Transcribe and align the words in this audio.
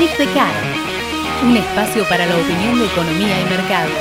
Caro, 0.00 1.46
un 1.46 1.58
espacio 1.58 2.08
para 2.08 2.24
la 2.24 2.34
opinión 2.34 2.78
de 2.78 2.86
economía 2.86 3.38
y 3.38 3.44
mercados. 3.44 3.92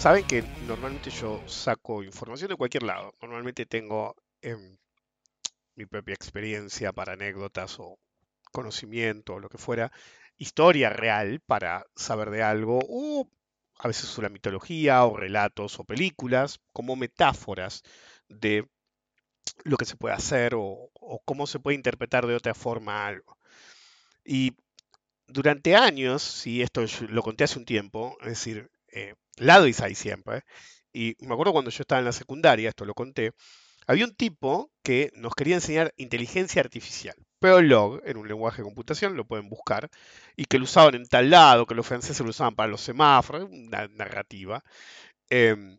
Saben 0.00 0.24
que 0.24 0.42
normalmente 0.66 1.10
yo 1.10 1.46
saco 1.46 2.02
información 2.02 2.48
de 2.48 2.56
cualquier 2.56 2.84
lado. 2.84 3.14
Normalmente 3.20 3.66
tengo 3.66 4.16
em, 4.40 4.78
mi 5.74 5.84
propia 5.84 6.14
experiencia 6.14 6.90
para 6.90 7.12
anécdotas 7.12 7.78
o 7.80 7.98
conocimiento 8.50 9.34
o 9.34 9.40
lo 9.40 9.50
que 9.50 9.58
fuera, 9.58 9.92
historia 10.38 10.88
real 10.88 11.40
para 11.46 11.84
saber 11.94 12.30
de 12.30 12.42
algo, 12.42 12.78
o 12.88 13.28
a 13.76 13.88
veces 13.88 14.16
una 14.16 14.30
mitología 14.30 15.04
o 15.04 15.18
relatos 15.18 15.78
o 15.78 15.84
películas 15.84 16.60
como 16.72 16.96
metáforas 16.96 17.82
de 18.26 18.66
lo 19.64 19.76
que 19.76 19.84
se 19.84 19.96
puede 19.96 20.14
hacer 20.14 20.54
o, 20.56 20.90
cómo 21.26 21.46
se 21.46 21.60
puede 21.60 21.76
interpretar 21.76 22.26
de 22.26 22.36
otra 22.36 22.54
forma 22.54 23.06
algo. 23.06 23.36
Y 24.24 24.52
durante 25.26 25.76
años, 25.76 26.46
y 26.46 26.62
esto 26.62 26.82
lo 27.10 27.22
conté 27.22 27.44
hace 27.44 27.58
un 27.58 27.66
tiempo, 27.66 28.16
es 28.22 28.28
decir, 28.28 28.70
eh, 28.92 29.14
lado 29.38 29.64
hay 29.64 29.94
siempre, 29.94 30.42
y 30.92 31.16
me 31.20 31.34
acuerdo 31.34 31.52
cuando 31.52 31.70
yo 31.70 31.82
estaba 31.82 32.00
en 32.00 32.04
la 32.06 32.12
secundaria, 32.12 32.68
esto 32.68 32.84
lo 32.84 32.94
conté, 32.94 33.32
había 33.86 34.04
un 34.04 34.14
tipo 34.14 34.70
que 34.84 35.10
nos 35.14 35.34
quería 35.34 35.56
enseñar 35.56 35.92
inteligencia 35.96 36.60
artificial. 36.62 37.16
Prolog, 37.40 38.00
en 38.04 38.18
un 38.18 38.28
lenguaje 38.28 38.58
de 38.58 38.64
computación, 38.64 39.16
lo 39.16 39.26
pueden 39.26 39.48
buscar, 39.48 39.88
y 40.36 40.44
que 40.44 40.58
lo 40.58 40.64
usaban 40.64 40.94
en 40.94 41.06
tal 41.06 41.30
lado, 41.30 41.66
que 41.66 41.74
los 41.74 41.86
franceses 41.86 42.20
lo 42.20 42.30
usaban 42.30 42.54
para 42.54 42.70
los 42.70 42.82
semáforos, 42.82 43.48
una 43.50 43.88
narrativa. 43.88 44.62
Em, 45.30 45.78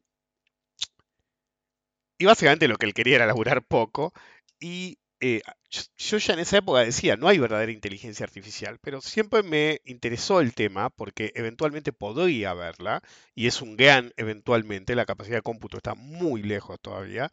y 2.18 2.25
básicamente 2.25 2.68
lo 2.68 2.78
que 2.78 2.86
él 2.86 2.94
quería 2.94 3.16
era 3.18 3.25
laburar 3.25 3.64
poco, 3.64 4.14
y 4.59 4.98
eh, 5.22 5.42
yo 5.98 6.18
ya 6.18 6.34
en 6.34 6.40
esa 6.40 6.58
época 6.58 6.80
decía, 6.82 7.16
no 7.16 7.28
hay 7.28 7.38
verdadera 7.40 7.72
inteligencia 7.72 8.26
artificial, 8.26 8.80
pero 8.82 9.02
siempre 9.02 9.44
me 9.44 9.80
interesó 9.86 10.42
el 10.42 10.54
tema 10.56 10.90
porque 10.90 11.32
eventualmente 11.36 11.94
podría 11.94 12.52
haberla, 12.52 13.02
y 13.36 13.48
es 13.48 13.62
un 13.62 13.78
gran 13.78 14.14
eventualmente, 14.18 14.96
la 14.96 15.06
capacidad 15.06 15.38
de 15.38 15.42
cómputo 15.44 15.78
está 15.78 15.96
muy 15.96 16.44
lejos 16.44 16.80
todavía, 16.81 17.31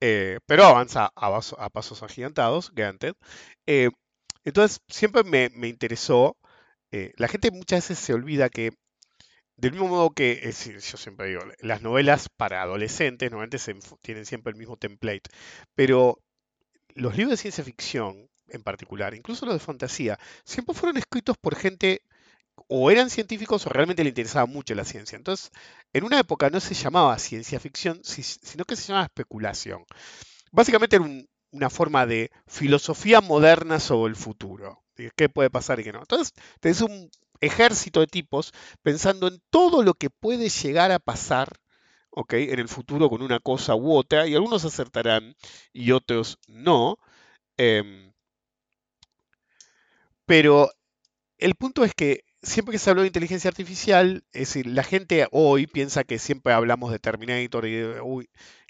eh, 0.00 0.40
pero 0.46 0.64
avanza 0.64 1.12
a, 1.16 1.70
pasos 1.70 2.02
agigantados, 2.02 2.72
granted. 2.74 3.14
Eh, 3.66 3.90
entonces, 4.44 4.80
siempre 4.88 5.24
me, 5.24 5.68
interesó, 5.68 6.36
la 7.16 7.28
gente 7.28 7.50
muchas 7.50 7.88
veces 7.88 7.98
se 7.98 8.14
olvida 8.14 8.48
que 8.48 8.72
del 9.56 9.72
mismo 9.72 9.88
modo 9.88 10.10
que, 10.10 10.40
yo 10.42 10.96
siempre 10.98 11.28
digo, 11.28 11.42
las 11.60 11.82
novelas 11.82 12.28
para 12.36 12.62
adolescentes 12.62 13.30
normalmente 13.30 13.58
tienen 14.02 14.26
siempre 14.26 14.52
el 14.52 14.58
mismo 14.58 14.76
template, 14.76 15.30
pero 15.74 16.20
los 16.96 17.16
libros 17.16 17.32
de 17.32 17.42
ciencia 17.42 17.62
ficción 17.62 18.28
en 18.48 18.62
particular, 18.62 19.14
incluso 19.14 19.46
los 19.46 19.54
de 19.54 19.60
fantasía, 19.60 20.18
siempre 20.44 20.74
fueron 20.74 20.96
escritos 20.96 21.36
por 21.36 21.54
gente 21.56 22.02
o 22.68 22.90
eran 22.90 23.10
científicos 23.10 23.66
o 23.66 23.70
realmente 23.70 24.02
le 24.02 24.08
interesaba 24.08 24.46
mucho 24.46 24.74
la 24.74 24.84
ciencia. 24.84 25.16
Entonces, 25.16 25.50
en 25.92 26.04
una 26.04 26.18
época 26.18 26.48
no 26.50 26.58
se 26.58 26.74
llamaba 26.74 27.18
ciencia 27.18 27.60
ficción, 27.60 28.00
sino 28.02 28.64
que 28.64 28.76
se 28.76 28.88
llamaba 28.88 29.04
especulación. 29.06 29.84
Básicamente 30.52 30.96
era 30.96 31.04
una 31.50 31.70
forma 31.70 32.06
de 32.06 32.30
filosofía 32.46 33.20
moderna 33.20 33.78
sobre 33.78 34.10
el 34.10 34.16
futuro. 34.16 34.82
¿Qué 35.16 35.28
puede 35.28 35.50
pasar 35.50 35.80
y 35.80 35.84
qué 35.84 35.92
no? 35.92 36.00
Entonces, 36.00 36.32
tenés 36.60 36.80
un 36.80 37.10
ejército 37.40 38.00
de 38.00 38.06
tipos 38.06 38.54
pensando 38.82 39.28
en 39.28 39.42
todo 39.50 39.82
lo 39.82 39.92
que 39.92 40.08
puede 40.08 40.48
llegar 40.48 40.92
a 40.92 40.98
pasar 40.98 41.48
en 42.30 42.58
el 42.58 42.68
futuro 42.68 43.08
con 43.10 43.22
una 43.22 43.40
cosa 43.40 43.74
u 43.74 43.94
otra, 43.94 44.26
y 44.26 44.34
algunos 44.34 44.64
acertarán 44.64 45.34
y 45.72 45.92
otros 45.92 46.38
no. 46.48 46.98
Em, 47.56 48.12
pero 50.24 50.70
el 51.38 51.54
punto 51.54 51.84
es 51.84 51.94
que 51.94 52.24
siempre 52.42 52.72
que 52.72 52.78
se 52.78 52.90
habló 52.90 53.02
de 53.02 53.08
inteligencia 53.08 53.48
artificial, 53.48 54.24
es 54.32 54.40
decir, 54.48 54.66
la 54.66 54.82
gente 54.84 55.26
hoy 55.32 55.66
piensa 55.66 56.04
que 56.04 56.18
siempre 56.18 56.52
hablamos 56.52 56.92
de 56.92 56.98
Terminator 56.98 57.66
y 57.66 57.72
de, 57.72 58.00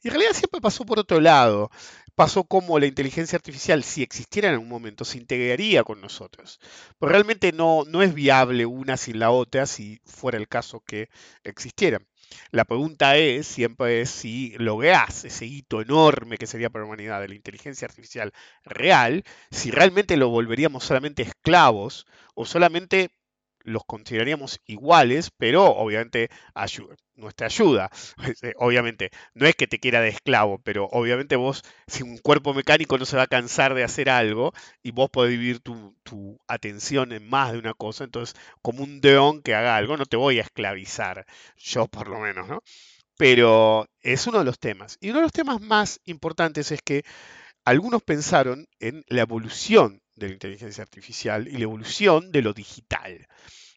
y 0.03 0.09
en 0.09 0.15
realidad 0.15 0.35
siempre 0.35 0.61
pasó 0.61 0.85
por 0.85 0.99
otro 0.99 1.21
lado. 1.21 1.71
Pasó 2.15 2.45
como 2.45 2.79
la 2.79 2.87
inteligencia 2.87 3.37
artificial, 3.37 3.83
si 3.85 4.03
existiera 4.03 4.51
en 4.51 4.59
un 4.59 4.69
momento, 4.69 5.05
se 5.05 5.19
integraría 5.19 5.85
con 5.85 6.01
nosotros. 6.01 6.61
Pero 6.99 7.13
realmente 7.13 7.53
no, 7.53 7.85
no 7.87 8.03
es 8.03 8.15
viable 8.15 8.67
una 8.67 8.97
sin 8.97 9.19
la 9.19 9.31
otra 9.31 9.67
si 9.67 10.01
fuera 10.05 10.39
el 10.39 10.49
caso 10.49 10.81
que 10.81 11.09
existieran. 11.45 12.07
La 12.51 12.65
pregunta 12.65 13.17
es, 13.17 13.47
siempre 13.47 14.01
es 14.01 14.11
si 14.11 14.55
lográs 14.59 15.25
ese 15.25 15.47
hito 15.47 15.81
enorme 15.81 16.39
que 16.39 16.47
sería 16.47 16.71
para 16.71 16.83
la 16.83 16.89
humanidad 16.89 17.21
de 17.21 17.29
la 17.29 17.35
inteligencia 17.35 17.87
artificial 17.87 18.33
real, 18.65 19.25
si 19.51 19.71
realmente 19.71 20.17
lo 20.17 20.29
volveríamos 20.29 20.85
solamente 20.85 21.23
esclavos 21.23 22.07
o 22.35 22.45
solamente 22.45 23.11
los 23.67 23.85
consideraríamos 23.85 24.61
iguales, 24.67 25.31
pero 25.37 25.65
obviamente 25.65 26.31
nuestra 27.17 27.47
ayuda. 27.47 27.91
Eh, 28.43 28.53
obviamente, 28.59 29.11
no 29.35 29.47
es 29.47 29.57
que 29.57 29.67
te 29.67 29.79
quiera 29.79 30.01
de 30.01 30.09
esclavo, 30.09 30.59
pero 30.63 30.87
obviamente 30.93 31.37
vos, 31.37 31.63
si 31.87 32.03
un 32.03 32.19
cuerpo 32.19 32.55
mecánico 32.55 32.99
no 32.99 33.07
se 33.07 33.17
va 33.17 33.23
a 33.23 33.27
cansar 33.27 33.75
de 33.75 33.85
hacer 33.85 34.11
algo 34.11 34.53
y 34.83 34.91
vos 34.91 35.11
podés 35.11 35.31
vivir 35.31 35.61
tu, 35.61 35.95
atención 36.49 37.13
en 37.13 37.27
más 37.29 37.53
de 37.53 37.59
una 37.59 37.75
cosa, 37.75 38.05
entonces 38.05 38.37
como 38.63 38.83
un 38.83 39.01
deón 39.01 39.43
que 39.43 39.55
haga 39.55 39.77
algo, 39.77 39.97
no 39.97 40.07
te 40.07 40.17
voy 40.17 40.39
a 40.39 40.43
esclavizar, 40.43 41.27
yo 41.57 41.87
por 41.87 42.09
lo 42.09 42.21
menos, 42.21 42.49
¿no? 42.49 42.63
Pero 43.17 43.89
es 44.01 44.27
uno 44.27 44.41
de 44.41 44.45
los 44.45 44.59
temas. 44.59 44.99
Y 45.01 45.11
uno 45.11 45.21
de 45.21 45.25
los 45.25 45.33
temas 45.33 45.61
más 45.61 46.01
importantes 46.05 46.71
es 46.73 46.83
que 46.83 47.05
algunos 47.65 48.03
pensaron 48.03 48.69
en 48.81 49.05
la 49.09 49.23
evolución 49.23 50.03
de 50.15 50.29
la 50.29 50.35
inteligencia 50.35 50.83
artificial 50.83 51.49
y 51.49 51.53
la 51.53 51.65
evolución 51.65 52.33
de 52.33 52.43
lo 52.43 52.53
digital. 52.53 53.27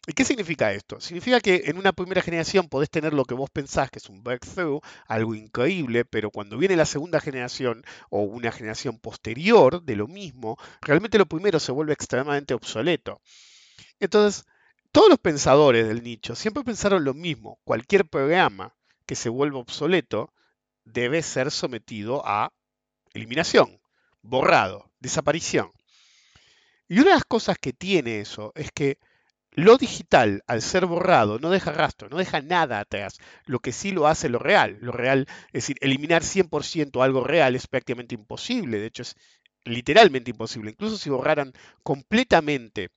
¿Y 0.06 0.12
qué 0.12 0.24
significa 0.24 0.72
esto? 0.72 1.00
Significa 1.00 1.40
que 1.40 1.64
en 1.66 1.76
una 1.76 1.92
primera 1.92 2.22
generación 2.22 2.68
podés 2.68 2.88
tener 2.88 3.12
lo 3.12 3.24
que 3.24 3.34
vos 3.34 3.50
pensás 3.50 3.90
que 3.90 3.98
es 3.98 4.08
un 4.08 4.22
breakthrough, 4.22 4.80
algo 5.06 5.34
increíble, 5.34 6.04
pero 6.04 6.30
cuando 6.30 6.56
viene 6.56 6.74
la 6.74 6.86
segunda 6.86 7.20
generación 7.20 7.84
o 8.08 8.22
una 8.22 8.50
generación 8.50 8.98
posterior 8.98 9.82
de 9.82 9.96
lo 9.96 10.08
mismo, 10.08 10.56
realmente 10.80 11.18
lo 11.18 11.26
primero 11.26 11.60
se 11.60 11.72
vuelve 11.72 11.92
extremadamente 11.92 12.54
obsoleto. 12.54 13.20
Entonces, 14.00 14.46
todos 14.90 15.10
los 15.10 15.18
pensadores 15.18 15.86
del 15.86 16.02
nicho 16.02 16.34
siempre 16.34 16.64
pensaron 16.64 17.04
lo 17.04 17.14
mismo. 17.14 17.60
Cualquier 17.64 18.06
programa 18.06 18.74
que 19.06 19.14
se 19.14 19.28
vuelva 19.28 19.58
obsoleto 19.58 20.32
debe 20.84 21.22
ser 21.22 21.50
sometido 21.50 22.22
a 22.26 22.52
eliminación, 23.12 23.80
borrado, 24.22 24.90
desaparición. 24.98 25.70
Y 26.88 26.94
una 26.94 27.10
de 27.10 27.14
las 27.16 27.24
cosas 27.24 27.58
que 27.58 27.72
tiene 27.72 28.20
eso 28.20 28.52
es 28.56 28.72
que 28.72 28.98
lo 29.52 29.76
digital, 29.76 30.42
al 30.46 30.62
ser 30.62 30.86
borrado, 30.86 31.38
no 31.38 31.50
deja 31.50 31.72
rastro, 31.72 32.08
no 32.08 32.18
deja 32.18 32.40
nada 32.40 32.80
atrás. 32.80 33.18
Lo 33.46 33.58
que 33.58 33.72
sí 33.72 33.90
lo 33.90 34.06
hace 34.06 34.28
lo 34.28 34.38
real. 34.38 34.78
Lo 34.80 34.92
real, 34.92 35.26
es 35.48 35.64
decir, 35.64 35.76
eliminar 35.80 36.22
100% 36.22 37.02
algo 37.02 37.24
real 37.24 37.56
es 37.56 37.66
prácticamente 37.66 38.14
imposible. 38.14 38.78
De 38.78 38.86
hecho, 38.86 39.02
es 39.02 39.16
literalmente 39.64 40.30
imposible. 40.30 40.70
Incluso 40.70 40.96
si 40.96 41.10
borraran 41.10 41.52
completamente 41.82 42.90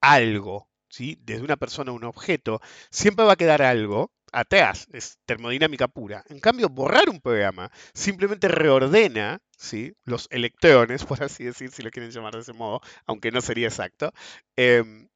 algo 0.00 0.68
¿sí? 0.88 1.18
desde 1.22 1.44
una 1.44 1.56
persona 1.56 1.90
a 1.90 1.94
un 1.94 2.04
objeto, 2.04 2.60
siempre 2.90 3.24
va 3.24 3.32
a 3.32 3.36
quedar 3.36 3.62
algo 3.62 4.12
atrás, 4.32 4.88
es 4.92 5.18
termodinámica 5.26 5.88
pura. 5.88 6.24
En 6.28 6.40
cambio, 6.40 6.68
borrar 6.68 7.08
un 7.08 7.20
programa 7.20 7.70
simplemente 7.94 8.48
reordena 8.48 9.40
¿sí? 9.56 9.94
los 10.04 10.26
electrones, 10.30 11.04
por 11.06 11.22
así 11.22 11.44
decir, 11.44 11.70
si 11.70 11.82
lo 11.82 11.90
quieren 11.90 12.10
llamar 12.10 12.34
de 12.34 12.40
ese 12.40 12.52
modo, 12.52 12.80
aunque 13.06 13.30
no 13.30 13.40
sería 13.40 13.68
exacto. 13.68 14.12
Em, 14.56 15.08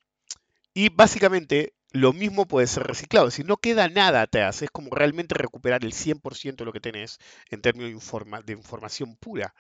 y 0.76 0.90
básicamente 0.90 1.75
lo 1.90 2.12
mismo 2.12 2.46
puede 2.46 2.67
ser 2.67 2.82
reciclado, 2.82 3.31
si 3.31 3.43
no 3.44 3.56
queda 3.56 3.88
nada 3.88 4.20
atrás, 4.20 4.61
es 4.61 4.70
como 4.70 4.90
realmente 4.90 5.34
recuperar 5.34 5.82
el 5.87 5.94
100% 5.94 6.56
de 6.56 6.64
lo 6.67 6.73
que 6.75 6.81
tenés 6.81 7.19
en 7.50 7.62
términos 7.62 8.12
de, 8.44 8.52
información 8.52 9.17
pura. 9.17 9.55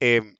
Em, 0.00 0.36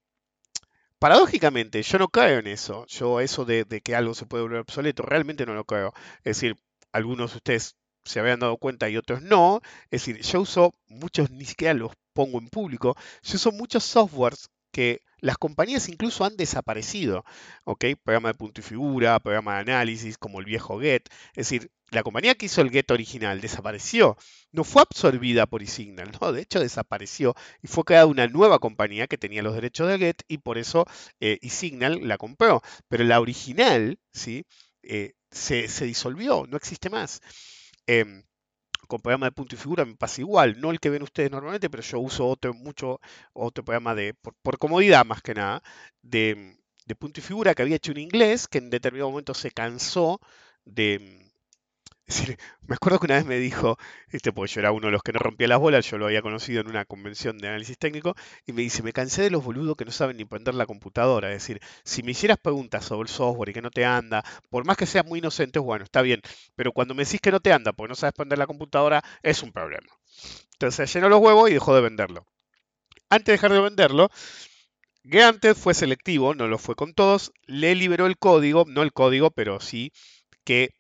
paradójicamente, 0.99 1.83
yo 1.83 1.99
no 1.99 2.09
creo 2.09 2.41
en 2.41 2.49
eso, 2.49 2.85
yo 2.89 3.21
eso 3.21 3.45
de, 3.45 3.65
que 3.85 3.95
algo 3.95 4.13
se 4.15 4.27
puede 4.27 4.43
volver 4.43 4.61
obsoleto, 4.61 5.05
realmente 5.05 5.47
no 5.47 5.55
lo 5.55 5.65
creo. 5.65 5.95
Es 6.25 6.41
decir, 6.41 6.57
algunos 6.93 7.31
de 7.33 7.37
ustedes 7.37 7.77
se 8.05 8.19
habían 8.19 8.41
dado 8.41 8.57
cuenta 8.57 8.89
y 8.89 8.97
otros 8.97 9.23
no. 9.23 9.61
Es 9.93 10.05
decir, 10.05 10.21
yo 10.21 10.41
uso 10.41 10.75
muchos, 10.89 11.31
ni 11.31 11.45
siquiera 11.45 11.75
los 11.75 11.93
pongo 12.13 12.39
en 12.41 12.49
público, 12.49 12.97
yo 13.23 13.37
uso 13.37 13.53
muchos 13.53 13.85
softwares 13.85 14.51
que 14.79 15.03
las 15.19 15.39
compañías 15.39 15.89
incluso 15.89 16.25
han 16.25 16.37
desaparecido, 16.37 17.25
¿ok? 17.65 17.85
Programa 18.01 18.29
de 18.29 18.35
punto 18.35 18.61
y 18.61 18.63
figura, 18.63 19.19
programa 19.19 19.55
de 19.55 19.73
análisis, 19.73 20.17
como 20.17 20.39
el 20.39 20.45
viejo 20.45 20.79
Get. 20.79 21.09
Es 21.31 21.49
decir, 21.49 21.73
la 21.91 22.05
compañía 22.05 22.37
que 22.37 22.47
hizo 22.47 22.61
el 22.61 22.71
Get 22.71 22.89
original 22.93 23.41
desapareció, 23.41 24.17
no 24.53 24.63
fue 24.63 24.83
absorbida 24.83 25.47
por 25.47 25.65
eSignal, 25.65 26.13
¿no? 26.21 26.31
De 26.31 26.43
hecho, 26.43 26.61
desapareció 26.61 27.35
y 27.61 27.67
fue 27.67 27.83
creada 27.83 28.07
una 28.07 28.29
nueva 28.29 28.61
compañía 28.61 29.09
que 29.09 29.19
tenía 29.19 29.43
los 29.43 29.57
derechos 29.57 29.89
de 29.89 29.99
Get 29.99 30.23
y 30.29 30.39
por 30.39 30.59
eso 30.59 30.85
eh, 31.19 31.41
eSignal 31.43 32.07
la 32.07 32.17
compró. 32.17 32.63
Pero 32.87 33.03
la 33.03 33.21
original, 33.21 33.99
¿sí? 34.13 34.47
Eh, 34.85 35.15
se, 35.33 35.67
se 35.67 35.87
disolvió, 35.87 36.47
no 36.49 36.57
existe 36.57 36.89
más. 36.89 37.21
Em, 37.89 38.23
con 38.89 39.01
programa 39.01 39.27
de 39.27 39.33
punto 39.33 39.55
y 39.55 39.59
figura 39.59 39.85
me 39.85 39.95
pasa 39.97 40.21
igual, 40.23 40.61
no 40.61 40.71
el 40.71 40.81
que 40.81 40.91
ven 40.91 41.03
ustedes 41.03 41.31
normalmente, 41.31 41.71
pero 41.71 41.83
yo 41.83 42.01
uso 42.01 42.27
otro 42.27 42.55
mucho, 42.55 43.01
otro 43.35 43.65
programa 43.65 43.95
de, 43.95 44.15
por, 44.15 44.59
comodidad 44.59 45.05
más 45.05 45.23
que 45.23 45.35
nada, 45.35 45.63
de, 46.03 46.59
de, 46.87 46.95
punto 46.97 47.21
y 47.21 47.23
figura 47.23 47.55
que 47.55 47.63
había 47.63 47.77
hecho 47.77 47.93
en 47.93 47.99
inglés, 47.99 48.49
que 48.49 48.59
en 48.59 48.71
determinado 48.71 49.11
momento 49.11 49.35
se 49.35 49.51
cansó 49.53 50.21
de, 50.65 51.28
me 52.67 52.75
acuerdo 52.75 52.99
que 52.99 53.07
una 53.07 53.17
vez 53.17 53.27
me 53.27 53.39
dijo, 53.39 53.77
este, 54.11 54.33
porque 54.33 54.53
yo 54.53 54.61
era 54.61 54.73
uno 54.73 54.87
de 54.87 54.93
los 54.93 55.03
que 55.03 55.13
no 55.13 55.19
rompía 55.19 55.47
las 55.47 55.59
bolas, 55.59 55.89
yo 55.91 55.99
lo 55.99 56.07
había 56.07 56.23
conocido 56.23 56.63
en 56.63 56.69
una 56.69 56.85
convención 56.87 57.37
de 57.39 57.49
análisis 57.49 57.77
técnico, 57.77 58.15
y 58.47 58.53
me 58.53 58.63
dice, 58.63 58.83
me 58.83 58.93
cansé 58.93 59.23
de 59.23 59.31
los 59.31 59.45
boludos 59.45 59.77
que 59.77 59.85
no 59.85 59.91
saben 59.91 60.17
ni 60.17 60.25
prender 60.25 60.55
la 60.55 60.67
computadora. 60.67 61.29
Es 61.29 61.43
decir, 61.43 61.61
si 61.85 62.03
me 62.03 62.13
hicieras 62.13 62.39
preguntas 62.39 62.85
sobre 62.85 63.09
el 63.09 63.15
software 63.15 63.51
y 63.51 63.53
que 63.53 63.63
no 63.63 63.71
te 63.71 63.85
anda, 63.85 64.25
por 64.49 64.65
más 64.67 64.77
que 64.77 64.87
seas 64.87 65.05
muy 65.05 65.19
inocente, 65.19 65.59
bueno, 65.59 65.85
está 65.85 66.03
bien, 66.03 66.23
pero 66.57 66.73
cuando 66.73 66.95
me 66.95 67.05
decís 67.05 67.21
que 67.21 67.31
no 67.31 67.41
te 67.41 67.53
anda 67.53 67.73
porque 67.73 67.91
no 67.91 67.95
sabes 67.95 68.15
prender 68.15 68.39
la 68.39 68.47
computadora, 68.47 69.03
es 69.23 69.43
un 69.43 69.53
problema. 69.53 69.89
Entonces 70.53 70.93
llenó 70.93 71.09
los 71.09 71.21
huevos 71.21 71.51
y 71.51 71.55
dejó 71.55 71.75
de 71.75 71.83
venderlo. 71.83 72.27
Antes 73.11 73.27
de 73.27 73.33
dejar 73.33 73.53
de 73.53 73.61
venderlo, 73.61 74.11
Granted 75.05 75.55
fue 75.55 75.75
selectivo, 75.75 76.35
no 76.35 76.49
lo 76.49 76.59
fue 76.59 76.75
con 76.75 76.95
todos, 76.95 77.33
le 77.47 77.75
liberó 77.75 78.07
el 78.07 78.19
código, 78.19 78.65
no 78.67 78.83
el 78.83 78.93
código, 78.93 79.31
pero 79.31 79.61
sí 79.61 79.93
que, 80.45 80.75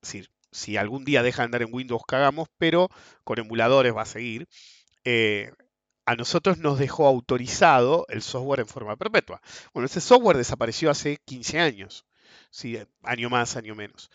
decir, 0.00 0.31
si 0.52 0.76
algún 0.76 1.04
día 1.04 1.22
deja 1.22 1.42
de 1.42 1.46
andar 1.46 1.62
en 1.62 1.74
Windows, 1.74 2.02
cagamos, 2.06 2.48
pero 2.58 2.88
con 3.24 3.38
emuladores 3.38 3.96
va 3.96 4.02
a 4.02 4.06
seguir. 4.06 4.46
Eh, 5.04 5.50
a 6.04 6.14
nosotros 6.14 6.58
nos 6.58 6.78
dejó 6.78 7.06
autorizado 7.06 8.06
el 8.08 8.22
software 8.22 8.60
en 8.60 8.66
forma 8.66 8.96
perpetua. 8.96 9.40
Bueno, 9.72 9.86
ese 9.86 10.00
software 10.00 10.36
desapareció 10.36 10.90
hace 10.90 11.18
15 11.24 11.58
años, 11.58 12.04
¿sí? 12.50 12.78
año 13.02 13.30
más, 13.30 13.56
año 13.56 13.74
menos. 13.74 14.10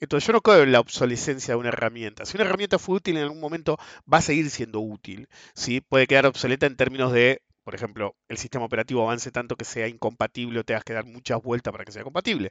Entonces 0.00 0.26
yo 0.26 0.32
no 0.32 0.40
creo 0.40 0.62
en 0.62 0.72
la 0.72 0.80
obsolescencia 0.80 1.54
de 1.54 1.60
una 1.60 1.68
herramienta. 1.68 2.24
Si 2.24 2.36
una 2.36 2.44
herramienta 2.44 2.78
fue 2.78 2.96
útil 2.96 3.16
en 3.16 3.24
algún 3.24 3.40
momento, 3.40 3.76
va 4.12 4.18
a 4.18 4.22
seguir 4.22 4.50
siendo 4.50 4.80
útil. 4.80 5.28
¿sí? 5.54 5.80
Puede 5.80 6.06
quedar 6.06 6.26
obsoleta 6.26 6.66
en 6.66 6.76
términos 6.76 7.12
de, 7.12 7.42
por 7.62 7.74
ejemplo, 7.74 8.16
el 8.28 8.38
sistema 8.38 8.64
operativo 8.64 9.02
avance 9.02 9.30
tanto 9.30 9.56
que 9.56 9.64
sea 9.64 9.86
incompatible 9.86 10.58
o 10.58 10.64
tengas 10.64 10.82
que 10.84 10.92
dar 10.92 11.04
muchas 11.04 11.40
vueltas 11.40 11.70
para 11.70 11.84
que 11.84 11.92
sea 11.92 12.02
compatible. 12.02 12.50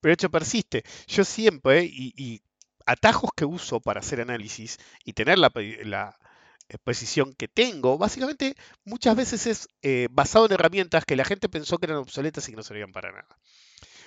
Pero 0.00 0.10
el 0.10 0.14
hecho 0.14 0.30
persiste. 0.30 0.82
Yo 1.06 1.24
siempre, 1.24 1.84
y 1.84 2.42
atajos 2.86 3.30
que 3.36 3.44
uso 3.44 3.80
para 3.80 4.00
hacer 4.00 4.20
análisis 4.20 4.78
y 5.04 5.12
tener 5.12 5.38
la, 5.38 5.52
la 5.84 6.16
precisión 6.84 7.34
que 7.34 7.48
tengo, 7.48 7.98
básicamente 7.98 8.54
muchas 8.84 9.16
veces 9.16 9.46
es 9.46 9.68
eh, 9.82 10.08
basado 10.10 10.46
en 10.46 10.52
herramientas 10.52 11.04
que 11.04 11.16
la 11.16 11.24
gente 11.24 11.48
pensó 11.48 11.78
que 11.78 11.86
eran 11.86 11.98
obsoletas 11.98 12.48
y 12.48 12.52
que 12.52 12.56
no 12.56 12.62
servían 12.62 12.92
para 12.92 13.10
nada. 13.12 13.38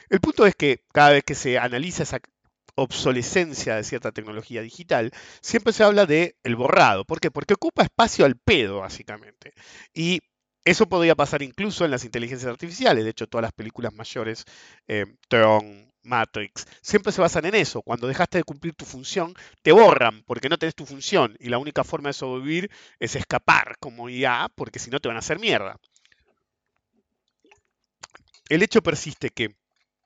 El 0.10 0.20
punto 0.20 0.46
es 0.46 0.56
que 0.56 0.84
cada 0.94 1.12
vez 1.12 1.24
que 1.24 1.36
se 1.36 1.58
analiza 1.58 2.04
esa 2.04 2.20
obsolescencia 2.75 3.75
de 3.75 3.84
cierta 3.84 4.12
tecnología 4.12 4.62
digital, 4.62 5.12
siempre 5.42 5.74
se 5.74 5.84
habla 5.84 6.06
de 6.06 6.36
el 6.44 6.56
borrado. 6.56 7.06
¿Por 7.06 7.19
qué? 7.19 7.31
Porque 7.31 7.54
ocupa 7.54 7.84
espacio 7.84 8.26
al 8.26 8.36
pedo, 8.38 8.80
básicamente. 8.80 9.54
Y 9.94 10.19
eso 10.66 10.88
podría 10.88 11.16
pasar 11.16 11.44
incluso 11.44 11.86
en 11.86 11.92
las 11.92 12.06
inteligencias 12.06 12.50
artificiales. 12.50 13.04
De 13.04 13.12
hecho, 13.12 13.28
todas 13.28 13.44
las 13.44 13.54
películas 13.54 13.94
mayores, 13.94 14.46
eh, 14.88 15.06
Tron, 15.28 15.93
Matrix, 16.04 16.68
siempre 16.82 17.12
se 17.12 17.22
basan 17.22 17.46
en 17.46 17.56
eso. 17.56 17.82
Cuando 17.82 18.08
dejaste 18.08 18.38
de 18.40 18.44
cumplir 18.44 18.76
tu 18.76 18.86
función, 18.86 19.34
te 19.62 19.72
borran 19.72 20.24
porque 20.24 20.50
no 20.50 20.58
tenés 20.58 20.76
tu 20.76 20.86
función. 20.86 21.36
Y 21.40 21.50
la 21.50 21.58
única 21.58 21.84
forma 21.84 22.10
de 22.10 22.14
sobrevivir 22.14 22.70
es 23.00 23.16
escapar 23.16 23.78
como 23.80 24.10
IA, 24.10 24.50
porque 24.56 24.80
si 24.80 24.90
no 24.90 25.00
te 25.00 25.08
van 25.08 25.18
a 25.18 25.20
hacer 25.20 25.40
mierda. 25.40 25.80
El 28.50 28.62
hecho 28.62 28.82
persiste 28.82 29.30
que 29.30 29.56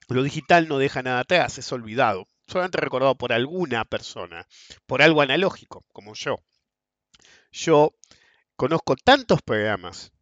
lo 0.09 0.23
digital 0.23 0.67
no 0.67 0.77
deja 0.77 1.01
nada 1.03 1.21
atrás, 1.21 1.57
es 1.57 1.71
olvidado. 1.71 2.27
Solamente 2.47 2.77
recordado 2.79 3.15
por 3.15 3.33
alguna 3.33 3.83
persona, 3.83 4.47
por 4.85 5.01
algo 5.01 5.21
analógico, 5.21 5.83
como 5.91 6.13
yo. 6.13 6.37
Yo 7.51 7.93
conozco 8.55 8.95
tantos 8.95 9.41
programas 9.41 10.13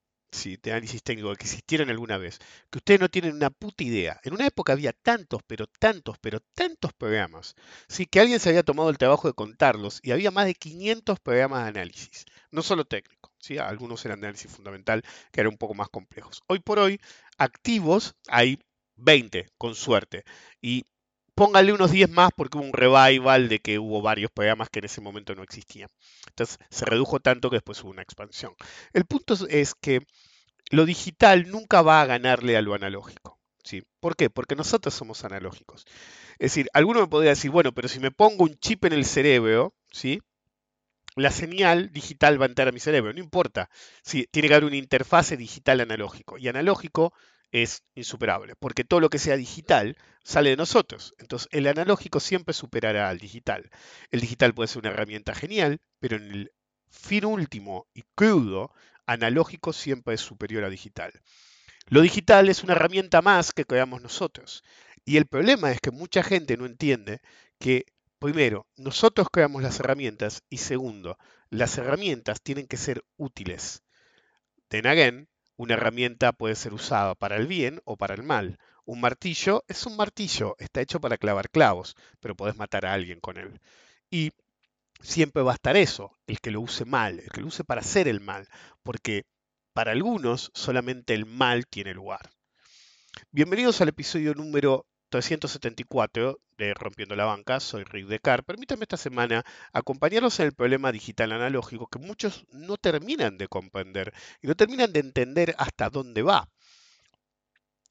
de 0.61 0.71
análisis 0.71 1.01
técnico 1.01 1.33
que 1.35 1.45
existieron 1.45 1.89
alguna 1.89 2.17
vez, 2.17 2.39
que 2.69 2.79
ustedes 2.79 2.99
no 2.99 3.09
tienen 3.09 3.35
una 3.35 3.49
puta 3.49 3.83
idea. 3.83 4.19
En 4.23 4.33
una 4.33 4.45
época 4.45 4.73
había 4.73 4.93
tantos, 4.93 5.41
pero 5.47 5.65
tantos, 5.67 6.17
pero 6.19 6.39
tantos 6.53 6.93
programas, 6.93 7.55
¿sí? 7.87 8.05
que 8.05 8.19
alguien 8.19 8.39
se 8.39 8.49
había 8.49 8.63
tomado 8.63 8.89
el 8.89 8.97
trabajo 8.97 9.27
de 9.27 9.33
contarlos 9.33 9.99
y 10.03 10.11
había 10.11 10.31
más 10.31 10.45
de 10.45 10.55
500 10.55 11.19
programas 11.19 11.63
de 11.63 11.69
análisis, 11.69 12.25
no 12.51 12.61
solo 12.61 12.85
técnico, 12.85 13.31
¿sí? 13.39 13.57
algunos 13.57 14.05
eran 14.05 14.21
de 14.21 14.27
análisis 14.27 14.51
fundamental 14.51 15.03
que 15.31 15.41
eran 15.41 15.53
un 15.53 15.57
poco 15.57 15.73
más 15.73 15.89
complejos. 15.89 16.41
Hoy 16.47 16.59
por 16.59 16.79
hoy, 16.79 16.99
activos 17.37 18.15
hay 18.27 18.59
20, 18.97 19.47
con 19.57 19.73
suerte, 19.75 20.25
y 20.61 20.85
póngale 21.35 21.73
unos 21.73 21.91
10 21.91 22.09
más 22.09 22.31
porque 22.35 22.57
hubo 22.57 22.65
un 22.65 22.73
revival 22.73 23.49
de 23.49 23.59
que 23.59 23.77
hubo 23.77 24.01
varios 24.01 24.31
programas 24.31 24.69
que 24.69 24.79
en 24.79 24.85
ese 24.85 25.01
momento 25.01 25.35
no 25.35 25.43
existían. 25.43 25.89
Entonces 26.27 26.57
se 26.69 26.85
redujo 26.85 27.19
tanto 27.19 27.49
que 27.49 27.57
después 27.57 27.83
hubo 27.83 27.91
una 27.91 28.01
expansión. 28.01 28.53
El 28.93 29.05
punto 29.05 29.35
es 29.49 29.75
que 29.75 30.01
lo 30.71 30.85
digital 30.85 31.49
nunca 31.51 31.81
va 31.81 32.01
a 32.01 32.05
ganarle 32.05 32.57
a 32.57 32.61
lo 32.61 32.73
analógico. 32.73 33.39
¿sí? 33.63 33.83
¿Por 33.99 34.15
qué? 34.15 34.29
Porque 34.29 34.55
nosotros 34.55 34.93
somos 34.93 35.23
analógicos. 35.25 35.85
Es 36.39 36.51
decir, 36.51 36.69
alguno 36.73 37.01
me 37.01 37.07
podría 37.07 37.31
decir, 37.31 37.51
bueno, 37.51 37.73
pero 37.73 37.87
si 37.87 37.99
me 37.99 38.11
pongo 38.11 38.43
un 38.45 38.55
chip 38.55 38.85
en 38.85 38.93
el 38.93 39.05
cerebro, 39.05 39.75
¿sí? 39.91 40.21
la 41.15 41.31
señal 41.31 41.91
digital 41.91 42.39
va 42.39 42.45
a 42.45 42.49
entrar 42.49 42.67
a 42.67 42.71
mi 42.71 42.79
cerebro, 42.79 43.13
no 43.13 43.19
importa. 43.19 43.69
Sí, 44.03 44.27
tiene 44.31 44.47
que 44.47 44.55
haber 44.55 44.65
una 44.65 44.75
interfase 44.75 45.37
digital 45.37 45.81
analógico. 45.81 46.37
Y 46.37 46.47
analógico 46.47 47.13
es 47.63 47.83
insuperable, 47.95 48.55
porque 48.57 48.83
todo 48.83 48.99
lo 48.99 49.09
que 49.09 49.17
sea 49.17 49.37
digital 49.37 49.95
sale 50.23 50.49
de 50.49 50.57
nosotros. 50.57 51.15
Entonces, 51.19 51.47
el 51.51 51.67
analógico 51.67 52.19
siempre 52.19 52.53
superará 52.53 53.07
al 53.07 53.17
digital. 53.17 53.69
El 54.11 54.19
digital 54.19 54.53
puede 54.53 54.67
ser 54.67 54.79
una 54.79 54.89
herramienta 54.89 55.33
genial, 55.33 55.79
pero 55.99 56.17
en 56.17 56.31
el 56.31 56.51
fin 56.89 57.23
último 57.23 57.87
y 57.93 58.03
crudo, 58.13 58.73
analógico 59.05 59.71
siempre 59.71 60.15
es 60.15 60.21
superior 60.21 60.65
a 60.65 60.69
digital. 60.69 61.13
Lo 61.87 62.01
digital 62.01 62.49
es 62.49 62.61
una 62.61 62.73
herramienta 62.73 63.21
más 63.21 63.53
que 63.53 63.63
creamos 63.63 64.01
nosotros. 64.01 64.61
Y 65.05 65.15
el 65.15 65.25
problema 65.25 65.71
es 65.71 65.79
que 65.79 65.91
mucha 65.91 66.23
gente 66.23 66.57
no 66.57 66.65
entiende 66.65 67.21
que, 67.57 67.85
primero, 68.19 68.67
nosotros 68.75 69.27
creamos 69.31 69.63
las 69.63 69.79
herramientas 69.79 70.43
y 70.49 70.57
segundo, 70.57 71.17
las 71.49 71.77
herramientas 71.77 72.41
tienen 72.41 72.67
que 72.67 72.75
ser 72.75 73.05
útiles. 73.15 73.81
Then 74.67 74.87
again, 74.87 75.29
una 75.57 75.75
herramienta 75.75 76.33
puede 76.33 76.55
ser 76.55 76.73
usada 76.73 77.15
para 77.15 77.37
el 77.37 77.47
bien 77.47 77.81
o 77.85 77.97
para 77.97 78.13
el 78.13 78.23
mal. 78.23 78.59
Un 78.85 79.01
martillo 79.01 79.63
es 79.67 79.85
un 79.85 79.95
martillo, 79.95 80.55
está 80.59 80.81
hecho 80.81 80.99
para 80.99 81.17
clavar 81.17 81.49
clavos, 81.49 81.95
pero 82.19 82.35
podés 82.35 82.55
matar 82.55 82.85
a 82.85 82.93
alguien 82.93 83.19
con 83.19 83.37
él. 83.37 83.59
Y 84.09 84.31
siempre 85.01 85.43
va 85.43 85.51
a 85.51 85.55
estar 85.55 85.77
eso, 85.77 86.17
el 86.27 86.39
que 86.39 86.51
lo 86.51 86.61
use 86.61 86.85
mal, 86.85 87.19
el 87.19 87.29
que 87.29 87.41
lo 87.41 87.47
use 87.47 87.63
para 87.63 87.81
hacer 87.81 88.07
el 88.07 88.21
mal, 88.21 88.47
porque 88.83 89.25
para 89.73 89.91
algunos 89.91 90.51
solamente 90.53 91.13
el 91.13 91.25
mal 91.25 91.67
tiene 91.67 91.93
lugar. 91.93 92.29
Bienvenidos 93.31 93.81
al 93.81 93.89
episodio 93.89 94.33
número 94.33 94.85
374 95.09 96.39
de 96.57 96.73
Rompiendo 96.73 97.15
la 97.15 97.25
Banca, 97.25 97.59
soy 97.59 97.83
Rick 97.83 98.07
Decar. 98.07 98.43
Permítanme 98.43 98.83
esta 98.83 98.97
semana 98.97 99.43
acompañarlos 99.73 100.39
en 100.39 100.47
el 100.47 100.53
problema 100.53 100.91
digital 100.91 101.31
analógico 101.31 101.87
que 101.87 101.99
muchos 101.99 102.45
no 102.51 102.77
terminan 102.77 103.37
de 103.37 103.47
comprender 103.47 104.13
y 104.41 104.47
no 104.47 104.55
terminan 104.55 104.93
de 104.93 105.01
entender 105.01 105.55
hasta 105.57 105.89
dónde 105.89 106.21
va. 106.21 106.49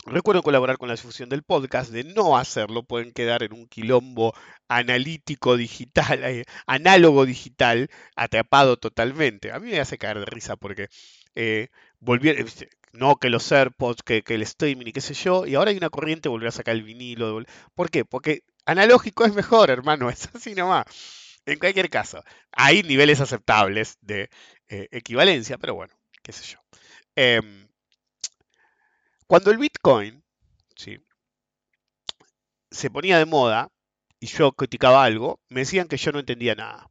Recuerdo 0.07 0.43
colaborar 0.43 0.77
con 0.77 0.89
la 0.89 0.97
difusión 0.97 1.31
del 1.31 1.43
podcast, 1.43 1.91
de 1.91 2.05
no 2.05 2.37
hacerlo 2.37 2.83
pueden 2.83 3.13
quedar 3.13 3.43
en 3.43 3.55
un 3.55 3.67
quilombo 3.67 4.35
analítico 4.69 5.57
digital, 5.57 6.23
eh, 6.25 6.45
análogo 6.67 7.25
digital, 7.25 7.89
atrapado 8.15 8.77
totalmente. 8.77 9.51
A 9.51 9.61
mí 9.61 9.71
me 9.71 9.81
hace 9.81 9.97
caer 9.97 10.19
de 10.19 10.27
risa 10.27 10.57
porque 10.57 10.89
eh, 11.35 11.69
volvieron, 12.05 12.47
no 12.93 13.17
que 13.17 13.31
los 13.31 13.51
AirPods, 13.51 14.03
que, 14.03 14.23
el 14.27 14.43
streaming 14.43 14.87
y 14.87 14.93
qué 14.93 15.01
sé 15.01 15.15
yo, 15.15 15.47
y 15.47 15.55
ahora 15.55 15.71
hay 15.71 15.77
una 15.77 15.91
corriente 15.91 16.29
de 16.29 16.31
volver 16.31 16.49
a 16.49 16.53
sacar 16.53 16.75
el 16.75 16.83
vinilo. 16.83 17.43
¿Por 17.75 17.91
qué? 17.91 18.05
Porque 18.05 18.45
analógico 18.67 19.25
es 19.25 19.35
mejor, 19.35 19.71
hermano, 19.71 20.09
es 20.11 20.29
así 20.35 20.55
nomás. 20.55 20.85
En 21.47 21.59
cualquier 21.59 21.91
caso, 21.91 22.23
hay 22.53 22.83
niveles 22.83 23.21
aceptables 23.21 23.99
de 24.01 24.31
eh, 24.69 24.89
equivalencia, 24.93 25.59
pero 25.59 25.75
bueno, 25.75 25.95
qué 26.23 26.33
sé 26.33 26.45
yo. 26.45 26.59
Eh, 27.17 27.41
cuando 29.27 29.51
el 29.51 29.59
Bitcoin 29.59 30.23
¿sí? 30.77 30.99
se 32.71 32.91
ponía 32.91 33.19
de 33.19 33.27
moda 33.27 33.71
y 34.21 34.27
yo 34.27 34.53
criticaba 34.53 35.05
algo, 35.05 35.41
me 35.49 35.61
decían 35.61 35.89
que 35.89 35.99
yo 35.99 36.13
no 36.13 36.21
entendía 36.21 36.55
nada. 36.55 36.89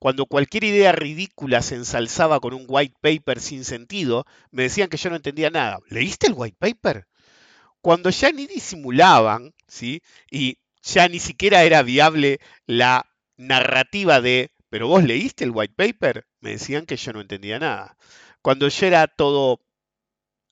Cuando 0.00 0.24
cualquier 0.24 0.64
idea 0.64 0.92
ridícula 0.92 1.60
se 1.60 1.74
ensalzaba 1.74 2.40
con 2.40 2.54
un 2.54 2.64
white 2.66 2.96
paper 3.02 3.38
sin 3.38 3.66
sentido, 3.66 4.24
me 4.50 4.62
decían 4.62 4.88
que 4.88 4.96
yo 4.96 5.10
no 5.10 5.16
entendía 5.16 5.50
nada. 5.50 5.78
¿Leíste 5.90 6.26
el 6.26 6.32
white 6.34 6.56
paper? 6.58 7.06
Cuando 7.82 8.08
ya 8.08 8.32
ni 8.32 8.46
disimulaban, 8.46 9.54
¿sí? 9.68 10.02
Y 10.30 10.58
ya 10.82 11.06
ni 11.08 11.18
siquiera 11.18 11.64
era 11.64 11.82
viable 11.82 12.40
la 12.66 13.06
narrativa 13.36 14.22
de, 14.22 14.52
pero 14.70 14.88
vos 14.88 15.04
leíste 15.04 15.44
el 15.44 15.50
white 15.52 15.74
paper, 15.76 16.26
me 16.40 16.52
decían 16.52 16.86
que 16.86 16.96
yo 16.96 17.12
no 17.12 17.20
entendía 17.20 17.58
nada. 17.58 17.98
Cuando 18.40 18.68
ya 18.68 18.86
era 18.86 19.06
todo, 19.06 19.60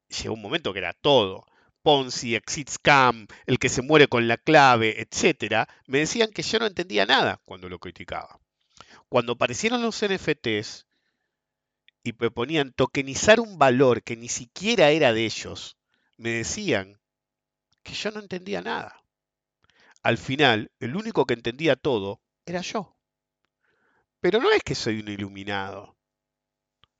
llegó 0.08 0.34
un 0.34 0.42
momento 0.42 0.74
que 0.74 0.80
era 0.80 0.92
todo, 0.92 1.46
Ponzi, 1.82 2.34
Exit 2.34 2.68
Scam, 2.68 3.26
el 3.46 3.58
que 3.58 3.70
se 3.70 3.80
muere 3.80 4.08
con 4.08 4.28
la 4.28 4.36
clave, 4.36 5.00
etcétera, 5.00 5.68
me 5.86 6.00
decían 6.00 6.32
que 6.32 6.42
yo 6.42 6.58
no 6.58 6.66
entendía 6.66 7.06
nada 7.06 7.40
cuando 7.46 7.70
lo 7.70 7.78
criticaba. 7.78 8.38
Cuando 9.08 9.32
aparecieron 9.32 9.82
los 9.82 10.02
NFTs 10.02 10.86
y 12.02 12.12
proponían 12.12 12.72
tokenizar 12.72 13.40
un 13.40 13.58
valor 13.58 14.02
que 14.02 14.16
ni 14.16 14.28
siquiera 14.28 14.90
era 14.90 15.12
de 15.12 15.24
ellos, 15.24 15.78
me 16.16 16.30
decían 16.30 17.00
que 17.82 17.94
yo 17.94 18.10
no 18.10 18.20
entendía 18.20 18.60
nada. 18.60 19.02
Al 20.02 20.18
final, 20.18 20.70
el 20.78 20.96
único 20.96 21.24
que 21.24 21.34
entendía 21.34 21.76
todo 21.76 22.20
era 22.44 22.60
yo. 22.60 22.96
Pero 24.20 24.40
no 24.40 24.50
es 24.50 24.62
que 24.62 24.74
soy 24.74 25.00
un 25.00 25.08
iluminado. 25.08 25.96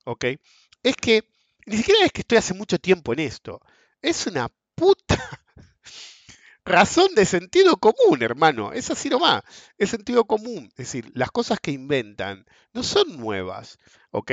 ¿Ok? 0.04 0.24
Es 0.82 0.96
que 0.96 1.24
ni 1.66 1.76
siquiera 1.76 2.04
es 2.04 2.12
que 2.12 2.22
estoy 2.22 2.38
hace 2.38 2.54
mucho 2.54 2.78
tiempo 2.78 3.12
en 3.12 3.20
esto. 3.20 3.60
Es 4.00 4.26
una 4.26 4.48
puta 4.74 5.16
razón 6.68 7.14
de 7.14 7.26
sentido 7.26 7.76
común, 7.76 8.22
hermano. 8.22 8.72
Es 8.72 8.90
así 8.90 9.08
nomás. 9.08 9.42
Es 9.78 9.90
sentido 9.90 10.24
común. 10.26 10.68
Es 10.72 10.76
decir, 10.92 11.10
las 11.14 11.30
cosas 11.30 11.58
que 11.60 11.70
inventan 11.72 12.46
no 12.72 12.82
son 12.82 13.16
nuevas. 13.18 13.78
¿Ok? 14.10 14.32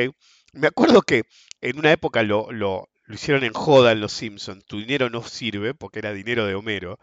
Me 0.54 0.68
acuerdo 0.68 1.02
que 1.02 1.24
en 1.62 1.80
una 1.80 1.92
época 1.92 2.24
lo, 2.24 2.52
lo, 2.52 2.90
lo 3.06 3.16
hicieron 3.16 3.44
en 3.44 3.54
joda 3.54 3.92
en 3.92 4.02
Los 4.02 4.14
Simpsons. 4.14 4.66
Tu 4.66 4.80
dinero 4.80 5.10
no 5.10 5.24
sirve 5.24 5.74
porque 5.74 6.00
era 6.00 6.14
dinero 6.14 6.46
de 6.46 6.56
Homero. 6.56 7.00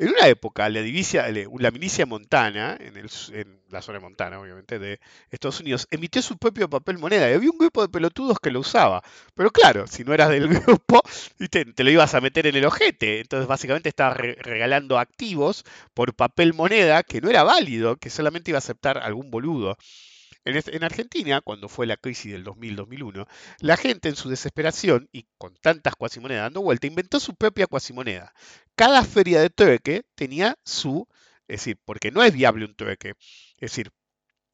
En 0.00 0.08
una 0.08 0.28
época, 0.28 0.66
la, 0.70 0.80
divisia, 0.80 1.26
la 1.30 1.70
milicia 1.70 2.06
montana, 2.06 2.74
en, 2.80 2.96
el, 2.96 3.10
en, 3.34 3.60
la 3.68 3.82
zona 3.82 4.00
montana, 4.00 4.40
obviamente, 4.40 4.78
de 4.78 4.98
Estados 5.30 5.60
Unidos, 5.60 5.86
emitió 5.90 6.22
su 6.22 6.38
propio 6.38 6.70
papel 6.70 6.96
moneda 6.96 7.30
y 7.30 7.34
había 7.34 7.50
un 7.50 7.58
grupo 7.58 7.82
de 7.82 7.90
pelotudos 7.90 8.40
que 8.40 8.50
lo 8.50 8.60
usaba. 8.60 9.02
Pero 9.34 9.50
claro, 9.50 9.86
si 9.86 10.02
no 10.02 10.14
eras 10.14 10.30
del 10.30 10.48
grupo, 10.64 11.02
¿viste? 11.38 11.66
te 11.66 11.84
lo 11.84 11.90
ibas 11.90 12.14
a 12.14 12.22
meter 12.22 12.46
en 12.46 12.56
el 12.56 12.64
ojete. 12.64 13.20
Entonces, 13.20 13.46
básicamente, 13.46 13.90
estabas 13.90 14.16
re 14.16 14.36
regalando 14.40 14.98
activos 14.98 15.64
por 15.92 16.14
papel 16.14 16.54
moneda 16.54 17.02
que 17.02 17.20
no 17.20 17.28
era 17.28 17.42
válido, 17.42 17.96
que 17.98 18.08
solamente 18.08 18.52
iba 18.52 18.56
a 18.56 18.60
aceptar 18.60 18.96
algún 18.96 19.30
boludo. 19.30 19.76
En, 20.44 20.84
Argentina, 20.84 21.40
cuando 21.42 21.68
fue 21.68 21.86
la 21.86 21.96
crisis 21.96 22.32
del 22.32 22.44
2000-2001, 22.44 23.26
la 23.60 23.76
gente 23.76 24.08
en 24.08 24.16
su 24.16 24.30
desesperación 24.30 25.08
y 25.12 25.26
con 25.36 25.54
tantas 25.56 25.94
cuasimonedas 25.96 26.44
dando 26.44 26.62
vuelta, 26.62 26.86
inventó 26.86 27.20
su 27.20 27.34
propia 27.34 27.66
cuasimoneda. 27.66 28.32
Cada 28.74 29.04
feria 29.04 29.40
de 29.40 29.50
trueque 29.50 30.04
tenía 30.14 30.56
su, 30.64 31.06
es 31.46 31.60
decir, 31.60 31.78
porque 31.84 32.10
no 32.10 32.22
es 32.22 32.32
viable 32.32 32.64
un 32.64 32.74
trueque. 32.74 33.10
Es 33.58 33.72
decir, 33.72 33.90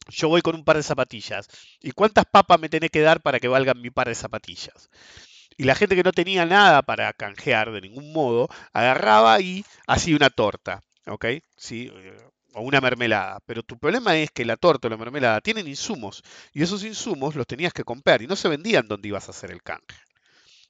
yo 0.09 0.29
voy 0.29 0.43
con 0.43 0.57
un 0.57 0.65
par 0.65 0.77
de 0.77 0.83
zapatillas. 0.83 1.49
¿Y 1.81 1.93
cuántas 1.93 2.25
papas 2.27 2.61
me 2.61 2.69
tenés 2.69 2.91
que 2.91 3.01
dar 3.01 3.23
para 3.23 3.39
que 3.39 3.49
valgan 3.49 3.81
mi 3.81 3.91
par 3.91 4.09
de 4.09 4.15
zapatillas? 4.15 4.91
Y 5.57 5.65
la 5.65 5.75
gente 5.75 5.97
que 5.97 6.03
no 6.03 6.13
tenía 6.13 6.47
nada 6.47 6.83
para 6.83 7.13
canjear 7.13 7.73
de 7.73 7.81
ningún 7.81 8.13
modo, 8.13 8.49
agarraba 8.73 9.41
y 9.41 9.65
hacía 9.87 10.17
una 10.17 10.31
torta. 10.31 10.83
¿Ok? 11.07 11.27
Sí, 11.57 11.91
o 12.57 12.63
una 12.63 12.81
mermelada. 12.81 13.41
Pero 13.47 13.63
tu 13.63 13.79
problema 13.79 14.17
es 14.17 14.31
que 14.31 14.45
la 14.45 14.57
torta 14.57 14.89
o 14.89 14.91
la 14.91 14.97
mermelada 14.97 15.41
tienen 15.41 15.69
insumos 15.69 16.23
y 16.53 16.63
esos 16.63 16.83
insumos 16.85 17.35
los 17.35 17.47
tenías 17.47 17.73
que 17.73 17.85
comprar 17.85 18.23
y 18.23 18.27
no 18.27 18.35
se 18.35 18.49
vendían 18.49 18.89
donde 18.89 19.09
ibas 19.09 19.29
a 19.29 19.33
hacer 19.33 19.51
el 19.51 19.63
canje. 19.63 20.01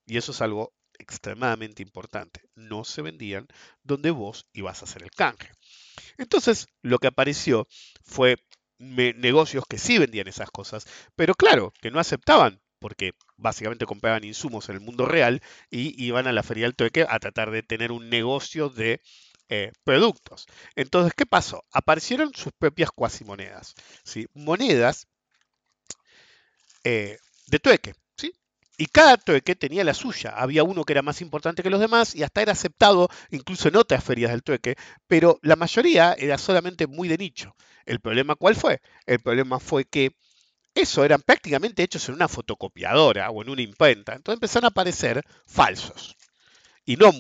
Y 0.04 0.16
eso 0.16 0.32
es 0.32 0.40
algo 0.42 0.72
extremadamente 0.98 1.82
importante. 1.82 2.40
No 2.56 2.84
se 2.84 3.02
vendían 3.02 3.46
donde 3.84 4.10
vos 4.10 4.46
ibas 4.52 4.82
a 4.82 4.84
hacer 4.84 5.02
el 5.02 5.10
canje. 5.10 5.50
Entonces, 6.18 6.66
lo 6.82 6.98
que 6.98 7.06
apareció 7.06 7.68
fue 8.04 8.36
negocios 8.78 9.64
que 9.68 9.78
sí 9.78 9.98
vendían 9.98 10.28
esas 10.28 10.50
cosas, 10.50 10.86
pero 11.14 11.34
claro, 11.34 11.72
que 11.80 11.90
no 11.90 12.00
aceptaban 12.00 12.60
porque 12.78 13.12
básicamente 13.36 13.86
compraban 13.86 14.24
insumos 14.24 14.68
en 14.68 14.74
el 14.76 14.80
mundo 14.80 15.06
real 15.06 15.40
y 15.70 16.04
iban 16.04 16.26
a 16.26 16.32
la 16.32 16.42
feria 16.42 16.64
del 16.64 16.76
trueque 16.76 17.06
a 17.08 17.18
tratar 17.18 17.50
de 17.50 17.62
tener 17.62 17.90
un 17.90 18.10
negocio 18.10 18.68
de 18.68 19.00
eh, 19.48 19.72
productos. 19.84 20.46
Entonces, 20.74 21.12
¿qué 21.16 21.24
pasó? 21.26 21.64
Aparecieron 21.70 22.34
sus 22.34 22.52
propias 22.52 22.90
cuasimonedas, 22.90 23.74
¿sí? 24.04 24.26
monedas 24.34 25.06
eh, 26.84 27.18
de 27.46 27.58
trueque. 27.60 27.94
¿sí? 28.16 28.32
Y 28.76 28.86
cada 28.86 29.16
trueque 29.16 29.54
tenía 29.54 29.84
la 29.84 29.94
suya. 29.94 30.30
Había 30.30 30.64
uno 30.64 30.84
que 30.84 30.92
era 30.92 31.02
más 31.02 31.20
importante 31.20 31.62
que 31.62 31.70
los 31.70 31.80
demás 31.80 32.14
y 32.16 32.22
hasta 32.24 32.42
era 32.42 32.52
aceptado 32.52 33.08
incluso 33.30 33.68
en 33.68 33.76
otras 33.76 34.02
ferias 34.02 34.32
del 34.32 34.42
trueque, 34.42 34.76
pero 35.06 35.38
la 35.42 35.56
mayoría 35.56 36.14
era 36.18 36.38
solamente 36.38 36.86
muy 36.86 37.08
de 37.08 37.18
nicho. 37.18 37.54
¿El 37.84 38.00
problema 38.00 38.34
cuál 38.34 38.56
fue? 38.56 38.80
El 39.06 39.20
problema 39.20 39.60
fue 39.60 39.84
que 39.84 40.16
eso 40.74 41.04
eran 41.04 41.22
prácticamente 41.22 41.82
hechos 41.84 42.08
en 42.08 42.16
una 42.16 42.28
fotocopiadora 42.28 43.30
o 43.30 43.42
en 43.42 43.50
una 43.50 43.62
imprenta. 43.62 44.14
Entonces 44.14 44.38
empezaron 44.38 44.64
a 44.66 44.68
aparecer 44.68 45.22
falsos. 45.46 46.16
Y 46.84 46.96
no 46.96 47.12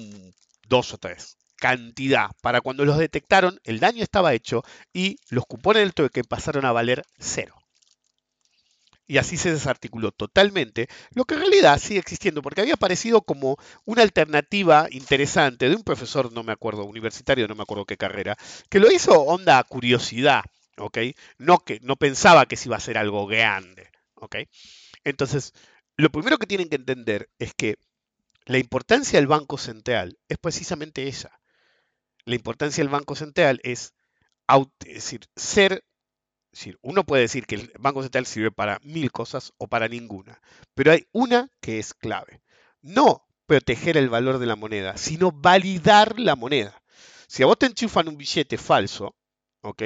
dos 0.68 0.92
o 0.92 0.98
tres 0.98 1.36
cantidad. 1.56 2.30
Para 2.42 2.60
cuando 2.60 2.84
los 2.84 2.98
detectaron, 2.98 3.60
el 3.64 3.80
daño 3.80 4.02
estaba 4.02 4.34
hecho 4.34 4.62
y 4.92 5.16
los 5.30 5.46
cupones 5.46 5.82
del 5.82 5.94
trueque 5.94 6.24
pasaron 6.24 6.64
a 6.64 6.72
valer 6.72 7.04
cero. 7.18 7.54
Y 9.08 9.18
así 9.18 9.36
se 9.36 9.52
desarticuló 9.52 10.10
totalmente, 10.10 10.88
lo 11.12 11.24
que 11.24 11.34
en 11.34 11.40
realidad 11.40 11.78
sigue 11.78 12.00
existiendo, 12.00 12.42
porque 12.42 12.60
había 12.60 12.74
aparecido 12.74 13.22
como 13.22 13.56
una 13.84 14.02
alternativa 14.02 14.88
interesante 14.90 15.68
de 15.68 15.76
un 15.76 15.84
profesor, 15.84 16.32
no 16.32 16.42
me 16.42 16.52
acuerdo, 16.52 16.84
universitario, 16.84 17.46
no 17.46 17.54
me 17.54 17.62
acuerdo 17.62 17.84
qué 17.84 17.96
carrera, 17.96 18.36
que 18.68 18.80
lo 18.80 18.90
hizo 18.90 19.12
onda 19.20 19.62
curiosidad, 19.62 20.42
¿ok? 20.76 20.98
No, 21.38 21.58
que, 21.58 21.78
no 21.82 21.94
pensaba 21.94 22.46
que 22.46 22.56
se 22.56 22.68
iba 22.68 22.76
a 22.76 22.80
ser 22.80 22.98
algo 22.98 23.28
grande, 23.28 23.90
¿ok? 24.16 24.38
Entonces, 25.04 25.54
lo 25.96 26.10
primero 26.10 26.38
que 26.38 26.48
tienen 26.48 26.68
que 26.68 26.76
entender 26.76 27.30
es 27.38 27.54
que 27.54 27.76
la 28.44 28.58
importancia 28.58 29.20
del 29.20 29.28
Banco 29.28 29.56
Central 29.56 30.18
es 30.28 30.38
precisamente 30.38 31.06
esa 31.06 31.30
la 32.26 32.34
importancia 32.34 32.82
del 32.82 32.90
Banco 32.90 33.14
Central 33.14 33.60
es, 33.62 33.94
decir, 34.80 35.20
ser, 35.34 35.84
uno 36.82 37.04
puede 37.04 37.22
decir 37.22 37.46
que 37.46 37.54
el 37.54 37.72
Banco 37.78 38.02
Central 38.02 38.26
sirve 38.26 38.50
para 38.50 38.78
mil 38.82 39.10
cosas 39.12 39.52
o 39.56 39.68
para 39.68 39.88
ninguna, 39.88 40.40
pero 40.74 40.92
hay 40.92 41.06
una 41.12 41.50
que 41.60 41.78
es 41.78 41.94
clave. 41.94 42.42
No 42.82 43.26
proteger 43.46 43.96
el 43.96 44.10
valor 44.10 44.38
de 44.38 44.46
la 44.46 44.56
moneda, 44.56 44.96
sino 44.96 45.30
validar 45.32 46.18
la 46.18 46.34
moneda. 46.34 46.82
Si 47.28 47.42
a 47.42 47.46
vos 47.46 47.58
te 47.58 47.66
enchufan 47.66 48.08
un 48.08 48.16
billete 48.16 48.58
falso, 48.58 49.16
¿ok? 49.62 49.82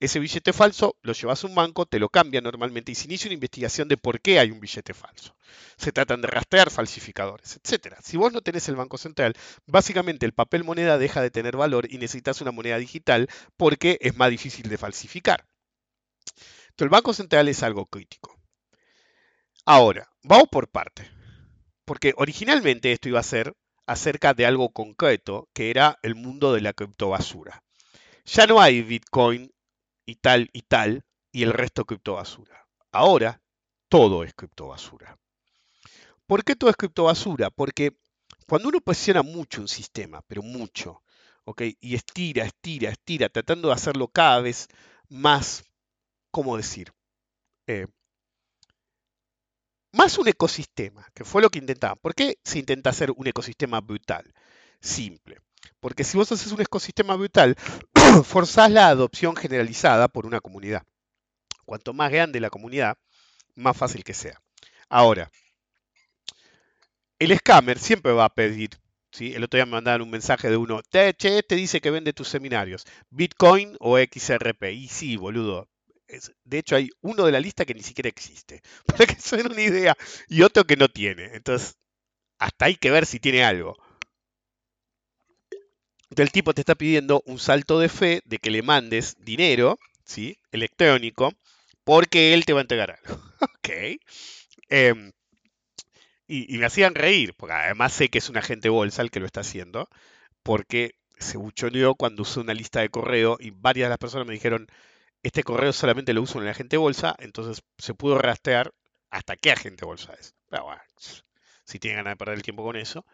Ese 0.00 0.20
billete 0.20 0.52
falso 0.52 0.96
lo 1.02 1.12
llevas 1.12 1.42
a 1.42 1.46
un 1.48 1.56
banco, 1.56 1.84
te 1.84 1.98
lo 1.98 2.08
cambia 2.08 2.40
normalmente 2.40 2.92
y 2.92 2.94
se 2.94 3.06
inicia 3.06 3.28
una 3.28 3.34
investigación 3.34 3.88
de 3.88 3.96
por 3.96 4.20
qué 4.20 4.38
hay 4.38 4.52
un 4.52 4.60
billete 4.60 4.94
falso. 4.94 5.34
Se 5.76 5.90
tratan 5.90 6.20
de 6.20 6.28
rastrear 6.28 6.70
falsificadores, 6.70 7.56
etc. 7.56 7.96
Si 8.00 8.16
vos 8.16 8.32
no 8.32 8.40
tenés 8.40 8.68
el 8.68 8.76
Banco 8.76 8.96
Central, 8.96 9.34
básicamente 9.66 10.24
el 10.24 10.34
papel 10.34 10.62
moneda 10.62 10.98
deja 10.98 11.20
de 11.20 11.32
tener 11.32 11.56
valor 11.56 11.92
y 11.92 11.98
necesitas 11.98 12.40
una 12.40 12.52
moneda 12.52 12.78
digital 12.78 13.28
porque 13.56 13.98
es 14.00 14.16
más 14.16 14.30
difícil 14.30 14.68
de 14.68 14.78
falsificar. 14.78 15.46
Entonces 16.26 16.86
el 16.86 16.88
Banco 16.90 17.12
Central 17.12 17.48
es 17.48 17.64
algo 17.64 17.86
crítico. 17.86 18.38
Ahora, 19.64 20.08
vamos 20.22 20.48
por 20.48 20.68
parte. 20.68 21.10
Porque 21.84 22.14
originalmente 22.16 22.92
esto 22.92 23.08
iba 23.08 23.18
a 23.18 23.24
ser 23.24 23.56
acerca 23.86 24.32
de 24.32 24.46
algo 24.46 24.70
concreto, 24.70 25.48
que 25.52 25.70
era 25.70 25.98
el 26.02 26.14
mundo 26.14 26.52
de 26.52 26.60
la 26.60 26.72
criptobasura. 26.72 27.64
Ya 28.26 28.46
no 28.46 28.60
hay 28.60 28.82
Bitcoin 28.82 29.50
y 30.08 30.14
tal 30.16 30.48
y 30.54 30.62
tal, 30.62 31.04
y 31.32 31.42
el 31.42 31.52
resto 31.52 31.84
criptobasura. 31.84 32.66
Ahora 32.92 33.42
todo 33.90 34.24
es 34.24 34.32
criptobasura. 34.32 35.18
¿Por 36.26 36.44
qué 36.44 36.56
todo 36.56 36.70
es 36.70 36.76
criptobasura? 36.76 37.50
Porque 37.50 37.98
cuando 38.46 38.70
uno 38.70 38.80
presiona 38.80 39.22
mucho 39.22 39.60
un 39.60 39.68
sistema, 39.68 40.22
pero 40.26 40.42
mucho, 40.42 41.02
¿ok? 41.44 41.60
Y 41.80 41.94
estira, 41.94 42.46
estira, 42.46 42.88
estira, 42.88 43.28
tratando 43.28 43.68
de 43.68 43.74
hacerlo 43.74 44.08
cada 44.08 44.40
vez 44.40 44.68
más, 45.10 45.64
¿cómo 46.30 46.56
decir? 46.56 46.90
Eh, 47.66 47.86
más 49.92 50.16
un 50.16 50.28
ecosistema, 50.28 51.06
que 51.14 51.24
fue 51.24 51.42
lo 51.42 51.50
que 51.50 51.58
intentaban. 51.58 51.98
¿Por 52.00 52.14
qué 52.14 52.38
se 52.44 52.58
intenta 52.58 52.88
hacer 52.88 53.10
un 53.10 53.26
ecosistema 53.26 53.82
brutal? 53.82 54.32
Simple. 54.80 55.38
Porque 55.80 56.04
si 56.04 56.16
vos 56.16 56.30
haces 56.32 56.52
un 56.52 56.60
ecosistema 56.60 57.14
brutal, 57.16 57.56
forzás 58.24 58.70
la 58.70 58.88
adopción 58.88 59.36
generalizada 59.36 60.08
por 60.08 60.26
una 60.26 60.40
comunidad. 60.40 60.82
Cuanto 61.64 61.92
más 61.92 62.10
grande 62.10 62.40
la 62.40 62.50
comunidad, 62.50 62.96
más 63.54 63.76
fácil 63.76 64.04
que 64.04 64.14
sea. 64.14 64.40
Ahora, 64.88 65.30
el 67.18 67.36
scammer 67.36 67.78
siempre 67.78 68.12
va 68.12 68.24
a 68.24 68.34
pedir, 68.34 68.70
¿sí? 69.10 69.34
el 69.34 69.44
otro 69.44 69.58
día 69.58 69.66
me 69.66 69.72
mandaron 69.72 70.02
un 70.02 70.10
mensaje 70.10 70.48
de 70.48 70.56
uno, 70.56 70.80
che, 70.90 71.12
te 71.14 71.54
dice 71.54 71.80
que 71.80 71.90
vende 71.90 72.12
tus 72.12 72.28
seminarios, 72.28 72.86
Bitcoin 73.10 73.76
o 73.80 73.98
XRP. 73.98 74.72
Y 74.72 74.88
sí, 74.88 75.16
boludo. 75.16 75.68
de 76.44 76.58
hecho, 76.58 76.76
hay 76.76 76.90
uno 77.02 77.24
de 77.24 77.32
la 77.32 77.40
lista 77.40 77.64
que 77.64 77.74
ni 77.74 77.82
siquiera 77.82 78.08
existe, 78.08 78.62
para 78.86 79.06
que 79.06 79.20
se 79.20 79.36
den 79.36 79.52
una 79.52 79.60
idea, 79.60 79.96
y 80.28 80.42
otro 80.42 80.64
que 80.64 80.76
no 80.76 80.88
tiene. 80.88 81.24
Entonces, 81.34 81.76
hasta 82.38 82.66
hay 82.66 82.76
que 82.76 82.90
ver 82.90 83.04
si 83.06 83.20
tiene 83.20 83.44
algo. 83.44 83.76
El 86.16 86.32
tipo 86.32 86.54
te 86.54 86.62
está 86.62 86.74
pidiendo 86.74 87.22
un 87.26 87.38
salto 87.38 87.78
de 87.78 87.88
fe 87.88 88.22
de 88.24 88.38
que 88.38 88.50
le 88.50 88.62
mandes 88.62 89.16
dinero, 89.18 89.78
¿sí? 90.04 90.38
Electrónico, 90.52 91.32
porque 91.84 92.34
él 92.34 92.44
te 92.44 92.52
va 92.52 92.60
a 92.60 92.62
entregar 92.62 92.98
algo. 93.02 93.22
ok. 93.40 93.98
Em, 94.68 95.12
y, 96.26 96.58
me 96.58 96.66
hacían 96.66 96.94
reír, 96.94 97.34
porque 97.34 97.54
además 97.54 97.92
sé 97.92 98.10
que 98.10 98.18
es 98.18 98.28
un 98.28 98.36
agente 98.36 98.68
bolsa 98.68 99.02
el 99.02 99.10
que 99.10 99.20
lo 99.20 99.26
está 99.26 99.40
haciendo, 99.40 99.88
porque 100.42 100.94
se 101.18 101.38
buchoneó 101.38 101.94
cuando 101.94 102.22
usé 102.22 102.40
una 102.40 102.54
lista 102.54 102.80
de 102.80 102.90
correo 102.90 103.38
y 103.40 103.50
varias 103.50 103.86
de 103.86 103.90
las 103.90 103.98
personas 103.98 104.26
me 104.26 104.34
dijeron, 104.34 104.68
este 105.22 105.42
correo 105.42 105.72
solamente 105.72 106.12
lo 106.12 106.22
uso 106.22 106.38
en 106.38 106.44
el 106.44 106.50
agente 106.50 106.76
bolsa, 106.76 107.16
entonces 107.18 107.62
se 107.78 107.94
pudo 107.94 108.18
rastrear 108.18 108.72
hasta 109.10 109.36
qué 109.36 109.52
agente 109.52 109.84
bolsa 109.84 110.14
es. 110.20 110.34
Pero 110.50 110.64
bueno, 110.64 110.82
si 111.64 111.78
tienen 111.78 111.98
ganas 111.98 112.12
de 112.12 112.16
perder 112.16 112.36
el 112.36 112.42
tiempo 112.42 112.62
con 112.62 112.76
eso, 112.76 113.04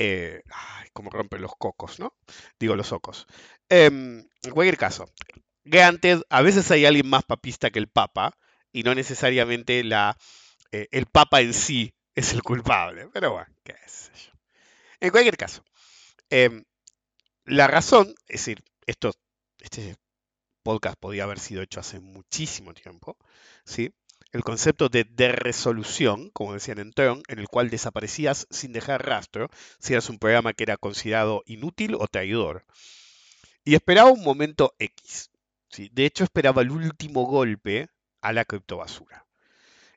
eh, 0.00 0.42
como 0.92 1.10
rompen 1.10 1.42
los 1.42 1.52
cocos, 1.56 2.00
¿no? 2.00 2.14
Digo 2.58 2.74
los 2.74 2.90
ocos. 2.92 3.26
Em, 3.68 4.26
en 4.42 4.50
cualquier 4.50 4.78
caso, 4.78 5.06
Granted, 5.64 6.22
a 6.30 6.42
veces 6.42 6.70
hay 6.70 6.86
alguien 6.86 7.08
más 7.08 7.24
papista 7.24 7.70
que 7.70 7.78
el 7.78 7.88
Papa 7.88 8.36
y 8.72 8.82
no 8.82 8.94
necesariamente 8.94 9.80
eh, 9.80 10.88
el 10.90 11.06
Papa 11.06 11.40
en 11.40 11.52
sí 11.54 11.94
es 12.14 12.32
el 12.32 12.42
culpable. 12.42 13.08
Pero 13.12 13.32
bueno, 13.32 13.54
qué 13.62 13.74
sé 13.86 14.10
yo. 14.14 14.32
En 15.00 15.10
cualquier 15.10 15.36
caso, 15.36 15.62
em, 16.30 16.64
la 17.44 17.66
razón, 17.66 18.08
es 18.26 18.40
decir, 18.40 18.62
esto, 18.86 19.12
este 19.60 19.96
podcast 20.62 20.96
podía 20.98 21.24
haber 21.24 21.38
sido 21.38 21.62
hecho 21.62 21.80
hace 21.80 22.00
muchísimo 22.00 22.74
tiempo, 22.74 23.16
¿sí? 23.64 23.94
El 24.32 24.44
concepto 24.44 24.88
de, 24.88 25.04
de 25.04 25.32
resolución, 25.32 26.30
como 26.30 26.54
decían 26.54 26.78
en 26.78 26.92
Turn, 26.92 27.22
en 27.28 27.38
el 27.40 27.48
cual 27.48 27.68
desaparecías 27.68 28.46
sin 28.50 28.72
dejar 28.72 29.04
rastro 29.04 29.48
si 29.80 29.92
eras 29.92 30.08
un 30.08 30.18
programa 30.18 30.52
que 30.52 30.62
era 30.62 30.76
considerado 30.76 31.42
inútil 31.46 31.96
o 31.96 32.06
traidor. 32.06 32.64
Y 33.64 33.74
esperaba 33.74 34.10
un 34.10 34.22
momento 34.22 34.74
X. 34.78 35.30
De 35.92 36.04
hecho, 36.04 36.24
esperaba 36.24 36.62
el 36.62 36.70
último 36.70 37.24
golpe 37.26 37.88
a 38.20 38.32
la 38.32 38.44
criptobasura. 38.44 39.26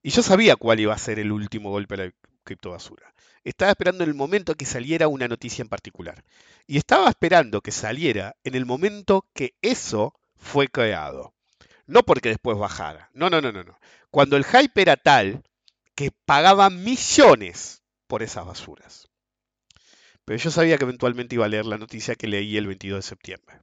Y 0.02 0.10
yo 0.10 0.22
sabía 0.22 0.56
cuál 0.56 0.80
iba 0.80 0.94
a 0.94 0.98
ser 0.98 1.20
el 1.20 1.32
último 1.32 1.70
golpe 1.70 1.96
a 1.96 1.98
la 1.98 2.12
criptobasura. 2.44 3.14
Estaba 3.44 3.72
esperando 3.72 4.04
el 4.04 4.14
momento 4.14 4.56
que 4.56 4.66
saliera 4.66 5.08
una 5.08 5.28
noticia 5.28 5.62
en 5.62 5.70
particular. 5.70 6.24
Y 6.68 6.78
estaba 6.78 7.10
esperando 7.10 7.62
que 7.62 7.72
saliera 7.72 8.36
en 8.44 8.56
el 8.56 8.66
momento 8.66 9.28
que 9.34 9.56
eso 9.62 10.14
fue 10.36 10.68
creado. 10.68 11.33
No 11.86 12.04
porque 12.04 12.30
después 12.30 12.58
bajara. 12.58 13.10
No, 13.14 13.30
no, 13.30 13.42
no, 13.42 13.52
no. 13.52 13.64
no. 13.64 13.78
Cuando 14.10 14.38
el 14.38 14.46
hype 14.46 14.82
era 14.82 14.98
tal 14.98 15.44
que 15.96 16.12
pagaban 16.26 16.84
millones 16.84 17.84
por 18.08 18.24
esas 18.24 18.46
basuras. 18.46 19.10
Pero 20.26 20.38
yo 20.38 20.52
sabía 20.52 20.78
que 20.78 20.86
eventualmente 20.86 21.36
iba 21.36 21.46
a 21.46 21.50
leer 21.50 21.66
la 21.66 21.78
noticia 21.78 22.16
que 22.16 22.28
leí 22.28 22.58
el 22.58 22.68
22 22.68 23.00
de 23.00 23.10
septiembre. 23.10 23.60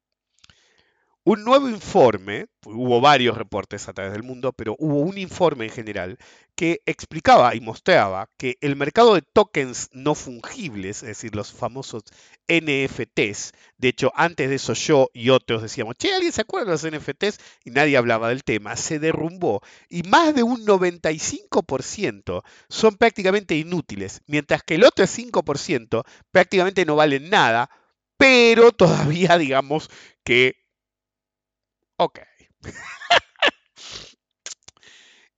Un 1.33 1.45
nuevo 1.45 1.69
informe, 1.69 2.49
hubo 2.67 3.01
varios 3.01 3.39
reportes 3.39 3.87
a 3.87 3.93
través 3.93 4.13
del 4.13 4.25
mundo, 4.25 4.53
pero 4.53 4.75
hubo 4.81 4.99
un 4.99 5.17
informe 5.17 5.67
en 5.67 5.71
general 5.71 6.19
que 6.57 6.83
explicaba 6.87 7.55
y 7.55 7.61
mostraba 7.61 8.29
que 8.37 8.59
el 8.61 8.75
mercado 8.75 9.15
de 9.15 9.23
tokens 9.23 9.91
no 9.93 10.17
fungibles, 10.17 11.05
es 11.05 11.09
decir, 11.09 11.37
los 11.37 11.53
famosos 11.53 12.03
NFTs, 12.49 13.53
de 13.79 13.89
hecho 13.89 14.11
antes 14.17 14.49
de 14.49 14.57
eso 14.57 14.73
yo 14.73 15.09
y 15.15 15.31
otros 15.31 15.63
decíamos, 15.63 15.95
che, 15.99 16.13
¿alguien 16.13 16.33
se 16.33 16.41
acuerda 16.41 16.77
de 16.77 16.91
los 16.91 17.01
NFTs? 17.01 17.39
Y 17.65 17.71
nadie 17.71 17.97
hablaba 17.97 18.31
del 18.31 18.43
tema, 18.43 18.75
se 18.75 18.99
derrumbó 18.99 19.63
y 19.89 20.03
más 20.03 20.35
de 20.35 20.43
un 20.43 20.67
95% 20.67 22.43
son 22.69 22.97
prácticamente 22.97 23.55
inútiles, 23.55 24.23
mientras 24.27 24.65
que 24.65 24.75
el 24.75 24.83
otro 24.83 25.07
5% 25.07 26.03
prácticamente 26.33 26.85
no 26.85 26.97
valen 26.97 27.31
nada, 27.31 27.71
pero 28.17 28.73
todavía 28.73 29.39
digamos 29.39 29.91
que 30.25 30.60
Ok. 32.01 32.19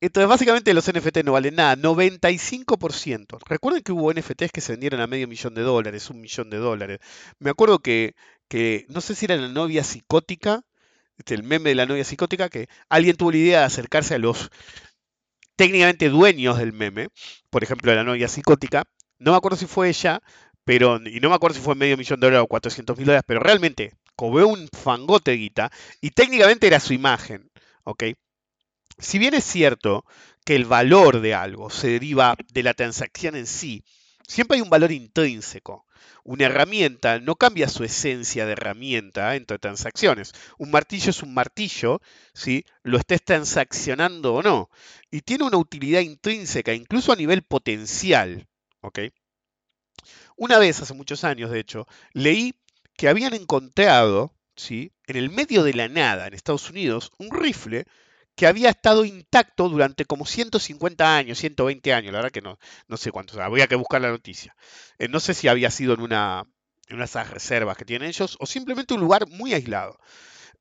Entonces, 0.01 0.29
básicamente 0.29 0.75
los 0.75 0.89
NFT 0.89 1.19
no 1.25 1.33
valen 1.33 1.55
nada, 1.57 1.77
95%. 1.77 3.39
Recuerden 3.47 3.83
que 3.83 3.93
hubo 3.93 4.13
NFTs 4.13 4.51
que 4.53 4.61
se 4.61 4.73
vendieron 4.73 5.01
a 5.01 5.07
medio 5.07 5.29
millón 5.29 5.55
de 5.55 5.63
dólares, 5.63 6.11
un 6.11 6.21
millón 6.21 6.51
de 6.51 6.57
dólares. 6.59 6.99
Me 7.39 7.51
acuerdo 7.51 7.79
que, 7.79 8.15
que 8.49 8.85
no 8.89 9.01
sé 9.01 9.15
si 9.15 9.27
era 9.27 9.37
la 9.37 9.49
novia 9.49 9.85
psicótica, 9.85 10.63
este, 11.19 11.35
el 11.35 11.45
meme 11.45 11.71
de 11.71 11.77
la 11.77 11.87
novia 11.87 12.05
psicótica, 12.05 12.49
que 12.49 12.69
alguien 12.89 13.17
tuvo 13.17 13.31
la 13.33 13.39
idea 13.39 13.61
de 13.61 13.67
acercarse 13.67 14.15
a 14.15 14.19
los 14.19 14.51
técnicamente 15.57 16.09
dueños 16.09 16.59
del 16.59 16.73
meme, 16.73 17.09
por 17.51 17.63
ejemplo, 17.63 17.95
la 17.95 18.05
novia 18.05 18.29
psicótica. 18.29 18.85
No 19.19 19.33
me 19.33 19.37
acuerdo 19.37 19.57
si 19.57 19.67
fue 19.67 19.89
ella, 19.89 20.21
pero, 20.65 21.01
y 21.07 21.21
no 21.21 21.29
me 21.29 21.37
acuerdo 21.37 21.57
si 21.57 21.63
fue 21.63 21.75
medio 21.75 21.97
millón 21.97 22.21
de 22.21 22.27
dólares 22.27 22.45
o 22.45 22.49
400 22.49 22.97
mil 22.97 23.07
dólares, 23.07 23.25
pero 23.27 23.41
realmente 23.41 23.93
cobró 24.17 24.49
un 24.49 24.69
fangote 24.69 25.33
guita 25.33 25.71
y 26.01 26.11
técnicamente 26.11 26.67
era 26.67 26.81
su 26.81 26.93
imagen, 26.93 27.51
¿ok? 27.85 28.05
Si 28.99 29.19
bien 29.19 29.35
es 29.35 29.45
cierto 29.45 30.05
que 30.45 30.55
el 30.55 30.65
valor 30.65 31.21
de 31.21 31.35
algo 31.35 31.71
se 31.71 31.89
deriva 31.89 32.37
de 32.53 32.63
la 32.63 32.75
transacción 32.75 33.37
en 33.37 33.47
sí, 33.47 33.85
siempre 34.27 34.57
hay 34.57 34.63
un 34.63 34.71
valor 34.71 34.93
intrínseco. 34.93 35.87
Una 36.25 36.47
herramienta 36.47 37.19
no 37.19 37.37
cambia 37.37 37.69
su 37.69 37.85
esencia 37.85 38.47
de 38.47 38.53
herramienta 38.53 39.35
entre 39.35 39.59
transacciones. 39.59 40.33
Un 40.59 40.71
martillo 40.71 41.11
es 41.11 41.23
un 41.23 41.35
martillo, 41.35 42.01
si 42.33 42.65
lo 42.83 42.99
estés 42.99 43.25
transaccionando 43.25 44.35
o 44.35 44.43
no. 44.43 44.71
Y 45.11 45.23
tiene 45.23 45.45
una 45.45 45.59
utilidad 45.59 46.01
intrínseca, 46.01 46.75
incluso 46.75 47.13
a 47.13 47.17
nivel 47.17 47.43
potencial. 47.43 48.49
¿ok? 48.83 49.01
Una 50.37 50.59
vez, 50.59 50.81
hace 50.81 50.95
muchos 50.95 51.25
años 51.25 51.51
de 51.51 51.61
hecho, 51.61 51.87
leí 52.13 52.55
que 52.97 53.09
habían 53.09 53.35
encontrado, 53.35 54.35
¿sí? 54.57 54.93
en 55.07 55.17
el 55.17 55.31
medio 55.31 55.63
de 55.63 55.75
la 55.75 55.89
nada, 55.89 56.27
en 56.27 56.35
Estados 56.35 56.71
Unidos, 56.71 57.13
un 57.19 57.31
rifle 57.31 57.87
que 58.35 58.47
había 58.47 58.71
estado 58.71 59.05
intacto 59.05 59.69
durante 59.69 60.05
como 60.05 60.25
150 60.25 61.17
años, 61.17 61.39
120 61.39 61.93
años, 61.93 62.13
la 62.13 62.19
verdad 62.19 62.33
que 62.33 62.41
no, 62.41 62.59
no 62.89 62.97
sé 62.97 63.11
cuántos, 63.11 63.39
habría 63.39 63.67
que 63.67 63.77
buscar 63.77 64.01
la 64.01 64.11
noticia. 64.11 64.57
Eh, 64.99 65.09
no 65.09 65.21
sé 65.21 65.35
si 65.35 65.49
había 65.49 65.71
sido 65.71 65.95
en 65.95 66.01
una, 66.01 66.45
en 66.89 66.97
una 66.97 67.05
de 67.05 67.11
esas 67.11 67.31
reservas 67.31 67.77
que 67.77 67.85
tienen 67.85 68.09
ellos 68.09 68.37
o 68.41 68.47
simplemente 68.47 68.95
un 68.95 69.01
lugar 69.01 69.29
muy 69.29 69.53
aislado. 69.53 69.99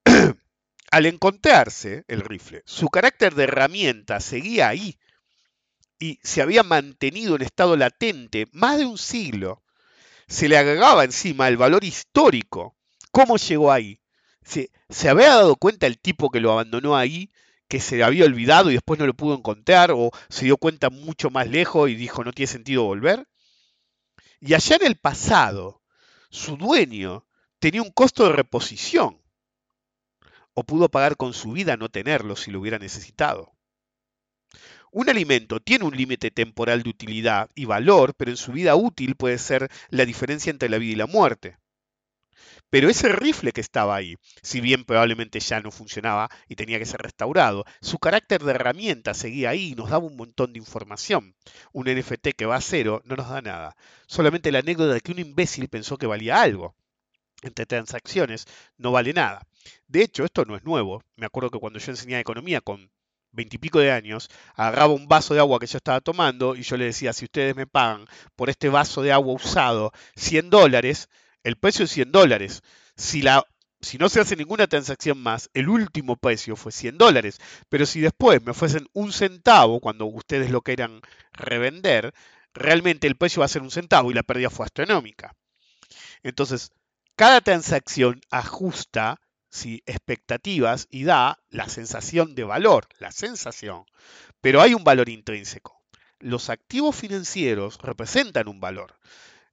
Al 0.91 1.05
encontrarse 1.05 2.03
el 2.09 2.21
rifle, 2.21 2.63
su 2.65 2.89
carácter 2.89 3.35
de 3.35 3.43
herramienta 3.43 4.19
seguía 4.19 4.67
ahí 4.67 4.99
y 5.99 6.19
se 6.23 6.41
había 6.41 6.63
mantenido 6.63 7.35
en 7.35 7.43
estado 7.43 7.77
latente 7.77 8.47
más 8.51 8.79
de 8.79 8.85
un 8.85 8.97
siglo 8.97 9.63
se 10.31 10.47
le 10.47 10.57
agregaba 10.57 11.03
encima 11.03 11.49
el 11.49 11.57
valor 11.57 11.83
histórico. 11.83 12.77
¿Cómo 13.11 13.35
llegó 13.35 13.69
ahí? 13.69 13.99
¿Se, 14.41 14.71
¿Se, 14.89 15.09
había 15.09 15.27
dado 15.35 15.57
cuenta 15.57 15.87
el 15.87 15.99
tipo 15.99 16.29
que 16.31 16.39
lo 16.39 16.53
abandonó 16.53 16.95
ahí, 16.95 17.31
que 17.67 17.81
se 17.81 18.01
había 18.01 18.23
olvidado 18.23 18.69
y 18.71 18.73
después 18.73 18.97
no 18.97 19.05
lo 19.05 19.13
pudo 19.13 19.35
encontrar, 19.35 19.91
o 19.91 20.09
se 20.29 20.45
dio 20.45 20.55
cuenta 20.55 20.89
mucho 20.89 21.29
más 21.29 21.49
lejos 21.49 21.89
y 21.89 21.95
dijo 21.95 22.23
no 22.23 22.31
tiene 22.31 22.47
sentido 22.47 22.83
volver? 22.83 23.27
Y 24.39 24.53
allá 24.53 24.77
en 24.77 24.87
el 24.87 24.95
pasado, 24.95 25.83
su 26.29 26.55
dueño 26.55 27.27
tenía 27.59 27.81
un 27.81 27.91
costo 27.91 28.23
de 28.23 28.31
reposición, 28.31 29.21
o 30.53 30.63
pudo 30.63 30.87
pagar 30.87 31.17
con 31.17 31.33
su 31.33 31.51
vida 31.51 31.75
no 31.75 31.89
tenerlo 31.89 32.37
si 32.37 32.51
lo 32.51 32.61
hubiera 32.61 32.79
necesitado. 32.79 33.51
Un 34.93 35.09
alimento 35.09 35.61
tiene 35.61 35.85
un 35.85 35.95
límite 35.95 36.31
temporal 36.31 36.83
de 36.83 36.89
utilidad 36.89 37.49
y 37.55 37.63
valor, 37.63 38.13
pero 38.13 38.29
en 38.29 38.35
su 38.35 38.51
vida 38.51 38.75
útil 38.75 39.15
puede 39.15 39.37
ser 39.37 39.69
la 39.89 40.05
diferencia 40.05 40.49
entre 40.49 40.67
la 40.67 40.79
vida 40.79 40.91
y 40.91 40.95
la 40.97 41.07
muerte. 41.07 41.57
Pero 42.69 42.89
ese 42.89 43.07
rifle 43.07 43.53
que 43.53 43.61
estaba 43.61 43.95
ahí, 43.95 44.17
si 44.41 44.59
bien 44.59 44.83
probablemente 44.83 45.39
ya 45.39 45.61
no 45.61 45.71
funcionaba 45.71 46.29
y 46.49 46.55
tenía 46.55 46.77
que 46.77 46.85
ser 46.85 47.01
restaurado, 47.01 47.63
su 47.79 47.99
carácter 47.99 48.43
de 48.43 48.51
herramienta 48.51 49.13
seguía 49.13 49.51
ahí 49.51 49.71
y 49.71 49.75
nos 49.75 49.89
daba 49.89 50.05
un 50.05 50.17
montón 50.17 50.51
de 50.51 50.59
información. 50.59 51.35
Un 51.71 51.87
NFT 51.87 52.29
que 52.35 52.45
va 52.45 52.57
a 52.57 52.61
cero 52.61 53.01
no 53.05 53.15
nos 53.15 53.29
da 53.29 53.41
nada. 53.41 53.77
Solamente 54.07 54.51
la 54.51 54.59
anécdota 54.59 54.93
de 54.93 54.99
que 54.99 55.13
un 55.13 55.19
imbécil 55.19 55.69
pensó 55.69 55.97
que 55.97 56.07
valía 56.07 56.41
algo. 56.41 56.75
Entre 57.43 57.65
transacciones 57.65 58.45
no 58.77 58.91
vale 58.91 59.13
nada. 59.13 59.47
De 59.87 60.03
hecho, 60.03 60.25
esto 60.25 60.43
no 60.43 60.57
es 60.57 60.65
nuevo. 60.65 61.01
Me 61.15 61.25
acuerdo 61.25 61.49
que 61.49 61.59
cuando 61.59 61.79
yo 61.79 61.91
enseñaba 61.91 62.19
economía 62.19 62.59
con 62.59 62.91
veintipico 63.31 63.79
de 63.79 63.91
años, 63.91 64.29
agarraba 64.55 64.93
un 64.93 65.07
vaso 65.07 65.33
de 65.33 65.39
agua 65.39 65.59
que 65.59 65.67
yo 65.67 65.77
estaba 65.77 66.01
tomando 66.01 66.55
y 66.55 66.63
yo 66.63 66.77
le 66.77 66.85
decía, 66.85 67.13
si 67.13 67.25
ustedes 67.25 67.55
me 67.55 67.67
pagan 67.67 68.05
por 68.35 68.49
este 68.49 68.69
vaso 68.69 69.01
de 69.01 69.11
agua 69.11 69.33
usado 69.33 69.91
100 70.15 70.49
dólares, 70.49 71.09
el 71.43 71.57
precio 71.57 71.85
es 71.85 71.91
100 71.91 72.11
dólares. 72.11 72.61
Si, 72.95 73.21
la, 73.21 73.43
si 73.79 73.97
no 73.97 74.09
se 74.09 74.19
hace 74.19 74.35
ninguna 74.35 74.67
transacción 74.67 75.17
más, 75.17 75.49
el 75.53 75.69
último 75.69 76.17
precio 76.17 76.55
fue 76.55 76.71
100 76.71 76.97
dólares. 76.97 77.39
Pero 77.69 77.85
si 77.85 78.01
después 78.01 78.41
me 78.43 78.51
ofrecen 78.51 78.87
un 78.93 79.11
centavo 79.13 79.79
cuando 79.79 80.05
ustedes 80.05 80.51
lo 80.51 80.61
quieran 80.61 81.01
revender, 81.33 82.13
realmente 82.53 83.07
el 83.07 83.17
precio 83.17 83.39
va 83.39 83.45
a 83.45 83.49
ser 83.49 83.61
un 83.61 83.71
centavo 83.71 84.11
y 84.11 84.13
la 84.13 84.23
pérdida 84.23 84.49
fue 84.49 84.65
astronómica. 84.65 85.35
Entonces, 86.23 86.71
cada 87.15 87.41
transacción 87.41 88.21
ajusta 88.29 89.19
expectativas 89.85 90.87
y 90.89 91.03
da 91.03 91.39
la 91.49 91.67
sensación 91.67 92.35
de 92.35 92.43
valor, 92.43 92.87
la 92.99 93.11
sensación. 93.11 93.85
Pero 94.41 94.61
hay 94.61 94.73
un 94.73 94.83
valor 94.83 95.09
intrínseco. 95.09 95.79
Los 96.19 96.49
activos 96.49 96.95
financieros 96.95 97.77
representan 97.81 98.47
un 98.47 98.59
valor. 98.59 98.95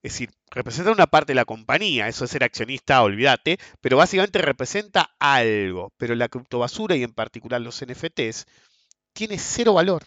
Es 0.02 0.12
decir, 0.12 0.30
representa 0.50 0.92
una 0.92 1.08
parte 1.08 1.32
de 1.32 1.37
la 1.37 1.44
compañía, 1.44 2.06
eso 2.06 2.24
es 2.24 2.30
ser 2.30 2.44
accionista, 2.44 3.02
olvídate, 3.02 3.58
pero 3.80 3.96
básicamente 3.96 4.40
representa 4.40 5.11
algo. 5.18 5.92
Pero 5.96 6.14
la 6.14 6.28
criptobasura 6.28 6.94
y 6.94 7.02
en 7.02 7.12
particular 7.12 7.61
los 7.61 7.84
NFTs 7.84 8.46
tiene 9.12 9.38
cero 9.38 9.74
valor, 9.74 10.04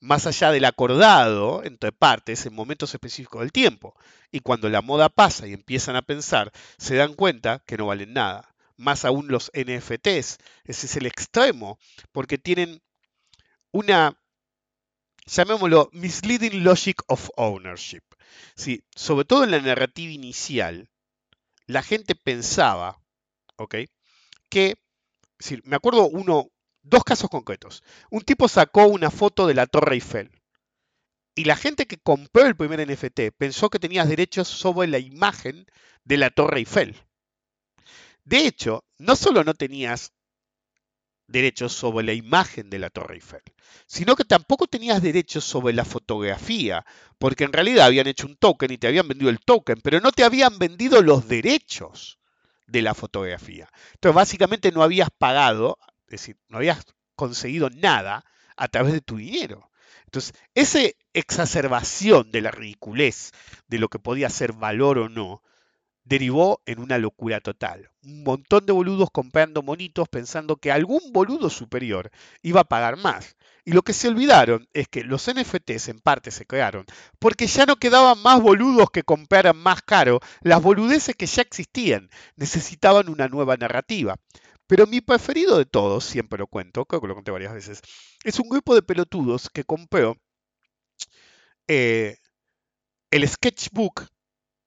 más 0.00 0.26
allá 0.26 0.50
del 0.50 0.64
acordado 0.64 1.62
entre 1.64 1.92
partes 1.92 2.46
en 2.46 2.54
momentos 2.54 2.94
específicos 2.94 3.42
del 3.42 3.52
tiempo. 3.52 3.94
Y 4.32 4.40
cuando 4.40 4.70
la 4.70 4.80
moda 4.80 5.10
pasa 5.10 5.46
y 5.46 5.52
empiezan 5.52 5.96
a 5.96 6.02
pensar, 6.02 6.50
se 6.78 6.96
dan 6.96 7.12
cuenta 7.12 7.62
que 7.66 7.76
no 7.76 7.86
valen 7.86 8.14
nada. 8.14 8.55
Más 8.76 9.04
aún 9.04 9.28
los 9.28 9.50
NFTs, 9.54 10.38
ese 10.64 10.86
es 10.86 10.96
el 10.96 11.06
extremo, 11.06 11.78
porque 12.12 12.38
tienen 12.38 12.82
una 13.72 14.18
llamémoslo 15.26 15.90
misleading 15.92 16.64
logic 16.64 17.02
of 17.08 17.30
ownership. 17.36 18.02
Sí, 18.54 18.84
sobre 18.94 19.24
todo 19.24 19.44
en 19.44 19.50
la 19.50 19.60
narrativa 19.60 20.12
inicial, 20.12 20.88
la 21.66 21.82
gente 21.82 22.14
pensaba, 22.14 23.00
¿ok? 23.56 23.76
Que, 24.48 24.76
me 25.64 25.76
acuerdo 25.76 26.06
uno, 26.08 26.50
dos 26.82 27.04
casos 27.04 27.28
concretos. 27.28 27.82
Un 28.10 28.22
tipo 28.22 28.48
sacó 28.48 28.86
una 28.86 29.10
foto 29.10 29.46
de 29.46 29.54
la 29.54 29.66
Torre 29.66 29.94
Eiffel. 29.94 30.30
Y 31.34 31.44
la 31.44 31.56
gente 31.56 31.86
que 31.86 31.98
compró 31.98 32.46
el 32.46 32.56
primer 32.56 32.88
NFT 32.88 33.36
pensó 33.36 33.68
que 33.68 33.78
tenías 33.78 34.08
derechos 34.08 34.48
sobre 34.48 34.88
la 34.88 34.98
imagen 34.98 35.66
de 36.04 36.16
la 36.16 36.30
Torre 36.30 36.60
Eiffel. 36.60 36.96
De 38.26 38.44
hecho, 38.44 38.84
no 38.98 39.14
solo 39.14 39.44
no 39.44 39.54
tenías 39.54 40.12
derechos 41.28 41.72
sobre 41.72 42.04
la 42.04 42.12
imagen 42.12 42.68
de 42.68 42.80
la 42.80 42.90
Torre 42.90 43.14
Eiffel, 43.14 43.42
sino 43.86 44.16
que 44.16 44.24
tampoco 44.24 44.66
tenías 44.66 45.00
derechos 45.00 45.44
sobre 45.44 45.72
la 45.72 45.84
fotografía, 45.84 46.84
porque 47.18 47.44
en 47.44 47.52
realidad 47.52 47.86
habían 47.86 48.08
hecho 48.08 48.26
un 48.26 48.36
token 48.36 48.72
y 48.72 48.78
te 48.78 48.88
habían 48.88 49.06
vendido 49.06 49.30
el 49.30 49.38
token, 49.38 49.80
pero 49.80 50.00
no 50.00 50.10
te 50.10 50.24
habían 50.24 50.58
vendido 50.58 51.02
los 51.02 51.28
derechos 51.28 52.18
de 52.66 52.82
la 52.82 52.94
fotografía. 52.94 53.68
Entonces, 53.94 54.16
básicamente 54.16 54.72
no 54.72 54.82
habías 54.82 55.10
pagado, 55.16 55.78
es 56.06 56.20
decir, 56.20 56.36
no 56.48 56.58
habías 56.58 56.84
conseguido 57.14 57.70
nada 57.70 58.24
a 58.56 58.66
través 58.66 58.92
de 58.92 59.02
tu 59.02 59.18
dinero. 59.18 59.70
Entonces, 60.06 60.34
esa 60.54 60.80
exacerbación 61.12 62.32
de 62.32 62.40
la 62.40 62.50
ridiculez 62.50 63.30
de 63.68 63.78
lo 63.78 63.88
que 63.88 64.00
podía 64.00 64.30
ser 64.30 64.52
valor 64.52 64.98
o 64.98 65.08
no, 65.08 65.42
derivó 66.06 66.62
en 66.66 66.78
una 66.78 66.98
locura 66.98 67.40
total. 67.40 67.90
Un 68.02 68.22
montón 68.22 68.64
de 68.64 68.72
boludos 68.72 69.10
comprando 69.12 69.62
monitos 69.62 70.08
pensando 70.08 70.56
que 70.56 70.70
algún 70.70 71.00
boludo 71.12 71.50
superior 71.50 72.10
iba 72.42 72.60
a 72.60 72.64
pagar 72.64 72.96
más. 72.96 73.36
Y 73.64 73.72
lo 73.72 73.82
que 73.82 73.92
se 73.92 74.06
olvidaron 74.08 74.68
es 74.72 74.86
que 74.86 75.02
los 75.02 75.28
NFTs 75.28 75.88
en 75.88 75.98
parte 75.98 76.30
se 76.30 76.46
crearon 76.46 76.86
porque 77.18 77.48
ya 77.48 77.66
no 77.66 77.76
quedaban 77.76 78.22
más 78.22 78.40
boludos 78.40 78.90
que 78.90 79.02
compraran 79.02 79.56
más 79.56 79.82
caro 79.82 80.20
las 80.42 80.62
boludeces 80.62 81.16
que 81.16 81.26
ya 81.26 81.42
existían. 81.42 82.08
Necesitaban 82.36 83.08
una 83.08 83.26
nueva 83.26 83.56
narrativa. 83.56 84.16
Pero 84.68 84.86
mi 84.86 85.00
preferido 85.00 85.58
de 85.58 85.66
todos, 85.66 86.04
siempre 86.04 86.38
lo 86.38 86.46
cuento, 86.46 86.84
creo 86.86 87.00
que 87.00 87.08
lo 87.08 87.14
conté 87.14 87.30
varias 87.30 87.52
veces, 87.52 87.82
es 88.24 88.40
un 88.40 88.48
grupo 88.48 88.74
de 88.74 88.82
pelotudos 88.82 89.48
que 89.48 89.62
compró 89.62 90.16
eh, 91.68 92.16
el 93.12 93.28
sketchbook 93.28 94.06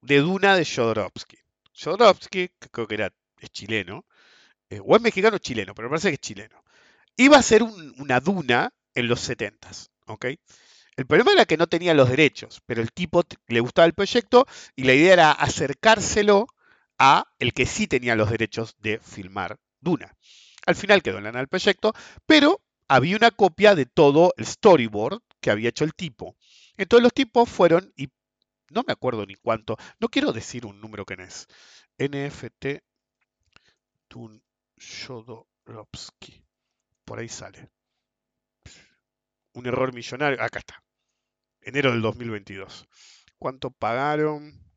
de 0.01 0.19
Duna 0.19 0.55
de 0.55 0.65
Jodorowsky. 0.65 1.37
Jodorowsky, 1.73 2.49
que 2.59 2.69
creo 2.69 2.87
que 2.87 2.95
era, 2.95 3.13
es 3.39 3.49
chileno, 3.51 4.05
eh, 4.69 4.79
o 4.83 4.95
es 4.95 5.01
mexicano 5.01 5.35
o 5.37 5.39
chileno, 5.39 5.73
pero 5.73 5.87
me 5.87 5.93
parece 5.93 6.09
que 6.09 6.15
es 6.15 6.21
chileno. 6.21 6.63
Iba 7.17 7.37
a 7.37 7.43
ser 7.43 7.63
una 7.63 8.19
Duna 8.19 8.73
en 8.93 9.07
los 9.07 9.19
70 9.21 9.69
¿ok? 10.07 10.25
El 10.95 11.05
problema 11.05 11.31
era 11.31 11.45
que 11.45 11.57
no 11.57 11.67
tenía 11.67 11.93
los 11.93 12.09
derechos, 12.09 12.61
pero 12.65 12.81
el 12.81 12.91
tipo 12.91 13.23
le 13.47 13.59
gustaba 13.61 13.85
el 13.85 13.93
proyecto 13.93 14.45
y 14.75 14.83
la 14.83 14.93
idea 14.93 15.13
era 15.13 15.31
acercárselo 15.31 16.47
a 16.97 17.25
el 17.39 17.53
que 17.53 17.65
sí 17.65 17.87
tenía 17.87 18.15
los 18.15 18.29
derechos 18.29 18.75
de 18.79 18.99
filmar 18.99 19.57
Duna. 19.79 20.13
Al 20.65 20.75
final 20.75 21.01
quedó 21.01 21.19
en 21.19 21.23
la 21.23 21.39
el 21.39 21.47
proyecto, 21.47 21.93
pero 22.25 22.61
había 22.89 23.15
una 23.15 23.31
copia 23.31 23.75
de 23.75 23.85
todo 23.85 24.33
el 24.35 24.45
storyboard 24.45 25.21
que 25.39 25.51
había 25.51 25.69
hecho 25.69 25.85
el 25.85 25.93
tipo. 25.93 26.35
Entonces 26.75 27.03
los 27.03 27.13
tipos 27.13 27.47
fueron 27.47 27.93
y 27.95 28.09
no 28.71 28.83
me 28.85 28.93
acuerdo 28.93 29.25
ni 29.25 29.35
cuánto, 29.35 29.77
no 29.99 30.09
quiero 30.09 30.31
decir 30.31 30.65
un 30.65 30.79
número 30.81 31.05
que 31.05 31.15
es. 31.15 31.47
NFT 31.97 32.81
Tun 34.07 34.41
Por 37.05 37.19
ahí 37.19 37.29
sale. 37.29 37.69
Un 39.53 39.65
error 39.65 39.93
millonario. 39.93 40.41
Acá 40.41 40.59
está. 40.59 40.83
Enero 41.61 41.91
del 41.91 42.01
2022. 42.01 42.87
¿Cuánto 43.37 43.71
pagaron? 43.71 44.69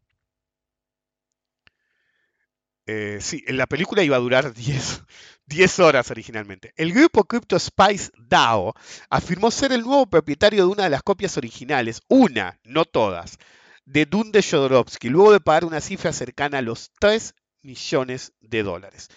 Eh, 2.86 3.18
sí, 3.20 3.44
en 3.46 3.56
la 3.56 3.66
película 3.66 4.02
iba 4.02 4.16
a 4.16 4.20
durar 4.20 4.52
10, 4.54 5.04
10 5.46 5.78
horas 5.80 6.10
originalmente. 6.10 6.72
El 6.76 6.92
grupo 6.92 7.24
Crypto 7.24 7.58
Spice 7.58 8.10
DAO 8.18 8.74
afirmó 9.08 9.50
ser 9.50 9.72
el 9.72 9.82
nuevo 9.82 10.06
propietario 10.06 10.64
de 10.66 10.72
una 10.72 10.84
de 10.84 10.90
las 10.90 11.02
copias 11.02 11.36
originales, 11.36 12.02
una, 12.08 12.58
no 12.64 12.84
todas, 12.84 13.38
de 13.84 14.06
Dune 14.06 14.30
de 14.30 14.42
Jodorowsky, 14.42 15.08
luego 15.08 15.32
de 15.32 15.40
pagar 15.40 15.64
una 15.64 15.80
cifra 15.80 16.12
cercana 16.12 16.58
a 16.58 16.62
los 16.62 16.92
3 16.98 17.34
millones 17.62 18.32
de 18.40 18.62
dólares. 18.62 19.08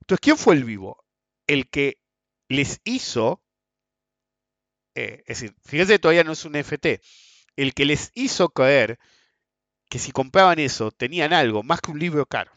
Entonces, 0.00 0.20
¿quién 0.20 0.36
fue 0.36 0.54
el 0.54 0.64
vivo? 0.64 1.04
El 1.46 1.68
que 1.68 1.98
les 2.48 2.80
hizo, 2.84 3.42
eh, 4.94 5.22
es 5.26 5.40
decir, 5.40 5.56
fíjense, 5.64 5.98
todavía 5.98 6.24
no 6.24 6.32
es 6.32 6.44
un 6.44 6.56
FT, 6.56 7.00
el 7.56 7.74
que 7.74 7.84
les 7.84 8.10
hizo 8.14 8.48
creer 8.48 8.98
que 9.88 9.98
si 9.98 10.12
compraban 10.12 10.58
eso 10.58 10.90
tenían 10.90 11.32
algo 11.32 11.62
más 11.62 11.80
que 11.80 11.90
un 11.90 11.98
libro 11.98 12.26
caro. 12.26 12.52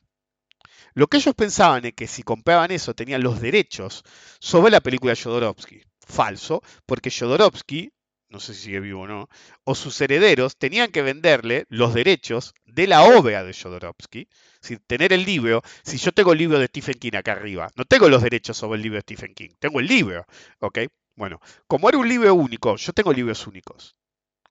Lo 0.93 1.07
que 1.07 1.17
ellos 1.17 1.35
pensaban 1.35 1.85
es 1.85 1.93
que 1.93 2.07
si 2.07 2.23
compraban 2.23 2.71
eso 2.71 2.95
tenían 2.95 3.21
los 3.21 3.39
derechos 3.39 4.03
sobre 4.39 4.71
la 4.71 4.81
película 4.81 5.15
Jodorowsky. 5.15 5.83
Falso, 5.99 6.63
porque 6.85 7.11
Jodorowsky 7.11 7.91
no 8.29 8.39
sé 8.39 8.53
si 8.53 8.63
sigue 8.63 8.79
vivo 8.79 9.01
o 9.01 9.07
no, 9.07 9.29
o 9.63 9.75
sus 9.75 9.99
herederos 10.01 10.57
tenían 10.57 10.91
que 10.91 11.01
venderle 11.01 11.65
los 11.69 11.93
derechos 11.93 12.53
de 12.65 12.87
la 12.87 13.03
obra 13.03 13.43
de 13.43 13.53
Jodorowsky. 13.53 14.27
Si 14.61 14.77
tener 14.77 15.13
el 15.13 15.25
libro, 15.25 15.61
si 15.83 15.97
yo 15.97 16.11
tengo 16.11 16.33
el 16.33 16.39
libro 16.39 16.59
de 16.59 16.67
Stephen 16.67 16.99
King 16.99 17.15
acá 17.15 17.33
arriba, 17.33 17.69
no 17.75 17.85
tengo 17.85 18.09
los 18.09 18.21
derechos 18.21 18.57
sobre 18.57 18.77
el 18.77 18.83
libro 18.83 18.97
de 18.97 19.01
Stephen 19.01 19.33
King, 19.33 19.49
tengo 19.59 19.79
el 19.79 19.87
libro, 19.87 20.25
¿ok? 20.59 20.79
Bueno, 21.15 21.39
como 21.67 21.89
era 21.89 21.97
un 21.97 22.07
libro 22.07 22.33
único, 22.35 22.75
yo 22.75 22.93
tengo 22.93 23.13
libros 23.13 23.47
únicos, 23.47 23.95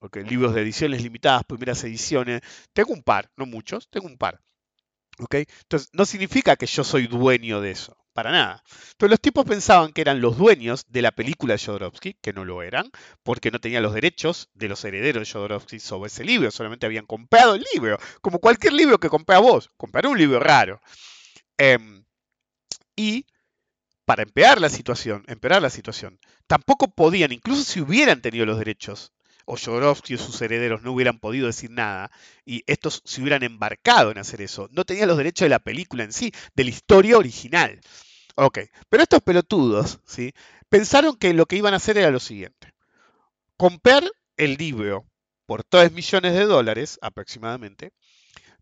¿ok? 0.01 0.17
Libros 0.29 0.55
de 0.55 0.63
ediciones 0.63 1.03
limitadas, 1.03 1.45
primeras 1.45 1.83
ediciones, 1.85 2.41
tengo 2.73 2.93
un 2.93 3.03
par, 3.03 3.31
no 3.37 3.47
muchos, 3.47 3.89
tengo 3.91 4.07
un 4.07 4.17
par, 4.17 4.41
¿ok? 5.19 5.35
Entonces, 5.35 5.91
no 5.93 6.05
significa 6.05 6.57
que 6.57 6.67
yo 6.67 6.83
soy 6.83 7.07
dueño 7.07 7.61
de 7.61 7.71
eso, 7.71 7.97
para 8.17 8.33
nada. 8.33 8.65
Entonces 8.93 9.11
los 9.11 9.21
tipos 9.21 9.45
pensaban 9.45 9.93
que 9.93 10.01
eran 10.01 10.23
los 10.23 10.39
dueños 10.39 10.87
de 10.89 11.03
la 11.03 11.13
película 11.13 11.57
Jodorowsky, 11.59 12.15
que 12.15 12.33
no 12.33 12.47
lo 12.47 12.63
eran, 12.63 12.91
porque 13.23 13.51
no 13.51 13.61
tenían 13.61 13.83
los 13.83 13.93
derechos 13.93 14.49
de 14.55 14.69
los 14.69 14.83
herederos 14.85 15.29
de 15.29 15.33
Jodorowsky 15.33 15.79
sobre 15.79 16.09
ese 16.09 16.25
libro, 16.25 16.51
solamente 16.51 16.87
habían 16.87 17.05
comprado 17.05 17.55
el 17.55 17.65
libro, 17.75 17.99
como 18.23 18.39
cualquier 18.39 18.73
libro 18.73 18.99
que 18.99 19.11
compré 19.11 19.37
a 19.37 19.41
vos, 19.41 19.71
compré 19.77 20.09
un 20.09 20.19
libro 20.19 20.41
raro. 20.41 20.81
Em, 21.59 22.05
y 22.97 23.27
para 24.07 24.23
empeorar 24.23 24.61
la 24.61 24.71
situación, 24.71 25.25
empeorar 25.29 25.61
la 25.61 25.71
situación, 25.71 26.19
tampoco 26.47 26.89
podían, 26.89 27.33
incluso 27.33 27.65
si 27.65 27.81
hubieran 27.81 28.23
tenido 28.23 28.47
los 28.47 28.59
derechos 28.59 29.13
o 29.47 29.57
Jodorowsky 29.57 30.15
o 30.15 30.19
sus 30.19 30.41
herederos 30.43 30.83
no 30.83 30.93
hubieran 30.93 31.19
podido 31.19 31.47
decir 31.47 31.71
nada 31.71 32.11
y 32.45 32.63
estos 32.67 33.03
se 33.05 33.21
hubieran 33.21 33.43
embarcado 33.43 34.11
en 34.11 34.19
hacer 34.19 34.43
eso, 34.43 34.69
no 34.73 34.85
tenían 34.85 35.09
los 35.09 35.17
derechos 35.17 35.47
de 35.47 35.51
la 35.51 35.61
película 35.61 36.05
en 36.05 36.13
sí, 36.13 36.33
de 36.55 36.65
la 36.65 36.71
historia 36.71 37.17
original. 37.17 37.81
Ok, 38.37 38.59
pero 38.91 39.03
estos 39.03 39.23
pelotudos, 39.23 40.01
¿sí? 40.05 40.33
Pensaron 40.69 41.17
que 41.17 41.33
lo 41.33 41.47
que 41.47 41.57
iban 41.57 41.73
a 41.75 41.79
hacer 41.79 41.97
era 41.97 42.11
lo 42.11 42.21
siguiente. 42.21 42.75
Comprar 43.57 44.05
el 44.37 44.55
libro 44.57 45.07
por 45.47 45.65
3 45.65 45.93
millones 45.93 46.35
de 46.35 46.45
dólares 46.45 46.99
aproximadamente, 47.01 47.93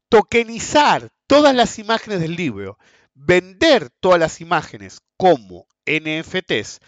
tokenizar 0.09 1.11
todas 1.27 1.55
las 1.57 1.79
imágenes 1.81 2.21
del 2.21 2.37
libro, 2.37 2.79
vender 3.15 3.91
todas 4.01 4.21
las 4.21 4.41
imágenes 4.41 5.01
como 5.17 5.67
NFTs 5.87 6.81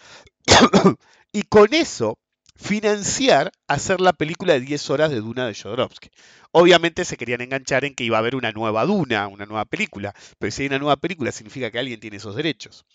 y 1.33 1.43
con 1.43 1.73
eso 1.73 2.17
financiar 2.57 3.51
hacer 3.67 4.01
la 4.01 4.13
película 4.13 4.53
de 4.53 4.61
10 4.61 4.89
horas 4.89 5.09
de 5.11 5.21
Duna 5.21 5.47
de 5.47 5.55
Jodorowsky. 5.55 6.09
Obviamente 6.51 7.05
se 7.05 7.17
querían 7.17 7.41
enganchar 7.41 7.85
en 7.85 7.95
que 7.95 8.03
iba 8.03 8.17
a 8.17 8.19
haber 8.19 8.35
una 8.35 8.51
nueva 8.51 8.85
Duna, 8.85 9.27
una 9.27 9.45
nueva 9.45 9.65
película, 9.65 10.13
pero 10.39 10.51
si 10.51 10.63
hay 10.63 10.67
una 10.67 10.79
nueva 10.79 10.97
película 10.97 11.31
significa 11.31 11.71
que 11.71 11.79
alguien 11.79 11.99
tiene 11.99 12.17
esos 12.17 12.35
derechos. 12.35 12.85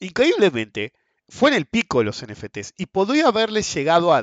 Increíblemente, 0.00 0.92
fue 1.28 1.50
en 1.50 1.56
el 1.56 1.66
pico 1.66 1.98
de 1.98 2.04
los 2.04 2.24
NFTs 2.24 2.74
y 2.76 2.86
podría 2.86 3.28
haberles 3.28 3.72
llegado 3.74 4.14
a, 4.14 4.22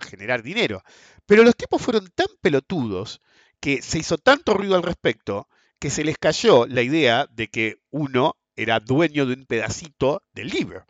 generar 0.00 0.42
dinero, 0.42 0.82
pero 1.26 1.44
los 1.44 1.56
tipos 1.56 1.80
fueron 1.80 2.08
tan 2.14 2.26
pelotudos 2.40 3.20
que 3.60 3.80
se 3.80 3.98
hizo 3.98 4.18
tanto 4.18 4.54
ruido 4.54 4.76
al 4.76 4.82
respecto 4.82 5.48
que 5.78 5.90
se 5.90 6.04
les 6.04 6.18
cayó 6.18 6.66
la 6.66 6.82
idea 6.82 7.26
de 7.30 7.48
que 7.48 7.76
uno 7.90 8.36
era 8.56 8.80
dueño 8.80 9.26
de 9.26 9.34
un 9.34 9.46
pedacito 9.46 10.22
del 10.32 10.48
libro. 10.48 10.84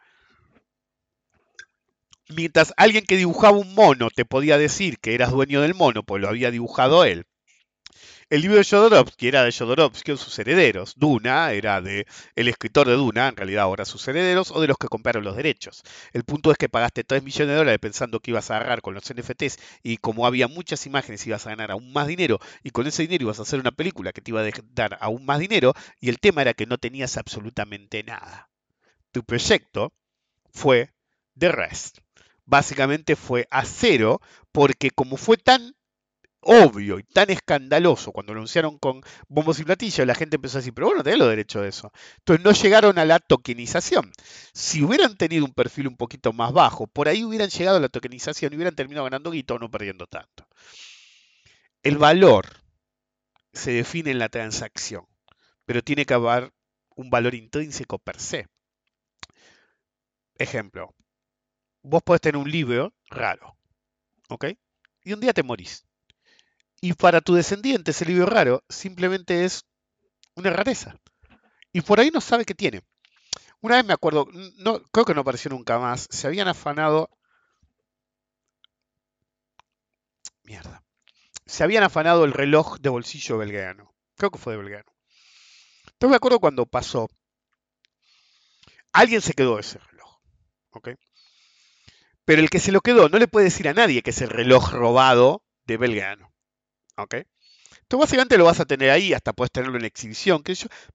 Mientras 2.35 2.73
alguien 2.77 3.05
que 3.05 3.17
dibujaba 3.17 3.59
un 3.59 3.75
mono 3.75 4.09
te 4.11 4.25
podía 4.25 4.59
decir 4.59 4.99
que 4.99 5.15
eras 5.15 5.31
dueño 5.33 5.61
del 5.61 5.75
mono, 5.75 6.03
pues 6.03 6.23
lo 6.23 6.29
había 6.29 6.51
dibujado 6.51 7.05
él. 7.05 7.27
El 8.31 8.41
libro 8.41 8.57
de 8.57 8.65
Jodorowsky 8.65 9.29
era 9.29 9.45
de 9.45 9.53
Jodorowsky 9.53 10.13
o 10.13 10.17
sus 10.17 10.39
herederos. 10.39 10.95
Duna 10.97 11.53
era 11.53 11.83
de 11.83 12.07
el 12.35 12.49
escritor 12.49 12.89
de 12.89 12.95
Duna, 12.95 13.29
en 13.29 13.37
realidad 13.37 13.65
ahora 13.65 13.85
sus 13.85 14.09
herederos, 14.09 14.51
o 14.51 14.61
de 14.63 14.69
los 14.69 14.79
que 14.79 14.89
compraron 14.89 15.23
los 15.23 15.37
derechos. 15.37 15.83
El 16.15 16.25
punto 16.25 16.51
es 16.51 16.57
que 16.57 16.71
pagaste 16.71 17.05
3 17.05 17.23
millones 17.23 17.49
de 17.49 17.57
dólares 17.57 17.79
pensando 17.79 18.21
que 18.21 18.31
ibas 18.31 18.51
a 18.51 18.57
agarrar 18.57 18.81
con 18.81 18.95
los 18.95 19.05
NFTs 19.13 19.59
y 19.83 19.99
como 19.99 20.27
había 20.27 20.49
muchas 20.49 20.87
imágenes 20.87 21.27
ibas 21.27 21.47
a 21.47 21.51
ganar 21.51 21.73
aún 21.73 21.93
más 21.93 22.07
dinero 22.07 22.39
y 22.63 22.71
con 22.71 22.87
ese 22.87 23.03
dinero 23.03 23.25
ibas 23.25 23.39
a 23.39 23.43
hacer 23.43 23.61
una 23.61 23.73
película 23.73 24.13
que 24.13 24.23
te 24.23 24.31
iba 24.31 24.41
a 24.41 24.51
dar 24.75 24.97
aún 25.03 25.27
más 25.27 25.39
dinero 25.39 25.75
y 26.01 26.09
el 26.09 26.19
tema 26.19 26.41
era 26.41 26.55
que 26.55 26.65
no 26.65 26.79
tenías 26.79 27.19
absolutamente 27.19 28.03
nada. 28.03 28.49
Tu 29.11 29.23
proyecto 29.25 29.93
fue 30.55 30.95
The 31.37 31.53
Rest 31.53 31.99
básicamente 32.53 33.17
fue 33.17 33.49
a 33.51 33.65
cero, 33.65 34.21
porque 34.53 34.91
como 34.91 35.17
fue 35.17 35.39
tan 35.39 35.75
obvio 36.41 36.99
y 36.99 37.03
tan 37.03 37.31
escandaloso 37.31 38.13
cuando 38.13 38.33
anunciaron 38.33 38.79
con 38.79 39.01
bombos 39.27 39.59
y 39.59 39.65
platillos, 39.65 40.07
la 40.07 40.15
gente 40.15 40.37
empezó 40.37 40.59
a 40.59 40.61
decir, 40.61 40.75
pero 40.75 40.89
bueno, 40.89 41.03
tenés 41.03 41.19
los 41.19 41.31
derechos 41.31 41.63
de 41.63 41.69
eso. 41.71 41.91
Entonces 42.19 42.45
no 42.45 42.53
llegaron 42.53 42.99
a 42.99 43.07
la 43.07 43.21
tokenización. 43.21 44.13
Si 44.53 44.83
hubieran 44.83 45.17
tenido 45.17 45.47
un 45.47 45.55
perfil 45.55 45.89
un 45.89 45.97
poquito 45.97 46.35
más 46.35 46.53
bajo, 46.53 46.87
por 46.87 47.09
ahí 47.09 47.25
hubieran 47.25 47.49
llegado 47.49 47.79
a 47.79 47.81
la 47.81 47.89
tokenización 47.89 48.53
y 48.53 48.57
hubieran 48.57 48.77
terminado 48.77 49.05
ganando 49.05 49.31
guito 49.31 49.59
no 49.59 49.71
perdiendo 49.71 50.07
tanto. 50.07 50.47
El 51.83 51.97
valor 51.97 52.45
se 53.55 53.73
define 53.73 54.11
en 54.11 54.19
la 54.19 54.29
transacción, 54.29 55.07
pero 55.65 55.81
tiene 55.81 56.05
que 56.05 56.13
haber 56.13 56.53
un 56.97 57.09
valor 57.09 57.35
intrínseco 57.35 57.99
per 57.99 58.21
se. 58.21 58.47
Ejemplo, 60.37 60.95
vos 61.83 62.03
podés 62.03 62.21
tener 62.21 62.37
un 62.37 62.51
libro 62.51 62.93
raro, 63.11 63.57
¿ok? 64.29 64.47
Y 65.05 65.13
un 65.13 65.21
día 65.21 65.33
te 65.33 65.43
morís. 65.43 65.85
Y 66.81 66.95
para 66.95 67.21
tu 67.21 67.35
descendiente 67.35 67.91
ese 67.91 68.05
libro 68.05 68.27
raro 68.27 68.65
simplemente 68.69 69.45
es 69.45 69.65
una 70.35 70.51
rareza. 70.51 70.97
Y 71.73 71.81
por 71.81 72.01
ahí 72.01 72.11
no 72.11 72.21
sabe 72.21 72.45
qué 72.45 72.55
tiene. 72.55 72.83
Una 73.61 73.77
vez 73.77 73.85
me 73.85 73.93
acuerdo, 73.93 74.27
no, 74.57 74.83
creo 74.91 75.05
que 75.05 75.15
no 75.15 75.21
apareció 75.21 75.51
nunca 75.51 75.79
más, 75.79 76.09
se 76.11 76.27
habían 76.27 76.49
afanado... 76.49 77.09
Mierda. 80.43 80.83
Se 81.47 81.63
habían 81.63 81.85
afanado 81.85 82.25
el 82.25 82.33
reloj 82.33 82.79
de 82.81 82.89
bolsillo 82.89 83.39
belgueano. 83.39 83.95
Creo 84.17 84.31
que 84.31 84.39
fue 84.39 84.55
de 84.55 84.59
belgueano. 84.59 84.93
Entonces 85.85 86.11
me 86.11 86.17
acuerdo 86.17 86.41
cuando 86.41 86.67
pasó. 86.67 87.09
Alguien 88.93 89.21
se 89.21 89.35
quedó 89.35 89.59
ese 89.61 89.79
reloj. 89.79 90.19
¿Ok? 90.71 90.89
Pero 92.25 92.41
el 92.41 92.51
que 92.51 92.61
se 92.61 92.73
lo 92.73 92.81
quedó 92.81 93.09
no 93.09 93.19
le 93.19 93.29
puede 93.29 93.45
decir 93.45 93.69
a 93.69 93.75
nadie 93.75 94.03
que 94.03 94.11
es 94.11 94.21
el 94.21 94.31
reloj 94.31 94.73
robado 94.73 95.43
de 95.67 95.77
Belgrano. 95.77 96.33
¿Ok? 96.97 97.15
Entonces 97.83 98.07
básicamente 98.07 98.39
lo 98.39 98.45
vas 98.45 98.61
a 98.61 98.65
tener 98.65 98.91
ahí, 98.91 99.13
hasta 99.13 99.33
puedes 99.33 99.51
tenerlo 99.51 99.77
en 99.77 99.85
exhibición, 99.85 100.43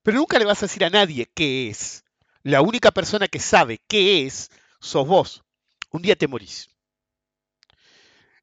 pero 0.02 0.18
nunca 0.18 0.38
le 0.38 0.44
vas 0.44 0.62
a 0.62 0.66
decir 0.66 0.84
a 0.84 0.90
nadie 0.90 1.30
qué 1.34 1.68
es. 1.68 2.04
La 2.42 2.62
única 2.62 2.90
persona 2.90 3.28
que 3.28 3.40
sabe 3.40 3.80
qué 3.86 4.26
es 4.26 4.50
sos 4.80 5.06
vos. 5.06 5.44
Un 5.90 6.02
día 6.02 6.16
te 6.16 6.28
morís. 6.28 6.68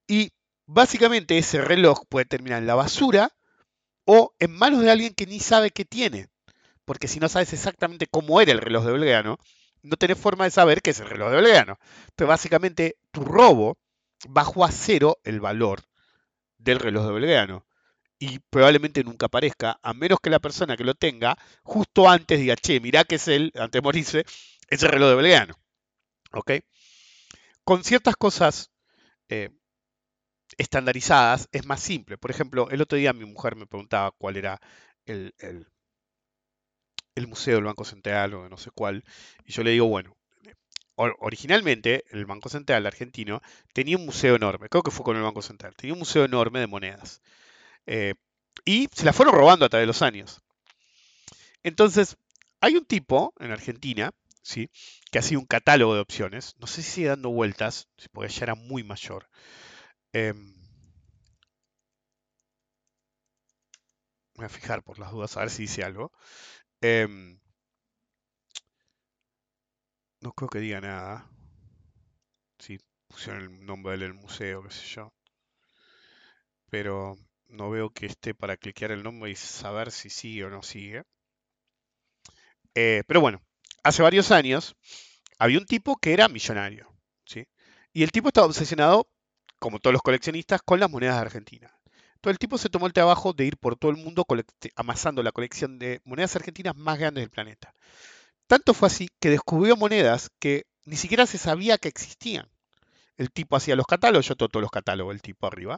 Y 0.08 0.32
básicamente 0.65 1.38
ese 1.38 1.62
reloj 1.62 2.06
puede 2.08 2.26
terminar 2.26 2.60
en 2.60 2.67
la 2.67 2.76
basura 2.76 3.36
o 4.06 4.34
en 4.39 4.52
manos 4.52 4.82
de 4.82 4.91
alguien 4.91 5.13
que 5.13 5.26
ni 5.26 5.39
sabe 5.39 5.71
qué 5.71 5.86
tiene. 5.86 6.30
Porque 6.86 7.08
si 7.08 7.19
no 7.19 7.30
sabes 7.30 7.52
exactamente 7.54 8.08
cómo 8.08 8.39
era 8.41 8.52
el 8.52 8.62
reloj 8.62 8.86
de 8.86 8.91
Belgrano, 8.91 9.39
no 9.86 9.98
tenés 9.98 10.17
forma 10.17 10.45
de 10.45 10.52
saber 10.52 10.82
qué 10.82 10.91
es 10.91 11.00
el 11.00 11.10
reloj 11.10 11.30
de 11.30 11.36
Belgrano. 11.38 11.80
Entonces, 12.10 12.28
básicamente, 12.28 12.98
tu 13.12 13.24
robo 13.24 13.78
bajó 14.28 14.65
a 14.65 14.71
cero 14.71 15.17
el 15.24 15.39
valor 15.39 15.84
del 16.58 16.80
reloj 16.80 17.06
de 17.08 17.13
Belgrano. 17.13 17.65
Y 18.17 18.39
probablemente 18.39 19.04
nunca 19.04 19.28
aparezca, 19.28 19.80
a 19.84 19.93
menos 19.93 20.19
que 20.21 20.30
la 20.30 20.39
persona 20.39 20.78
que 20.78 20.84
lo 20.84 20.95
tenga, 20.95 21.38
justo 21.63 22.10
antes 22.10 22.39
diga, 22.39 22.56
che, 22.56 22.80
mirá 22.80 23.04
que 23.04 23.15
es 23.15 23.28
él, 23.28 23.52
antes 23.56 23.80
de 23.80 23.82
morirse, 23.82 24.26
es 24.69 24.84
el 24.84 24.89
reloj 24.89 25.10
de 25.10 25.15
Belgrano. 25.15 25.56
¿Ok? 26.32 26.52
Con 27.63 27.84
ciertas 27.84 28.15
cosas 28.15 28.71
eh, 29.30 29.50
estandarizadas 30.58 31.50
es 31.52 31.65
más 31.65 31.82
simple. 31.82 32.17
Por 32.17 32.32
ejemplo, 32.32 32.69
el 32.71 32.82
otro 32.82 32.98
día 32.98 33.13
mi 33.13 33.26
mujer 33.26 33.56
me 33.56 33.67
preguntaba 33.67 34.12
cuál 34.12 34.38
era 34.38 34.60
el, 35.06 35.36
el 35.39 35.67
Museo 37.28 37.56
del 37.56 37.63
Banco 37.63 37.86
Central 37.86 38.34
o 38.34 38.49
no 38.49 38.58
sé 38.58 38.71
cuál, 38.71 39.04
y 39.45 39.54
yo 39.54 39.63
le 39.63 39.71
digo, 39.71 39.88
bueno, 39.88 40.15
originalmente 40.95 42.06
el 42.12 42.25
Banco 42.25 42.49
Central 42.49 42.86
argentino 42.86 43.41
tenía 43.73 43.97
un 43.97 44.06
museo 44.06 44.36
enorme, 44.36 44.69
creo 44.69 44.84
que 44.84 44.91
fue 44.91 45.06
con 45.06 45.17
el 45.17 45.23
Banco 45.23 45.41
Central, 45.41 45.75
tenía 45.75 45.93
un 45.93 45.99
museo 45.99 46.25
enorme 46.25 46.60
de 46.60 46.67
monedas. 46.67 47.21
Eh, 47.86 48.15
y 48.65 48.88
se 48.93 49.06
las 49.06 49.15
fueron 49.15 49.36
robando 49.36 49.65
a 49.65 49.69
través 49.69 49.84
de 49.84 49.88
los 49.88 50.01
años. 50.01 50.41
Entonces, 51.63 52.17
hay 52.62 52.75
un 52.78 52.86
tipo 52.86 53.34
en 53.39 53.51
Argentina, 53.51 54.12
¿sí? 54.41 54.69
que 55.12 55.21
sido 55.21 55.39
un 55.41 55.47
catálogo 55.47 55.95
de 55.95 56.01
opciones, 56.01 56.56
no 56.60 56.67
sé 56.67 56.82
si 56.84 56.91
sigue 56.91 57.08
dando 57.08 57.30
vueltas, 57.30 57.88
porque 58.12 58.32
ya 58.32 58.43
era 58.43 58.56
muy 58.56 58.84
mayor. 58.84 59.28
Em, 60.13 60.54
voy 64.36 64.45
a 64.45 64.49
fijar 64.49 64.84
por 64.84 64.99
las 64.99 65.12
dudas 65.12 65.36
a 65.38 65.41
ver 65.41 65.49
si 65.49 65.63
dice 65.63 65.84
algo. 65.84 66.12
Em, 66.88 67.39
no 70.21 70.32
creo 70.34 70.50
que 70.50 70.60
diga 70.60 70.82
nada. 70.82 71.28
Si 72.60 72.78
pusieron 73.08 73.41
el 73.41 73.65
nombre 73.65 73.98
del 73.98 74.13
museo, 74.13 74.62
qué 74.63 74.69
sé 74.69 74.86
yo. 74.86 75.12
Pero 76.69 77.17
no 77.48 77.71
veo 77.71 77.89
que 77.89 78.06
esté 78.06 78.36
para 78.36 78.56
cliquear 78.58 78.91
el 78.91 79.02
nombre 79.02 79.32
y 79.32 79.36
saber 79.36 79.91
si 79.91 80.12
sigue 80.12 80.45
o 80.45 80.52
no 80.52 80.62
sigue. 80.62 81.02
Eh, 82.76 83.04
pero 83.08 83.19
bueno, 83.19 83.41
hace 83.84 84.04
varios 84.04 84.30
años 84.30 84.76
había 85.39 85.58
un 85.58 85.65
tipo 85.65 85.95
que 85.98 86.13
era 86.13 86.28
millonario. 86.28 86.88
¿sí? 87.26 87.48
Y 87.93 88.04
el 88.04 88.12
tipo 88.12 88.28
estaba 88.28 88.45
obsesionado, 88.45 89.10
como 89.60 89.80
todos 89.80 89.93
los 89.93 90.04
coleccionistas, 90.04 90.62
con 90.62 90.80
las 90.80 90.91
monedas 90.91 91.15
de 91.15 91.21
Argentina 91.21 91.74
el 92.31 92.39
tipo 92.39 92.57
se 92.57 92.69
tomó 92.69 92.88
el 92.88 92.93
trabajo 92.93 93.33
de 93.33 93.45
ir 93.45 93.57
por 93.57 93.75
todo 93.75 93.91
el 93.91 93.97
mundo 93.97 94.25
amasando 94.75 95.23
la 95.23 95.31
colección 95.31 95.79
de 95.79 96.01
monedas 96.05 96.35
argentinas 96.35 96.75
más 96.75 96.99
grandes 96.99 97.21
del 97.21 97.29
planeta. 97.29 97.73
Tanto 98.47 98.73
fue 98.73 98.88
así 98.88 99.09
que 99.19 99.29
descubrió 99.29 99.75
monedas 99.75 100.31
que 100.39 100.65
ni 100.85 100.95
siquiera 100.95 101.25
se 101.25 101.38
sabía 101.38 101.77
que 101.77 101.88
existían. 101.88 102.47
El 103.17 103.31
tipo 103.31 103.55
hacía 103.55 103.75
los 103.75 103.88
catálogos, 103.88 104.27
yo 104.27 104.35
todos 104.35 104.61
los 104.61 104.71
catálogos, 104.71 105.15
el 105.15 105.21
tipo 105.21 105.47
arriba. 105.47 105.77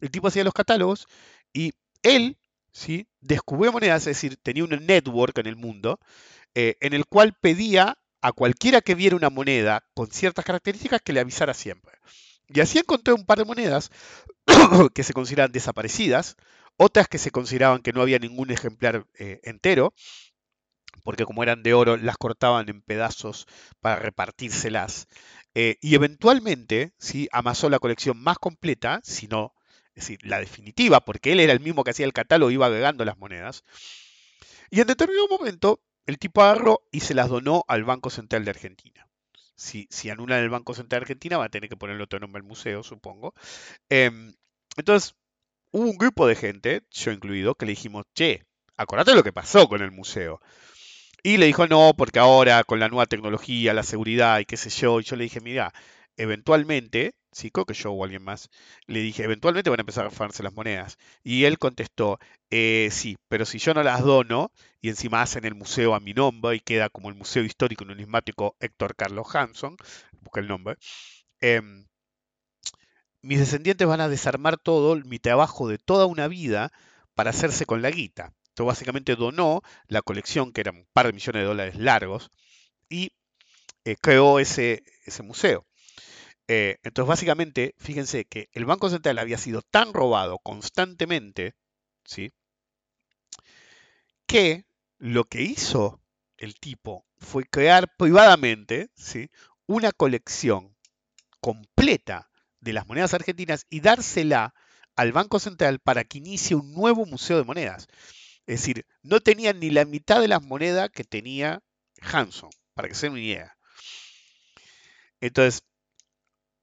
El 0.00 0.10
tipo 0.10 0.28
hacía 0.28 0.44
los 0.44 0.54
catálogos 0.54 1.06
y 1.52 1.72
él 2.02 2.36
¿sí? 2.72 3.06
descubrió 3.20 3.72
monedas, 3.72 4.02
es 4.02 4.16
decir, 4.16 4.36
tenía 4.42 4.64
un 4.64 4.70
network 4.70 5.38
en 5.38 5.46
el 5.46 5.56
mundo 5.56 6.00
eh, 6.54 6.76
en 6.80 6.94
el 6.94 7.06
cual 7.06 7.36
pedía 7.40 7.98
a 8.20 8.32
cualquiera 8.32 8.80
que 8.80 8.94
viera 8.94 9.16
una 9.16 9.30
moneda 9.30 9.84
con 9.94 10.10
ciertas 10.10 10.44
características 10.44 11.00
que 11.02 11.12
le 11.12 11.20
avisara 11.20 11.52
siempre. 11.52 11.92
Y 12.48 12.60
así 12.60 12.78
encontré 12.78 13.14
un 13.14 13.24
par 13.24 13.38
de 13.38 13.44
monedas 13.44 13.90
que 14.94 15.02
se 15.02 15.12
consideran 15.12 15.52
desaparecidas, 15.52 16.36
otras 16.76 17.08
que 17.08 17.18
se 17.18 17.30
consideraban 17.30 17.82
que 17.82 17.92
no 17.92 18.02
había 18.02 18.18
ningún 18.18 18.50
ejemplar 18.50 19.06
eh, 19.18 19.40
entero, 19.44 19.94
porque 21.02 21.24
como 21.24 21.42
eran 21.42 21.62
de 21.62 21.74
oro 21.74 21.96
las 21.96 22.16
cortaban 22.16 22.68
en 22.68 22.82
pedazos 22.82 23.46
para 23.80 23.96
repartírselas. 23.96 25.08
eh, 25.54 25.76
y 25.80 25.94
eventualmente 25.94 26.92
¿sí? 26.98 27.28
amasó 27.32 27.68
la 27.70 27.78
colección 27.78 28.18
más 28.20 28.38
completa, 28.38 29.00
si 29.04 29.28
no, 29.28 29.54
es 29.94 30.06
decir, 30.06 30.18
la 30.22 30.40
definitiva, 30.40 31.00
porque 31.04 31.32
él 31.32 31.40
era 31.40 31.52
el 31.52 31.60
mismo 31.60 31.84
que 31.84 31.92
hacía 31.92 32.06
el 32.06 32.12
catálogo, 32.12 32.50
iba 32.50 32.66
agregando 32.66 33.04
las 33.04 33.18
monedas. 33.18 33.64
Y 34.70 34.80
en 34.80 34.88
determinado 34.88 35.28
momento, 35.28 35.80
el 36.06 36.18
tipo 36.18 36.42
agarró 36.42 36.82
y 36.90 37.00
se 37.00 37.14
las 37.14 37.28
donó 37.28 37.64
al 37.68 37.84
Banco 37.84 38.10
Central 38.10 38.44
de 38.44 38.50
Argentina. 38.50 39.08
Si, 39.56 39.86
si 39.90 40.10
anulan 40.10 40.42
el 40.42 40.50
Banco 40.50 40.74
Central 40.74 41.00
de 41.00 41.04
Argentina, 41.04 41.38
va 41.38 41.46
a 41.46 41.48
tener 41.48 41.68
que 41.68 41.76
ponerle 41.76 42.02
otro 42.04 42.18
nombre 42.20 42.40
al 42.40 42.46
museo, 42.48 42.82
supongo. 42.82 43.34
Em, 43.88 44.34
entonces, 44.76 45.14
hubo 45.72 45.90
un 45.90 45.98
grupo 45.98 46.26
de 46.26 46.36
gente, 46.36 46.82
yo 46.90 47.12
incluido, 47.12 47.54
que 47.54 47.66
le 47.66 47.72
dijimos, 47.72 48.04
che, 48.14 48.44
acordate 48.76 49.14
lo 49.14 49.22
que 49.24 49.32
pasó 49.32 49.68
con 49.68 49.82
el 49.82 49.90
museo. 49.92 50.40
Y 51.22 51.38
le 51.38 51.46
dijo, 51.46 51.66
no, 51.66 51.94
porque 51.96 52.18
ahora 52.18 52.64
con 52.64 52.80
la 52.80 52.88
nueva 52.88 53.06
tecnología, 53.06 53.74
la 53.74 53.82
seguridad 53.82 54.40
y 54.40 54.44
qué 54.46 54.56
sé 54.56 54.70
yo, 54.70 55.00
y 55.00 55.04
yo 55.04 55.16
le 55.16 55.24
dije, 55.24 55.40
mira, 55.40 55.72
eventualmente, 56.16 57.14
que 57.34 57.74
yo 57.74 57.92
o 57.92 58.04
alguien 58.04 58.22
más, 58.22 58.50
le 58.86 59.00
dije, 59.00 59.24
eventualmente 59.24 59.70
van 59.70 59.80
a 59.80 59.82
empezar 59.82 60.06
a 60.06 60.10
farse 60.10 60.42
las 60.42 60.54
monedas. 60.54 60.98
Y 61.22 61.44
él 61.44 61.58
contestó, 61.58 62.18
eh, 62.50 62.88
sí, 62.90 63.16
pero 63.28 63.44
si 63.46 63.58
yo 63.58 63.74
no 63.74 63.82
las 63.82 64.02
dono, 64.02 64.52
y 64.80 64.88
encima 64.88 65.22
hacen 65.22 65.44
el 65.44 65.54
museo 65.54 65.94
a 65.94 66.00
mi 66.00 66.14
nombre 66.14 66.56
y 66.56 66.60
queda 66.60 66.88
como 66.90 67.08
el 67.08 67.14
Museo 67.14 67.42
Histórico 67.44 67.84
Numismático 67.84 68.56
Héctor 68.60 68.94
Carlos 68.96 69.26
Hanson, 69.34 69.76
busca 70.20 70.40
el 70.40 70.48
nombre, 70.48 70.76
em, 71.40 71.86
mis 73.22 73.38
descendientes 73.38 73.88
van 73.88 74.00
a 74.00 74.08
desarmar 74.08 74.58
todo 74.58 74.96
mi 74.96 75.18
trabajo 75.18 75.68
de 75.68 75.78
toda 75.78 76.06
una 76.06 76.28
vida 76.28 76.72
para 77.14 77.30
hacerse 77.30 77.66
con 77.66 77.82
la 77.82 77.90
guita. 77.90 78.34
Entonces 78.48 78.66
básicamente 78.66 79.16
donó 79.16 79.62
la 79.88 80.02
colección, 80.02 80.52
que 80.52 80.60
era 80.60 80.72
un 80.72 80.86
par 80.92 81.06
de 81.06 81.12
millones 81.12 81.42
de 81.42 81.46
dólares 81.46 81.76
largos, 81.76 82.30
y 82.88 83.12
eh, 83.84 83.96
creó 84.00 84.38
ese, 84.38 84.84
ese 85.06 85.22
museo. 85.22 85.66
Eh, 86.48 86.78
entonces 86.82 87.08
básicamente, 87.08 87.74
fíjense 87.78 88.26
que 88.26 88.48
el 88.52 88.66
Banco 88.66 88.90
Central 88.90 89.18
había 89.18 89.38
sido 89.38 89.62
tan 89.62 89.92
robado 89.94 90.38
constantemente, 90.38 91.54
¿sí? 92.04 92.32
que 94.26 94.66
lo 94.98 95.24
que 95.24 95.42
hizo 95.42 96.02
el 96.36 96.58
tipo 96.58 97.06
fue 97.18 97.44
crear 97.44 97.94
privadamente 97.96 98.90
¿sí? 98.94 99.30
una 99.66 99.92
colección 99.92 100.76
completa 101.40 102.30
de 102.60 102.72
las 102.72 102.86
monedas 102.86 103.14
argentinas 103.14 103.66
y 103.70 103.80
dársela 103.80 104.54
al 104.96 105.12
Banco 105.12 105.38
Central 105.38 105.80
para 105.80 106.04
que 106.04 106.18
inicie 106.18 106.56
un 106.56 106.72
nuevo 106.72 107.06
museo 107.06 107.36
de 107.36 107.44
monedas. 107.44 107.88
Es 108.46 108.60
decir, 108.60 108.86
no 109.02 109.20
tenían 109.20 109.60
ni 109.60 109.70
la 109.70 109.84
mitad 109.84 110.20
de 110.20 110.28
las 110.28 110.42
monedas 110.42 110.90
que 110.90 111.04
tenía 111.04 111.62
Hanson, 112.00 112.50
para 112.74 112.88
que 112.88 112.94
se 112.94 113.06
den 113.06 113.12
una 113.12 113.22
idea. 113.22 113.56
Entonces, 115.20 115.62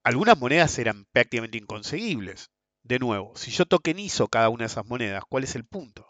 algunas 0.03 0.37
monedas 0.37 0.77
eran 0.79 1.05
prácticamente 1.11 1.57
inconseguibles. 1.57 2.49
De 2.83 2.99
nuevo, 2.99 3.35
si 3.35 3.51
yo 3.51 3.65
tokenizo 3.65 4.27
cada 4.27 4.49
una 4.49 4.63
de 4.63 4.67
esas 4.67 4.85
monedas, 4.85 5.23
¿cuál 5.29 5.43
es 5.43 5.55
el 5.55 5.65
punto? 5.65 6.07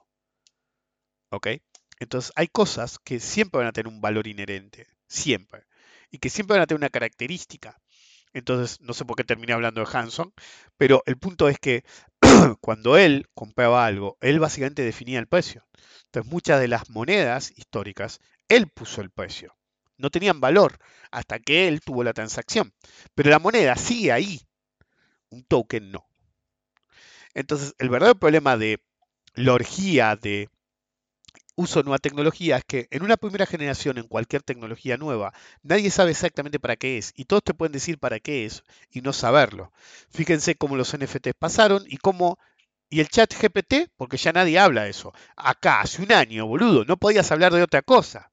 ¿Ok? 1.29 1.47
Entonces, 1.99 2.31
hay 2.35 2.47
cosas 2.47 2.97
que 2.99 3.19
siempre 3.19 3.59
van 3.59 3.67
a 3.67 3.73
tener 3.73 3.91
un 3.91 4.01
valor 4.01 4.27
inherente, 4.27 4.87
siempre. 5.07 5.65
Y 6.09 6.17
que 6.19 6.29
siempre 6.29 6.55
van 6.55 6.63
a 6.63 6.67
tener 6.67 6.79
una 6.79 6.89
característica. 6.89 7.79
Entonces, 8.33 8.79
no 8.81 8.93
sé 8.93 9.05
por 9.05 9.17
qué 9.17 9.23
terminé 9.23 9.53
hablando 9.53 9.81
de 9.81 9.87
Hanson, 9.91 10.33
pero 10.77 11.03
el 11.05 11.17
punto 11.17 11.49
es 11.49 11.59
que 11.59 11.83
cuando 12.61 12.97
él 12.97 13.27
compraba 13.33 13.85
algo, 13.85 14.17
él 14.21 14.39
básicamente 14.39 14.83
definía 14.83 15.19
el 15.19 15.27
precio. 15.27 15.65
Entonces, 16.05 16.31
muchas 16.31 16.59
de 16.59 16.69
las 16.69 16.89
monedas 16.89 17.51
históricas, 17.55 18.19
él 18.47 18.67
puso 18.67 19.01
el 19.01 19.11
precio. 19.11 19.55
No 20.01 20.09
tenían 20.09 20.41
valor 20.41 20.77
hasta 21.11 21.39
que 21.39 21.67
él 21.67 21.81
tuvo 21.81 22.03
la 22.03 22.13
transacción. 22.13 22.73
Pero 23.15 23.29
la 23.29 23.39
moneda 23.39 23.75
sigue 23.75 24.11
ahí. 24.11 24.41
Un 25.29 25.43
token 25.43 25.91
no. 25.91 26.05
Entonces, 27.33 27.75
el 27.77 27.89
verdadero 27.89 28.19
problema 28.19 28.57
de 28.57 28.79
la 29.35 29.53
orgía 29.53 30.15
de 30.15 30.49
uso 31.55 31.79
de 31.79 31.83
nueva 31.85 31.99
tecnología 31.99 32.57
es 32.57 32.63
que 32.65 32.87
en 32.91 33.03
una 33.03 33.17
primera 33.17 33.45
generación, 33.45 33.97
en 33.97 34.07
cualquier 34.07 34.41
tecnología 34.41 34.97
nueva, 34.97 35.33
nadie 35.63 35.91
sabe 35.91 36.11
exactamente 36.11 36.59
para 36.59 36.75
qué 36.75 36.97
es. 36.97 37.13
Y 37.15 37.25
todos 37.25 37.43
te 37.43 37.53
pueden 37.53 37.73
decir 37.73 37.99
para 37.99 38.19
qué 38.19 38.45
es 38.45 38.63
y 38.91 39.01
no 39.01 39.13
saberlo. 39.13 39.71
Fíjense 40.09 40.55
cómo 40.55 40.75
los 40.75 40.93
NFTs 40.93 41.33
pasaron 41.37 41.83
y 41.87 41.97
cómo... 41.97 42.37
Y 42.89 42.99
el 42.99 43.07
chat 43.07 43.33
GPT, 43.33 43.89
porque 43.95 44.17
ya 44.17 44.33
nadie 44.33 44.59
habla 44.59 44.83
de 44.83 44.89
eso. 44.89 45.13
Acá, 45.37 45.81
hace 45.81 46.01
un 46.01 46.11
año, 46.11 46.45
boludo, 46.45 46.83
no 46.83 46.97
podías 46.97 47.31
hablar 47.31 47.53
de 47.53 47.63
otra 47.63 47.81
cosa. 47.83 48.30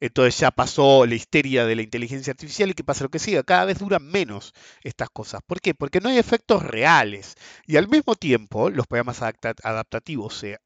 Entonces 0.00 0.38
ya 0.38 0.50
pasó 0.50 1.06
la 1.06 1.14
histeria 1.14 1.66
de 1.66 1.76
la 1.76 1.82
inteligencia 1.82 2.32
artificial 2.32 2.70
y 2.70 2.74
que 2.74 2.84
pasa 2.84 3.04
lo 3.04 3.10
que 3.10 3.18
siga, 3.18 3.42
cada 3.42 3.66
vez 3.66 3.78
duran 3.78 4.04
menos 4.04 4.54
estas 4.82 5.10
cosas. 5.10 5.42
¿Por 5.46 5.60
qué? 5.60 5.74
Porque 5.74 6.00
no 6.00 6.08
hay 6.08 6.18
efectos 6.18 6.62
reales. 6.62 7.34
Y 7.66 7.76
al 7.76 7.88
mismo 7.88 8.14
tiempo, 8.16 8.70
los 8.70 8.86
programas 8.86 9.20
adaptativos 9.22 10.34
se, 10.34 10.58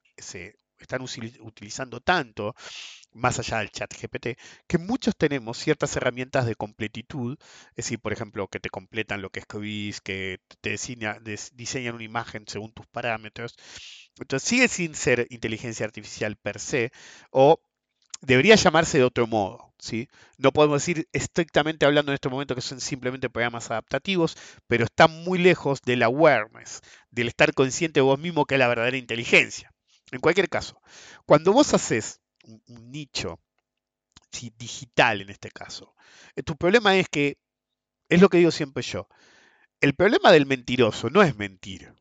están 0.79 1.03
utilizando 1.03 2.01
tanto, 2.01 2.55
más 3.12 3.38
allá 3.38 3.59
del 3.59 3.70
chat 3.70 3.92
GPT, 3.92 4.37
que 4.66 4.79
muchos 4.79 5.16
tenemos 5.16 5.59
ciertas 5.59 5.97
herramientas 5.97 6.47
de 6.47 6.57
completitud, 6.57 7.37
es 7.70 7.77
decir, 7.77 8.01
por 8.01 8.12
ejemplo, 8.12 8.49
que 8.49 8.61
te 8.61 8.70
completan 8.70 9.23
lo 9.23 9.31
que 9.31 9.40
escribís, 9.40 10.01
que 10.01 10.40
te 10.61 10.70
diseñan 10.70 11.94
una 11.94 12.05
imagen 12.05 12.44
según 12.47 12.73
tus 12.73 12.87
parámetros. 12.87 13.57
Entonces 14.18 14.49
sigue 14.49 14.68
sin 14.68 14.94
ser 14.94 15.27
inteligencia 15.31 15.87
artificial 15.87 16.37
per 16.37 16.61
se, 16.61 16.92
o 17.31 17.61
debería 18.20 18.57
llamarse 18.57 18.98
de 18.98 19.05
otro 19.05 19.27
modo. 19.27 19.74
¿sí? 19.79 20.09
No 20.38 20.53
podemos 20.53 20.81
decir 20.81 21.09
estrictamente 21.12 21.87
hablando 21.87 22.11
en 22.11 22.14
este 22.14 22.29
momento 22.29 22.55
que 22.55 22.61
son 22.61 22.81
simplemente 22.81 23.31
programas 23.31 23.70
adaptativos, 23.70 24.37
pero 24.66 24.85
están 24.85 25.24
muy 25.24 25.38
lejos 25.38 25.83
del 25.83 26.03
awareness, 26.03 26.81
del 27.11 27.29
estar 27.29 27.53
consciente 27.55 28.00
de 28.00 28.05
vos 28.05 28.18
mismo 28.18 28.46
que 28.46 28.55
es 28.55 28.59
la 28.59 28.68
verdadera 28.68 28.96
inteligencia. 28.96 29.72
En 30.11 30.20
cualquier 30.20 30.48
caso, 30.48 30.81
cuando 31.27 31.53
vos 31.53 31.74
haces 31.74 32.20
un, 32.44 32.62
nicho 32.90 33.40
digital 34.59 35.20
en 35.20 35.31
este 35.31 35.50
caso, 35.50 35.94
eh, 36.35 36.42
tu 36.42 36.57
problema 36.57 36.96
es 36.96 37.09
que, 37.09 37.38
es 38.09 38.20
lo 38.20 38.29
que 38.29 38.38
digo 38.38 38.50
siempre 38.50 38.83
yo, 38.83 39.09
el 39.81 39.94
problema 39.94 40.33
del 40.33 40.46
mentiroso 40.46 41.11
no 41.11 41.22
es 41.22 41.37
mentir, 41.37 41.94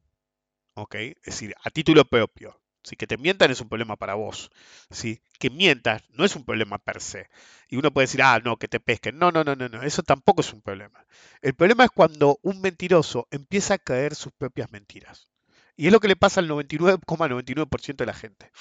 ¿ok? 0.73 0.95
Es 0.95 1.26
decir, 1.26 1.56
a 1.63 1.69
título 1.69 2.06
propio. 2.06 2.62
Si 2.84 2.96
que 2.96 3.08
te 3.08 3.17
mientan 3.17 3.52
es 3.52 3.62
un 3.62 3.69
problema 3.69 3.96
para 3.96 4.15
vos. 4.15 4.52
¿sí? 4.91 5.22
Que 5.39 5.50
mientas 5.50 6.04
no 6.10 6.26
es 6.26 6.36
un 6.36 6.46
problema 6.46 6.78
per 6.78 7.02
se. 7.02 7.30
Y 7.69 7.78
uno 7.78 7.91
puede 7.91 8.06
decir, 8.08 8.22
ah, 8.22 8.39
no, 8.43 8.58
que 8.58 8.67
te 8.67 8.80
pesquen. 8.80 9.17
No, 9.17 9.32
no, 9.32 9.43
no, 9.43 9.56
no, 9.56 9.69
no. 9.69 9.84
Eso 9.84 10.04
tampoco 10.04 10.41
es 10.41 10.54
un 10.54 10.62
problema. 10.62 11.06
El 11.41 11.54
problema 11.56 11.86
es 11.86 11.91
cuando 11.91 12.39
un 12.41 12.62
mentiroso 12.62 13.28
empieza 13.32 13.76
a 13.76 13.78
caer 13.80 14.15
sus 14.15 14.32
propias 14.34 14.72
mentiras. 14.72 15.30
Y 15.76 15.88
es 15.88 15.93
lo 15.93 16.00
que 16.00 16.08
le 16.08 16.15
pasa 16.15 16.39
al 16.39 16.50
99,99% 16.50 17.96
de 17.96 18.06
la 18.06 18.13
gente. 18.13 18.52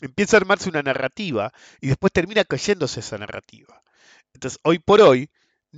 Empieza 0.00 0.36
a 0.36 0.40
armarse 0.40 0.68
una 0.68 0.82
narrativa 0.82 1.52
y 1.80 1.88
después 1.88 2.12
termina 2.12 2.44
cayéndose 2.44 3.00
esa 3.00 3.18
narrativa. 3.18 3.82
Entonces, 4.32 4.58
hoy 4.62 4.78
por 4.78 5.00
hoy, 5.00 5.30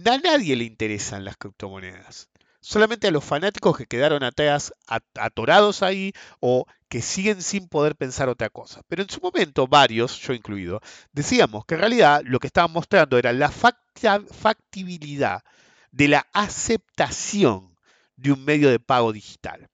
a 0.04 0.18
nadie 0.18 0.56
le 0.56 0.64
interesan 0.64 1.24
las 1.24 1.36
criptomonedas. 1.36 2.28
Solamente 2.68 3.06
a 3.06 3.12
los 3.12 3.24
fanáticos 3.24 3.78
que 3.78 3.86
quedaron 3.86 4.24
atrás, 4.24 4.74
atorados 5.14 5.84
ahí 5.84 6.12
o 6.40 6.66
que 6.88 7.00
siguen 7.00 7.40
sin 7.40 7.68
poder 7.68 7.94
pensar 7.94 8.28
otra 8.28 8.50
cosa. 8.50 8.80
Pero 8.88 9.04
en 9.04 9.08
su 9.08 9.20
momento, 9.20 9.68
varios, 9.68 10.18
yo 10.18 10.32
incluido, 10.32 10.80
decíamos 11.12 11.64
que 11.64 11.76
en 11.76 11.80
realidad 11.82 12.22
lo 12.24 12.40
que 12.40 12.48
estaban 12.48 12.72
mostrando 12.72 13.18
era 13.18 13.32
la 13.32 13.52
factibilidad 13.52 15.44
de 15.92 16.08
la 16.08 16.26
aceptación 16.32 17.76
de 18.16 18.32
un 18.32 18.44
medio 18.44 18.68
de 18.68 18.80
pago 18.80 19.12
digital. 19.12 19.68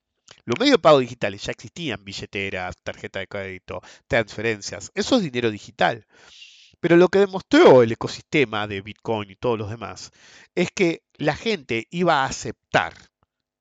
Los 0.44 0.58
medios 0.58 0.74
de 0.74 0.82
pago 0.82 0.98
digitales 0.98 1.44
ya 1.44 1.52
existían, 1.52 2.04
billeteras, 2.04 2.76
tarjeta 2.82 3.20
de 3.20 3.26
crédito, 3.26 3.80
transferencias, 4.06 4.92
eso 4.94 5.16
es 5.16 5.22
dinero 5.22 5.50
digital. 5.50 6.06
Pero 6.82 6.96
lo 6.98 7.08
que 7.08 7.20
demostró 7.20 7.82
el 7.82 7.92
ecosistema 7.92 8.66
de 8.66 8.82
Bitcoin 8.82 9.30
y 9.30 9.36
todos 9.36 9.58
los 9.58 9.70
demás 9.70 10.10
es 10.54 10.68
que 10.70 11.02
la 11.14 11.34
gente 11.34 11.86
iba 11.90 12.16
a 12.22 12.26
aceptar 12.26 12.92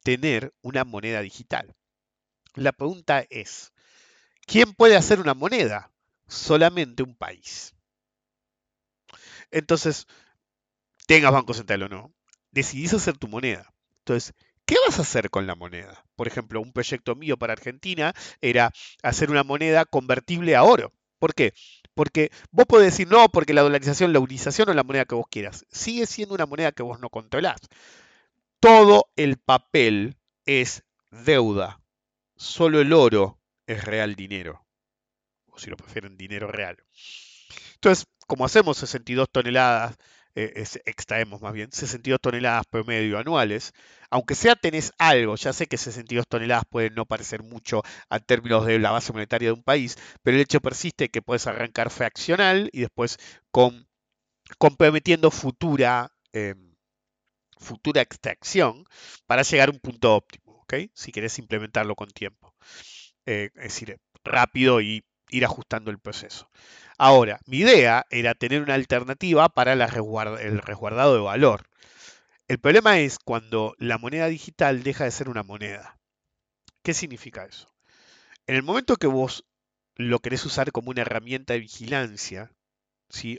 tener 0.04 0.54
una 0.62 0.86
moneda 0.86 1.22
digital. 1.22 1.74
La 2.56 2.72
pregunta 2.72 3.26
es, 3.30 3.74
¿quién 4.48 4.74
puede 4.74 4.98
hacer 4.98 5.20
una 5.20 5.36
moneda? 5.36 5.92
Solamente 6.28 7.04
un 7.04 7.16
país. 7.16 7.76
Entonces, 9.52 10.08
tengas 11.08 11.32
Banco 11.32 11.54
Central 11.54 11.84
o 11.84 11.90
no, 11.90 12.14
decidís 12.52 12.94
hacer 12.94 13.18
tu 13.18 13.28
moneda. 13.28 13.74
Entonces, 14.00 14.34
¿Qué 14.66 14.78
vas 14.88 15.00
a 15.00 15.02
hacer 15.02 15.30
con 15.30 15.48
la 15.48 15.56
moneda? 15.56 16.06
Por 16.16 16.30
ejemplo, 16.30 16.62
un 16.62 16.72
proyecto 16.72 17.14
mío 17.16 17.36
para 17.36 17.52
Argentina 17.52 18.14
era 18.40 18.72
hacer 19.04 19.30
una 19.30 19.44
moneda 19.44 19.84
convertible 19.84 20.56
a 20.56 20.64
oro. 20.64 20.94
¿Por 21.20 21.34
qué? 21.34 21.54
Porque 22.02 22.32
vos 22.50 22.66
podés 22.66 22.94
decir 22.94 23.08
no, 23.08 23.30
porque 23.30 23.54
la 23.54 23.62
dolarización, 23.62 24.12
la 24.12 24.20
unización 24.20 24.68
o 24.68 24.74
la 24.74 24.84
moneda 24.84 25.06
que 25.06 25.14
vos 25.14 25.28
quieras, 25.30 25.68
sigue 25.70 26.08
siendo 26.08 26.34
una 26.34 26.48
moneda 26.48 26.72
que 26.72 26.82
vos 26.82 27.00
no 27.00 27.12
controlás. 27.12 27.60
Todo 28.60 29.12
el 29.16 29.38
papel 29.38 30.18
es 30.48 30.84
deuda. 31.12 31.80
Solo 32.36 32.82
el 32.82 32.92
oro 32.92 33.38
es 33.68 33.86
real 33.86 34.16
dinero. 34.16 34.66
O 35.46 35.60
si 35.60 35.70
lo 35.70 35.78
prefieren, 35.78 36.18
dinero 36.18 36.48
real. 36.48 36.84
Entonces, 37.76 38.08
como 38.26 38.46
hacemos 38.46 38.78
62 38.78 39.30
toneladas 39.32 39.96
eh, 40.36 40.64
extraemos 40.86 41.42
más 41.42 41.54
bien 41.54 41.72
62 41.72 42.20
toneladas 42.22 42.66
promedio 42.70 43.18
anuales. 43.18 43.74
Aunque 44.10 44.36
sea 44.36 44.56
tenés 44.56 44.92
algo, 44.98 45.36
ya 45.36 45.54
sé 45.54 45.68
que 45.68 45.78
62 45.78 46.28
toneladas 46.28 46.66
pueden 46.70 46.96
no 46.96 47.06
parecer 47.06 47.44
mucho 47.44 47.82
a 48.10 48.20
términos 48.20 48.66
de 48.66 48.80
la 48.80 48.92
base 48.92 49.14
monetaria 49.14 49.50
de 49.50 49.54
un 49.54 49.64
país, 49.64 49.98
pero 50.24 50.36
el 50.38 50.44
hecho 50.44 50.60
persiste 50.62 51.10
que 51.10 51.22
puedes 51.22 51.48
arrancar 51.48 51.90
fraccional 51.90 52.70
y 52.74 52.82
después 52.82 53.18
comprometiendo 54.58 55.32
futura, 55.32 56.12
em, 56.34 56.76
futura 57.60 58.02
extracción 58.02 58.86
para 59.28 59.44
llegar 59.44 59.70
a 59.70 59.72
un 59.72 59.80
punto 59.80 60.16
óptimo. 60.16 60.52
Si 60.94 61.12
querés 61.12 61.38
implementarlo 61.40 61.96
con 61.96 62.10
tiempo. 62.10 62.56
Eh, 63.26 63.50
es 63.56 63.64
decir, 63.64 64.00
rápido 64.24 64.82
y 64.82 65.04
ir 65.30 65.46
ajustando 65.46 65.92
el 65.92 66.00
proceso. 66.00 66.50
Ahora, 67.04 67.40
mi 67.48 67.58
idea 67.58 68.06
era 68.12 68.36
tener 68.36 68.62
una 68.62 68.76
alternativa 68.76 69.50
para 69.50 69.74
el 69.74 70.60
resguardado 70.60 71.16
de 71.16 71.20
valor. 71.20 71.68
El 72.48 72.60
problema 72.60 73.00
es 73.00 73.18
cuando 73.18 73.74
la 73.80 73.98
moneda 73.98 74.28
digital 74.28 74.84
deja 74.84 75.06
de 75.06 75.10
ser 75.10 75.28
una 75.28 75.42
moneda. 75.42 75.98
¿Qué 76.84 76.94
significa 76.94 77.46
eso? 77.46 77.74
En 78.46 78.54
el 78.54 78.62
momento 78.62 78.98
que 78.98 79.08
vos 79.08 79.46
lo 79.96 80.20
querés 80.20 80.46
usar 80.46 80.72
como 80.72 80.92
una 80.92 81.02
herramienta 81.02 81.54
de 81.54 81.62
vigilancia, 81.62 82.52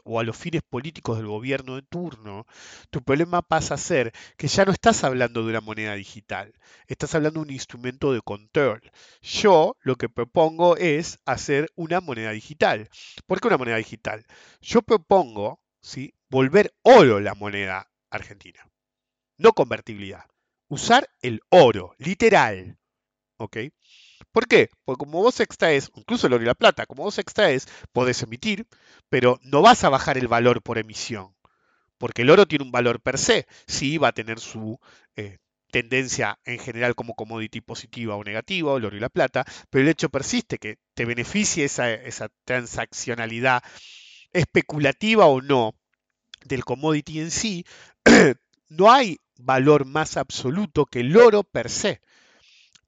o 0.05 0.21
a 0.21 0.25
los 0.25 0.37
fines 0.37 0.63
políticos 0.63 1.19
del 1.19 1.27
gobierno 1.27 1.77
de 1.77 1.83
turno, 1.83 2.47
tu 2.91 3.03
problema 3.03 3.43
pasa 3.43 3.75
a 3.75 3.79
ser 3.79 4.13
que 4.37 4.49
ya 4.49 4.65
no 4.65 4.73
estás 4.73 5.05
hablando 5.05 5.43
de 5.43 5.51
una 5.51 5.61
moneda 5.61 5.95
digital, 5.95 6.53
estás 6.87 7.15
hablando 7.15 7.41
de 7.41 7.47
un 7.47 7.53
instrumento 7.53 8.13
de 8.13 8.21
control. 8.21 8.83
Yo 9.21 9.77
lo 9.81 9.97
que 9.97 10.09
propongo 10.09 10.77
es 10.77 11.19
hacer 11.25 11.71
una 11.75 12.01
moneda 12.01 12.31
digital. 12.31 12.89
¿Por 13.27 13.41
qué 13.41 13.49
una 13.49 13.59
moneda 13.59 13.77
digital? 13.77 14.25
Yo 14.61 14.83
propongo 14.83 15.61
¿sí? 15.81 16.15
volver 16.29 16.75
oro 16.83 17.21
la 17.21 17.35
moneda 17.35 17.91
argentina, 18.11 18.69
no 19.39 19.53
convertibilidad. 19.53 20.25
Usar 20.69 21.09
el 21.21 21.41
oro, 21.51 21.95
literal. 21.99 22.79
¿Ok? 23.37 23.59
¿Por 24.33 24.49
qué? 24.49 24.71
Porque 24.85 24.99
como 24.99 25.23
vos 25.23 25.41
extraes, 25.41 25.91
incluso 25.95 26.27
el 26.27 26.33
oro 26.33 26.43
y 26.43 26.47
la 26.47 26.55
plata, 26.55 26.87
como 26.87 27.05
vos 27.05 27.19
extraes, 27.19 27.69
podés 27.93 28.23
emitir, 28.23 28.67
pero 29.09 29.39
no 29.43 29.63
vas 29.63 29.85
a 29.85 29.91
bajar 29.91 30.19
el 30.19 30.29
valor 30.29 30.63
por 30.63 30.79
emisión. 30.79 31.35
Porque 31.99 32.23
el 32.23 32.31
oro 32.31 32.47
tiene 32.47 32.65
un 32.65 32.73
valor 32.73 33.01
per 33.01 33.19
se. 33.19 33.47
Sí 33.67 33.99
va 33.99 34.09
a 34.09 34.13
tener 34.13 34.41
su 34.41 34.79
eh, 35.17 35.39
tendencia 35.71 36.39
en 36.45 36.59
general 36.59 36.95
como 36.95 37.15
commodity 37.15 37.61
positiva 37.61 38.17
o 38.17 38.25
negativa, 38.25 38.77
el 38.77 38.85
oro 38.85 38.97
y 38.97 39.01
la 39.01 39.09
plata, 39.09 39.45
pero 39.71 39.83
el 39.83 39.89
hecho 39.89 40.11
persiste 40.11 40.59
que 40.59 40.79
te 40.95 41.05
beneficie 41.05 41.65
esa, 41.65 41.93
esa 41.93 42.29
transaccionalidad 42.45 43.63
especulativa 44.33 45.27
o 45.27 45.41
no 45.41 45.75
del 46.45 46.65
commodity 46.65 47.21
en 47.21 47.31
sí, 47.31 47.65
no 48.69 48.93
hay 48.93 49.19
valor 49.39 49.85
más 49.85 50.17
absoluto 50.17 50.87
que 50.87 51.01
el 51.01 51.17
oro 51.17 51.43
per 51.43 51.71
se. 51.71 52.01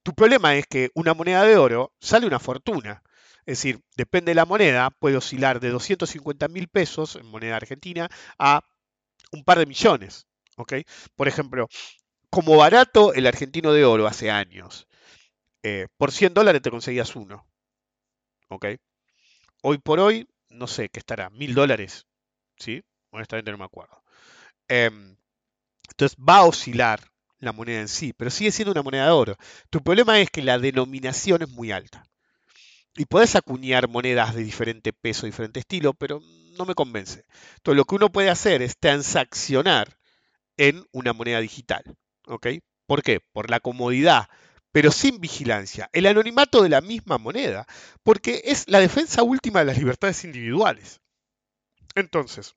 Tu 0.04 0.14
problema 0.14 0.54
es 0.54 0.66
que 0.66 0.90
una 0.94 1.14
moneda 1.14 1.42
de 1.44 1.56
oro 1.56 1.92
sale 1.98 2.26
una 2.26 2.38
fortuna. 2.38 3.02
Es 3.46 3.58
decir, 3.58 3.80
depende 3.96 4.30
de 4.30 4.36
la 4.36 4.44
moneda, 4.44 4.90
puede 4.90 5.16
oscilar 5.16 5.60
de 5.60 5.70
250 5.70 6.46
mil 6.48 6.68
pesos 6.68 7.16
en 7.16 7.26
moneda 7.26 7.56
argentina 7.56 8.08
a 8.38 8.62
un 9.32 9.44
par 9.44 9.58
de 9.58 9.66
millones. 9.66 10.26
Por 11.16 11.28
ejemplo, 11.28 11.68
como 12.30 12.56
barato 12.58 13.14
el 13.14 13.26
argentino 13.26 13.72
de 13.72 13.84
oro 13.84 14.06
hace 14.06 14.30
años. 14.30 14.86
Eh, 15.62 15.88
por 15.96 16.12
100 16.12 16.34
dólares 16.34 16.62
te 16.62 16.70
conseguías 16.70 17.16
uno. 17.16 17.46
Hoy 19.62 19.78
por 19.78 20.00
hoy, 20.00 20.28
no 20.50 20.66
sé, 20.66 20.90
¿qué 20.90 21.00
estará? 21.00 21.30
¿Mil 21.30 21.54
dólares? 21.54 22.06
¿Sí? 22.58 22.82
Honestamente 23.10 23.50
no 23.50 23.58
me 23.58 23.64
acuerdo. 23.64 24.02
Em, 24.68 25.16
entonces 25.88 26.16
va 26.18 26.38
a 26.38 26.44
oscilar 26.44 27.00
la 27.38 27.52
moneda 27.52 27.80
en 27.80 27.88
sí, 27.88 28.12
pero 28.12 28.30
sigue 28.30 28.52
siendo 28.52 28.72
una 28.72 28.82
moneda 28.82 29.06
de 29.06 29.12
oro. 29.12 29.36
Tu 29.70 29.82
problema 29.82 30.20
es 30.20 30.30
que 30.30 30.42
la 30.42 30.58
denominación 30.58 31.42
es 31.42 31.48
muy 31.48 31.72
alta. 31.72 32.04
Y 32.96 33.06
puedes 33.06 33.34
acuñar 33.34 33.88
monedas 33.88 34.34
de 34.34 34.44
diferente 34.44 34.92
peso, 34.92 35.26
diferente 35.26 35.60
estilo, 35.60 35.94
pero 35.94 36.20
no 36.56 36.64
me 36.64 36.74
convence. 36.74 37.24
Entonces 37.56 37.76
lo 37.76 37.84
que 37.84 37.96
uno 37.96 38.12
puede 38.12 38.30
hacer 38.30 38.62
es 38.62 38.78
transaccionar 38.78 39.98
en 40.56 40.86
una 40.92 41.12
moneda 41.12 41.40
digital. 41.40 41.82
¿Ok? 42.26 42.46
¿Por 42.86 43.02
qué? 43.02 43.20
Por 43.32 43.50
la 43.50 43.60
comodidad, 43.60 44.28
pero 44.70 44.90
sin 44.90 45.20
vigilancia. 45.20 45.88
El 45.92 46.06
anonimato 46.06 46.62
de 46.62 46.68
la 46.68 46.80
misma 46.80 47.18
moneda, 47.18 47.66
porque 48.02 48.42
es 48.44 48.68
la 48.68 48.80
defensa 48.80 49.22
última 49.22 49.60
de 49.60 49.66
las 49.66 49.78
libertades 49.78 50.24
individuales. 50.24 51.00
Entonces, 51.94 52.54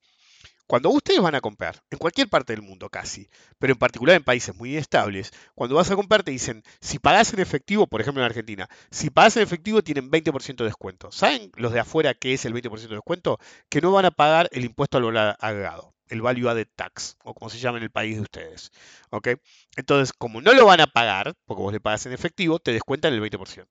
cuando 0.67 0.89
ustedes 0.89 1.21
van 1.21 1.35
a 1.35 1.41
comprar, 1.41 1.81
en 1.89 1.97
cualquier 1.97 2.29
parte 2.29 2.53
del 2.53 2.61
mundo 2.61 2.89
casi, 2.89 3.29
pero 3.57 3.73
en 3.73 3.79
particular 3.79 4.15
en 4.17 4.23
países 4.23 4.53
muy 4.55 4.75
estables, 4.75 5.31
cuando 5.55 5.75
vas 5.75 5.89
a 5.89 5.95
comprar 5.95 6.23
te 6.23 6.31
dicen, 6.31 6.63
si 6.81 6.99
pagas 6.99 7.33
en 7.33 7.39
efectivo, 7.39 7.87
por 7.87 8.01
ejemplo 8.01 8.21
en 8.21 8.25
Argentina, 8.25 8.69
si 8.91 9.09
pagas 9.09 9.37
en 9.37 9.43
efectivo 9.43 9.81
tienen 9.81 10.11
20% 10.11 10.57
de 10.57 10.65
descuento. 10.65 11.11
¿Saben 11.11 11.51
los 11.55 11.71
de 11.71 11.79
afuera 11.79 12.13
qué 12.13 12.33
es 12.33 12.45
el 12.45 12.53
20% 12.53 12.89
de 12.89 12.95
descuento? 12.95 13.39
Que 13.69 13.81
no 13.81 13.91
van 13.93 14.05
a 14.05 14.11
pagar 14.11 14.49
el 14.51 14.65
impuesto 14.65 14.97
al 14.97 15.05
valor 15.05 15.37
agregado, 15.39 15.93
el 16.09 16.21
value 16.21 16.49
added 16.49 16.67
tax, 16.75 17.15
o 17.23 17.33
como 17.33 17.49
se 17.49 17.59
llama 17.59 17.77
en 17.77 17.85
el 17.85 17.91
país 17.91 18.17
de 18.17 18.23
ustedes. 18.23 18.71
¿ok? 19.09 19.29
Entonces, 19.77 20.13
como 20.13 20.41
no 20.41 20.53
lo 20.53 20.65
van 20.65 20.81
a 20.81 20.87
pagar, 20.87 21.33
porque 21.45 21.63
vos 21.63 21.73
le 21.73 21.79
pagas 21.79 22.05
en 22.05 22.13
efectivo, 22.13 22.59
te 22.59 22.73
descuentan 22.73 23.13
el 23.13 23.21
20%. 23.21 23.65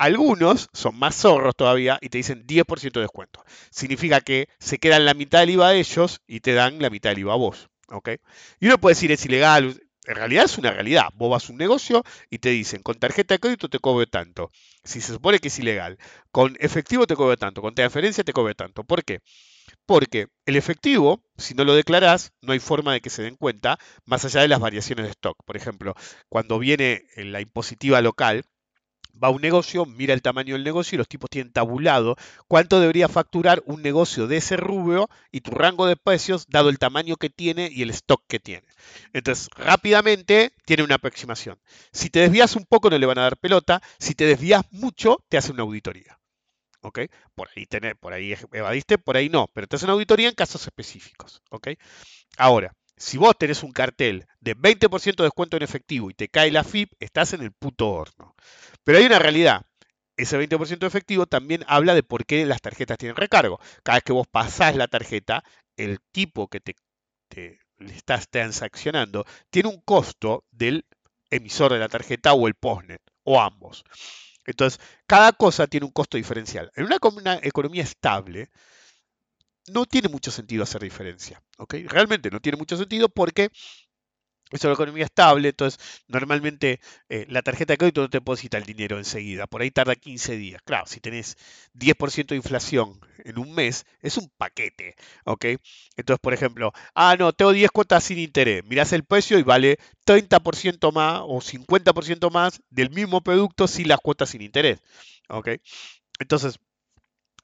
Algunos 0.00 0.70
son 0.72 0.98
más 0.98 1.14
zorros 1.14 1.54
todavía 1.54 1.98
y 2.00 2.08
te 2.08 2.16
dicen 2.16 2.46
10% 2.46 2.94
de 2.94 3.00
descuento. 3.02 3.44
Significa 3.70 4.22
que 4.22 4.48
se 4.58 4.78
quedan 4.78 5.04
la 5.04 5.12
mitad 5.12 5.40
del 5.40 5.50
IVA 5.50 5.68
de 5.68 5.80
ellos 5.80 6.22
y 6.26 6.40
te 6.40 6.54
dan 6.54 6.80
la 6.80 6.88
mitad 6.88 7.10
del 7.10 7.18
IVA 7.18 7.34
a 7.34 7.36
vos. 7.36 7.68
Y 8.60 8.66
uno 8.66 8.78
puede 8.78 8.94
decir 8.94 9.12
es 9.12 9.26
ilegal. 9.26 9.82
En 10.06 10.14
realidad 10.14 10.46
es 10.46 10.56
una 10.56 10.70
realidad. 10.70 11.10
Vos 11.16 11.30
vas 11.30 11.46
a 11.46 11.52
un 11.52 11.58
negocio 11.58 12.02
y 12.30 12.38
te 12.38 12.48
dicen 12.48 12.82
con 12.82 12.98
tarjeta 12.98 13.34
de 13.34 13.40
crédito 13.40 13.68
te 13.68 13.78
cobro 13.78 14.06
tanto. 14.06 14.50
Si 14.84 15.02
se 15.02 15.12
supone 15.12 15.38
que 15.38 15.48
es 15.48 15.58
ilegal. 15.58 15.98
Con 16.32 16.56
efectivo 16.60 17.06
te 17.06 17.14
cobro 17.14 17.36
tanto. 17.36 17.60
Con 17.60 17.74
transferencia 17.74 18.24
te 18.24 18.32
cobro 18.32 18.54
tanto. 18.54 18.84
¿Por 18.84 19.04
qué? 19.04 19.20
Porque 19.84 20.28
el 20.46 20.56
efectivo, 20.56 21.22
si 21.36 21.52
no 21.52 21.64
lo 21.64 21.74
declarás, 21.74 22.32
no 22.40 22.54
hay 22.54 22.58
forma 22.58 22.94
de 22.94 23.02
que 23.02 23.10
se 23.10 23.22
den 23.22 23.36
cuenta, 23.36 23.78
más 24.06 24.24
allá 24.24 24.40
de 24.40 24.48
las 24.48 24.60
variaciones 24.60 25.04
de 25.04 25.10
stock. 25.10 25.36
Por 25.44 25.58
ejemplo, 25.58 25.94
cuando 26.30 26.58
viene 26.58 27.04
la 27.16 27.42
impositiva 27.42 28.00
local, 28.00 28.46
va 29.22 29.28
a 29.28 29.30
un 29.30 29.42
negocio, 29.42 29.86
mira 29.86 30.14
el 30.14 30.22
tamaño 30.22 30.54
del 30.54 30.64
negocio 30.64 30.96
y 30.96 30.98
los 30.98 31.08
tipos 31.08 31.30
tienen 31.30 31.52
tabulado 31.52 32.16
cuánto 32.48 32.80
debería 32.80 33.08
facturar 33.08 33.62
un 33.66 33.82
negocio 33.82 34.26
de 34.26 34.38
ese 34.38 34.56
rubro 34.56 35.08
y 35.30 35.40
tu 35.40 35.50
rango 35.50 35.86
de 35.86 35.96
precios 35.96 36.46
dado 36.48 36.68
el 36.68 36.78
tamaño 36.78 37.16
que 37.16 37.30
tiene 37.30 37.68
y 37.72 37.82
el 37.82 37.90
stock 37.90 38.22
que 38.26 38.40
tiene. 38.40 38.66
Entonces, 39.12 39.48
rápidamente 39.56 40.52
tiene 40.64 40.82
una 40.82 40.96
aproximación. 40.96 41.58
Si 41.92 42.10
te 42.10 42.20
desvías 42.20 42.56
un 42.56 42.64
poco 42.64 42.90
no 42.90 42.98
le 42.98 43.06
van 43.06 43.18
a 43.18 43.22
dar 43.22 43.36
pelota, 43.36 43.82
si 43.98 44.14
te 44.14 44.24
desvías 44.24 44.64
mucho 44.72 45.24
te 45.28 45.38
hace 45.38 45.52
una 45.52 45.62
auditoría. 45.62 46.18
¿Ok? 46.82 47.00
Por 47.34 47.48
ahí, 47.54 47.66
por 48.00 48.12
ahí 48.12 48.34
evadiste, 48.52 48.96
por 48.96 49.16
ahí 49.16 49.28
no, 49.28 49.48
pero 49.52 49.66
te 49.66 49.76
hace 49.76 49.84
una 49.84 49.92
auditoría 49.92 50.28
en 50.28 50.34
casos 50.34 50.66
específicos. 50.66 51.42
¿Ok? 51.50 51.68
Ahora, 52.38 52.74
si 53.00 53.16
vos 53.16 53.34
tenés 53.38 53.62
un 53.62 53.72
cartel 53.72 54.26
de 54.40 54.54
20% 54.54 55.16
de 55.16 55.24
descuento 55.24 55.56
en 55.56 55.62
efectivo 55.62 56.10
y 56.10 56.14
te 56.14 56.28
cae 56.28 56.50
la 56.50 56.64
FIP, 56.64 56.92
estás 57.00 57.32
en 57.32 57.40
el 57.40 57.50
puto 57.50 57.88
horno. 57.88 58.34
Pero 58.84 58.98
hay 58.98 59.06
una 59.06 59.18
realidad. 59.18 59.64
Ese 60.18 60.38
20% 60.38 60.80
de 60.80 60.86
efectivo 60.86 61.24
también 61.24 61.64
habla 61.66 61.94
de 61.94 62.02
por 62.02 62.26
qué 62.26 62.44
las 62.44 62.60
tarjetas 62.60 62.98
tienen 62.98 63.16
recargo. 63.16 63.58
Cada 63.82 63.96
vez 63.96 64.04
que 64.04 64.12
vos 64.12 64.26
pasás 64.30 64.76
la 64.76 64.86
tarjeta, 64.86 65.42
el 65.78 65.98
tipo 66.12 66.48
que 66.48 66.60
te, 66.60 66.76
estás 67.78 68.28
transaccionando 68.28 69.24
tiene 69.48 69.70
un 69.70 69.80
costo 69.80 70.44
del 70.50 70.84
emisor 71.30 71.72
de 71.72 71.78
la 71.78 71.88
tarjeta 71.88 72.34
o 72.34 72.48
el 72.48 72.54
postnet, 72.54 73.00
o 73.24 73.40
ambos. 73.40 73.82
Entonces, 74.44 74.78
cada 75.06 75.32
cosa 75.32 75.66
tiene 75.68 75.86
un 75.86 75.92
costo 75.92 76.18
diferencial. 76.18 76.70
En 76.74 76.84
una 76.84 76.98
economía 77.42 77.82
estable, 77.82 78.50
no 79.68 79.86
tiene 79.86 80.08
mucho 80.08 80.30
sentido 80.30 80.62
hacer 80.62 80.82
diferencia. 80.82 81.42
Realmente 81.68 82.30
no 82.30 82.40
tiene 82.40 82.58
mucho 82.58 82.76
sentido 82.76 83.08
porque 83.08 83.50
es 84.50 84.64
una 84.64 84.74
economía 84.74 85.04
estable, 85.04 85.50
entonces 85.50 85.80
normalmente 86.08 86.80
eh, 87.08 87.24
la 87.28 87.42
tarjeta 87.42 87.72
de 87.72 87.78
crédito 87.78 88.00
no 88.00 88.10
te 88.10 88.18
deposita 88.18 88.58
el 88.58 88.64
dinero 88.64 88.98
enseguida, 88.98 89.46
por 89.46 89.62
ahí 89.62 89.70
tarda 89.70 89.94
15 89.94 90.36
días. 90.36 90.60
Claro, 90.64 90.86
si 90.86 91.00
tenés 91.00 91.36
10% 91.72 92.34
de 92.34 92.38
inflación 92.38 92.98
en 93.24 93.38
un 93.38 93.54
mes, 93.54 93.86
es 94.00 94.16
un 94.16 94.28
paquete, 94.36 94.96
¿ok? 95.24 95.44
Entonces, 95.96 96.20
por 96.20 96.34
ejemplo, 96.34 96.72
ah, 96.94 97.14
no, 97.16 97.32
tengo 97.32 97.52
10 97.52 97.70
cuotas 97.70 98.02
sin 98.04 98.18
interés, 98.18 98.64
mirás 98.64 98.92
el 98.92 99.04
precio 99.04 99.38
y 99.38 99.44
vale 99.44 99.78
30% 100.04 100.90
más 100.90 101.20
o 101.24 101.40
50% 101.40 102.30
más 102.30 102.60
del 102.70 102.90
mismo 102.90 103.20
producto 103.20 103.68
sin 103.68 103.86
las 103.88 104.00
cuotas 104.00 104.30
sin 104.30 104.42
interés, 104.42 104.80
¿ok? 105.28 105.48
Entonces, 106.18 106.58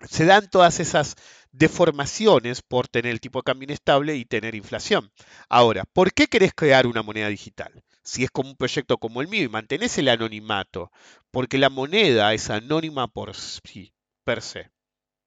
se 0.09 0.25
dan 0.25 0.49
todas 0.51 0.81
esas 0.81 1.17
deformaciones 1.53 2.63
por 2.63 2.89
tener 2.89 3.13
el 3.13 3.21
tipo 3.21 3.39
de 3.39 3.45
cambio 3.45 3.65
inestable 3.65 4.17
y 4.17 4.25
tener 4.25 4.55
inflación. 4.55 5.11
Ahora, 5.49 5.85
¿por 5.85 6.13
qué 6.13 6.27
querés 6.27 6.53
crear 6.55 6.87
una 6.87 7.03
moneda 7.03 7.29
digital? 7.29 7.83
Si 8.03 8.25
es 8.25 8.31
como 8.31 8.51
un 8.51 8.57
proyecto 8.57 8.99
como 8.99 9.21
el 9.21 9.29
mío 9.29 9.45
y 9.45 9.49
mantenés 9.49 9.97
el 9.99 10.09
anonimato, 10.09 10.91
porque 11.31 11.59
la 11.59 11.71
moneda 11.71 12.35
es 12.35 12.51
anónima 12.51 13.09
por 13.09 13.35
sí, 13.35 13.95
per 14.25 14.43
se, 14.43 14.71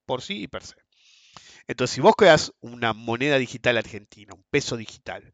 por 0.06 0.22
sí 0.22 0.42
y 0.42 0.48
per 0.48 0.64
se. 0.64 0.76
Entonces, 1.66 1.94
si 1.94 2.00
vos 2.00 2.14
creas 2.16 2.52
una 2.60 2.92
moneda 2.92 3.38
digital 3.38 3.76
argentina, 3.76 4.34
un 4.34 4.44
peso 4.50 4.76
digital, 4.76 5.32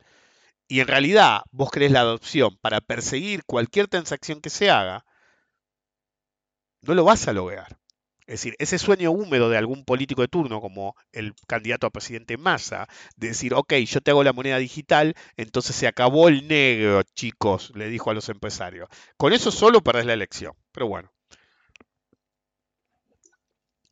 y 0.68 0.80
en 0.80 0.88
realidad 0.88 1.42
vos 1.50 1.70
querés 1.70 1.92
la 1.92 2.00
adopción 2.00 2.56
para 2.60 2.80
perseguir 2.80 3.44
cualquier 3.44 3.88
transacción 3.88 4.40
que 4.40 4.50
se 4.50 4.70
haga, 4.70 5.04
no 6.82 6.94
lo 6.94 7.04
vas 7.04 7.28
a 7.28 7.32
lograr. 7.32 7.78
Es 8.26 8.40
decir, 8.40 8.56
ese 8.58 8.78
sueño 8.78 9.12
húmedo 9.12 9.48
de 9.48 9.56
algún 9.56 9.84
político 9.84 10.22
de 10.22 10.28
turno, 10.28 10.60
como 10.60 10.96
el 11.12 11.34
candidato 11.46 11.86
a 11.86 11.90
presidente 11.90 12.36
Massa, 12.36 12.88
de 13.16 13.28
decir, 13.28 13.54
ok, 13.54 13.74
yo 13.74 14.00
te 14.00 14.10
hago 14.10 14.24
la 14.24 14.32
moneda 14.32 14.58
digital, 14.58 15.14
entonces 15.36 15.76
se 15.76 15.86
acabó 15.86 16.28
el 16.28 16.48
negro, 16.48 17.02
chicos, 17.14 17.72
le 17.76 17.88
dijo 17.88 18.10
a 18.10 18.14
los 18.14 18.28
empresarios. 18.28 18.88
Con 19.16 19.32
eso 19.32 19.52
solo 19.52 19.80
perdés 19.80 20.06
la 20.06 20.14
elección. 20.14 20.54
Pero 20.72 20.88
bueno. 20.88 21.12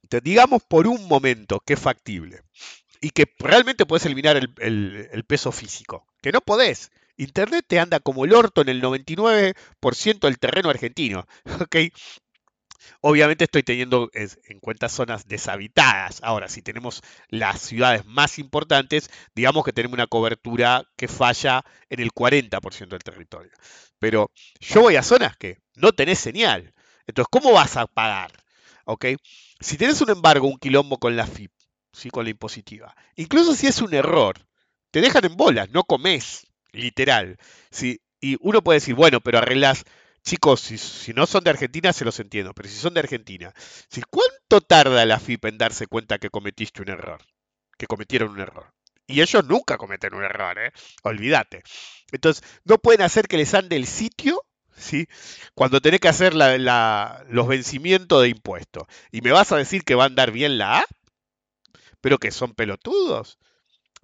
Te 0.08 0.20
digamos 0.20 0.62
por 0.64 0.86
un 0.86 1.06
momento 1.08 1.60
que 1.60 1.74
es 1.74 1.80
factible 1.80 2.42
y 3.00 3.10
que 3.10 3.32
realmente 3.38 3.86
puedes 3.86 4.04
eliminar 4.06 4.36
el, 4.36 5.08
el 5.10 5.24
peso 5.24 5.52
físico, 5.52 6.06
que 6.20 6.32
no 6.32 6.40
podés. 6.40 6.90
Internet 7.16 7.64
te 7.68 7.78
anda 7.78 8.00
como 8.00 8.24
el 8.24 8.34
orto 8.34 8.62
en 8.62 8.68
el 8.68 8.82
99% 8.82 10.18
del 10.20 10.38
terreno 10.38 10.70
argentino. 10.70 11.26
¿ok? 11.60 11.76
Obviamente 13.00 13.44
estoy 13.44 13.62
teniendo 13.62 14.10
en 14.12 14.60
cuenta 14.60 14.88
zonas 14.88 15.26
deshabitadas. 15.26 16.20
Ahora, 16.22 16.48
si 16.48 16.62
tenemos 16.62 17.02
las 17.28 17.60
ciudades 17.60 18.04
más 18.06 18.38
importantes, 18.38 19.10
digamos 19.34 19.64
que 19.64 19.72
tenemos 19.72 19.94
una 19.94 20.06
cobertura 20.06 20.84
que 20.96 21.08
falla 21.08 21.64
en 21.90 22.00
el 22.00 22.12
40% 22.12 22.88
del 22.88 23.02
territorio. 23.02 23.52
Pero 23.98 24.30
yo 24.60 24.82
voy 24.82 24.96
a 24.96 25.02
zonas 25.02 25.36
que 25.36 25.58
no 25.74 25.92
tenés 25.92 26.18
señal. 26.18 26.74
Entonces, 27.06 27.28
¿cómo 27.30 27.52
vas 27.52 27.76
a 27.76 27.86
pagar? 27.86 28.32
¿Ok? 28.84 29.06
Si 29.60 29.76
tenés 29.76 30.00
un 30.00 30.10
embargo, 30.10 30.48
un 30.48 30.58
quilombo 30.58 30.98
con 30.98 31.16
la 31.16 31.26
FIP, 31.26 31.52
¿sí? 31.92 32.10
con 32.10 32.24
la 32.24 32.30
impositiva, 32.30 32.94
incluso 33.16 33.54
si 33.54 33.66
es 33.66 33.80
un 33.80 33.94
error, 33.94 34.46
te 34.90 35.00
dejan 35.00 35.24
en 35.24 35.36
bolas, 35.36 35.70
no 35.70 35.84
comes, 35.84 36.46
literal. 36.72 37.38
¿sí? 37.70 38.00
Y 38.20 38.36
uno 38.40 38.62
puede 38.62 38.78
decir, 38.78 38.94
bueno, 38.94 39.20
pero 39.20 39.38
arreglas 39.38 39.84
Chicos, 40.24 40.60
si, 40.60 41.12
no 41.12 41.26
son 41.26 41.44
de 41.44 41.50
Argentina, 41.50 41.92
se 41.92 42.06
los 42.06 42.18
entiendo, 42.18 42.54
pero 42.54 42.66
si 42.68 42.76
son 42.76 42.94
de 42.94 43.00
Argentina, 43.00 43.52
¿cuánto 44.08 44.62
tarda 44.62 45.04
la 45.04 45.20
FIP 45.20 45.44
en 45.44 45.58
darse 45.58 45.86
cuenta 45.86 46.18
que 46.18 46.30
cometiste 46.30 46.80
un 46.80 46.88
error? 46.88 47.20
Que 47.76 47.86
cometieron 47.86 48.30
un 48.30 48.40
error. 48.40 48.72
Y 49.06 49.20
ellos 49.20 49.44
nunca 49.44 49.76
cometen 49.76 50.14
un 50.14 50.24
error, 50.24 50.58
¿eh? 50.58 50.72
Olvídate. 51.02 51.62
Entonces, 52.10 52.42
no 52.64 52.78
pueden 52.78 53.02
hacer 53.02 53.28
que 53.28 53.36
les 53.36 53.52
ande 53.52 53.76
el 53.76 53.86
sitio, 53.86 54.42
¿sí? 54.74 55.06
Cuando 55.54 55.82
tenés 55.82 56.00
que 56.00 56.08
hacer 56.08 56.32
los 56.34 57.46
vencimientos 57.46 58.22
de 58.22 58.30
impuestos. 58.30 58.84
Y 59.12 59.20
me 59.20 59.30
vas 59.30 59.52
a 59.52 59.58
decir 59.58 59.84
que 59.84 59.94
va 59.94 60.04
a 60.04 60.06
andar 60.06 60.30
bien 60.30 60.56
la 60.56 60.78
A, 60.78 60.86
pero 62.00 62.16
que 62.16 62.30
son 62.30 62.54
pelotudos. 62.54 63.38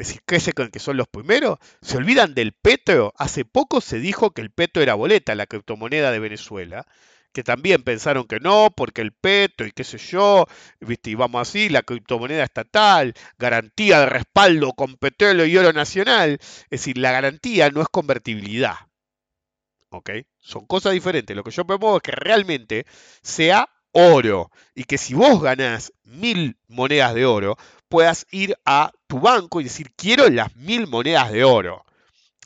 Es 0.01 0.09
decir, 0.09 0.23
¿qué 0.27 0.41
se 0.41 0.55
creen 0.55 0.71
que 0.71 0.79
son 0.79 0.97
los 0.97 1.09
primeros? 1.09 1.59
¿Se 1.83 1.99
olvidan 1.99 2.33
del 2.33 2.55
petro? 2.55 3.13
Hace 3.19 3.45
poco 3.45 3.83
se 3.83 3.99
dijo 3.99 4.31
que 4.31 4.41
el 4.41 4.51
petro 4.51 4.83
era 4.83 4.95
boleta, 4.95 5.35
la 5.35 5.45
criptomoneda 5.45 6.11
de 6.11 6.19
Venezuela, 6.19 6.87
que 7.35 7.45
también 7.45 7.83
pensaron 7.83 8.25
que 8.27 8.41
no, 8.41 8.73
porque 8.75 9.03
el 9.03 9.13
petro 9.13 9.67
y 9.67 9.73
qué 9.73 9.85
sé 9.85 9.99
yo, 9.99 10.47
¿viste? 10.81 11.11
y 11.11 11.17
vamos 11.17 11.47
así, 11.47 11.69
la 11.69 11.83
criptomoneda 11.83 12.45
estatal, 12.45 13.13
garantía 13.39 14.01
de 14.01 14.07
respaldo 14.07 14.73
con 14.73 14.97
petróleo 14.97 15.45
y 15.45 15.59
oro 15.59 15.75
nacional. 15.75 16.39
Es 16.41 16.71
decir, 16.71 16.97
la 16.97 17.13
garantía 17.13 17.69
no 17.69 17.83
es 17.83 17.89
convertibilidad. 17.89 18.77
¿Ok? 19.91 20.13
Son 20.39 20.65
cosas 20.65 20.95
diferentes. 20.95 21.37
Lo 21.37 21.45
que 21.45 21.51
yo 21.51 21.67
propongo 21.67 21.97
es 21.99 22.03
que 22.03 22.13
realmente 22.13 22.87
sea 23.21 23.69
oro 23.93 24.51
y 24.75 24.85
que 24.85 24.97
si 24.97 25.13
vos 25.13 25.43
ganás 25.43 25.93
mil 26.05 26.57
monedas 26.69 27.15
de 27.15 27.27
oro, 27.27 27.59
puedas 27.91 28.27
ir 28.31 28.57
a 28.65 28.93
tu 29.09 29.21
banco 29.21 29.61
y 29.61 29.65
decir, 29.65 29.93
quiero 29.97 30.31
las 30.31 30.57
mil 30.57 30.87
monedas 30.87 31.31
de 31.33 31.45
oro. 31.45 31.85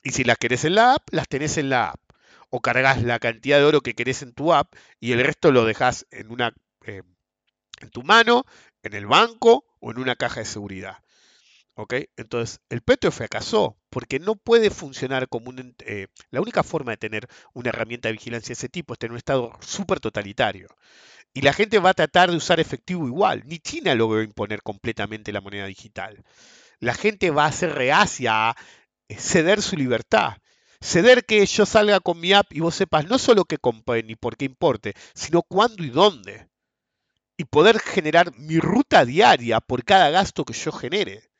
Y 0.02 0.10
si 0.10 0.24
las 0.24 0.38
querés 0.38 0.64
en 0.64 0.74
la 0.74 0.94
app, 0.94 1.08
las 1.12 1.28
tenés 1.28 1.58
en 1.58 1.68
la 1.68 1.90
app. 1.90 2.00
O 2.50 2.60
cargas 2.60 3.02
la 3.02 3.18
cantidad 3.18 3.58
de 3.58 3.64
oro 3.64 3.80
que 3.82 3.94
querés 3.94 4.22
en 4.22 4.32
tu 4.32 4.52
app 4.52 4.74
y 5.00 5.12
el 5.12 5.22
resto 5.22 5.52
lo 5.52 5.64
dejas 5.64 6.06
en, 6.10 6.30
una, 6.30 6.54
eh, 6.86 7.02
en 7.80 7.90
tu 7.90 8.02
mano, 8.02 8.44
en 8.82 8.94
el 8.94 9.06
banco 9.06 9.64
o 9.80 9.90
en 9.90 9.98
una 9.98 10.16
caja 10.16 10.40
de 10.40 10.46
seguridad. 10.46 10.98
¿Ok? 11.74 11.94
Entonces, 12.16 12.60
el 12.70 12.80
petro 12.80 13.10
fracasó 13.10 13.76
porque 13.90 14.20
no 14.20 14.36
puede 14.36 14.70
funcionar 14.70 15.28
como 15.28 15.50
un... 15.50 15.74
Eh, 15.80 16.06
la 16.30 16.40
única 16.40 16.62
forma 16.62 16.92
de 16.92 16.96
tener 16.96 17.28
una 17.52 17.68
herramienta 17.68 18.08
de 18.08 18.12
vigilancia 18.12 18.48
de 18.48 18.54
ese 18.54 18.68
tipo 18.68 18.94
es 18.94 18.98
tener 18.98 19.12
un 19.12 19.18
estado 19.18 19.52
súper 19.60 20.00
totalitario. 20.00 20.68
Y 21.34 21.40
la 21.42 21.52
gente 21.52 21.80
va 21.80 21.90
a 21.90 21.94
tratar 21.94 22.30
de 22.30 22.36
usar 22.36 22.60
efectivo 22.60 23.08
igual. 23.08 23.42
Ni 23.44 23.58
China 23.58 23.94
logró 23.96 24.22
imponer 24.22 24.62
completamente 24.62 25.32
la 25.32 25.40
moneda 25.40 25.66
digital. 25.66 26.22
La 26.78 26.94
gente 26.94 27.30
va 27.30 27.46
a 27.46 27.52
ser 27.52 27.74
reacia 27.74 28.50
a 28.50 28.56
ceder 29.10 29.60
su 29.60 29.76
libertad. 29.76 30.34
Ceder 30.80 31.24
que 31.24 31.44
yo 31.44 31.66
salga 31.66 31.98
con 31.98 32.20
mi 32.20 32.32
app 32.32 32.52
y 32.52 32.60
vos 32.60 32.76
sepas 32.76 33.06
no 33.06 33.18
solo 33.18 33.46
qué 33.46 33.58
compré 33.58 34.04
ni 34.04 34.14
por 34.14 34.36
qué 34.36 34.44
importe, 34.44 34.94
sino 35.14 35.42
cuándo 35.42 35.82
y 35.82 35.90
dónde. 35.90 36.46
Y 37.36 37.44
poder 37.46 37.80
generar 37.80 38.32
mi 38.38 38.60
ruta 38.60 39.04
diaria 39.04 39.60
por 39.60 39.82
cada 39.84 40.10
gasto 40.10 40.44
que 40.44 40.52
yo 40.52 40.70
genere. 40.70 41.30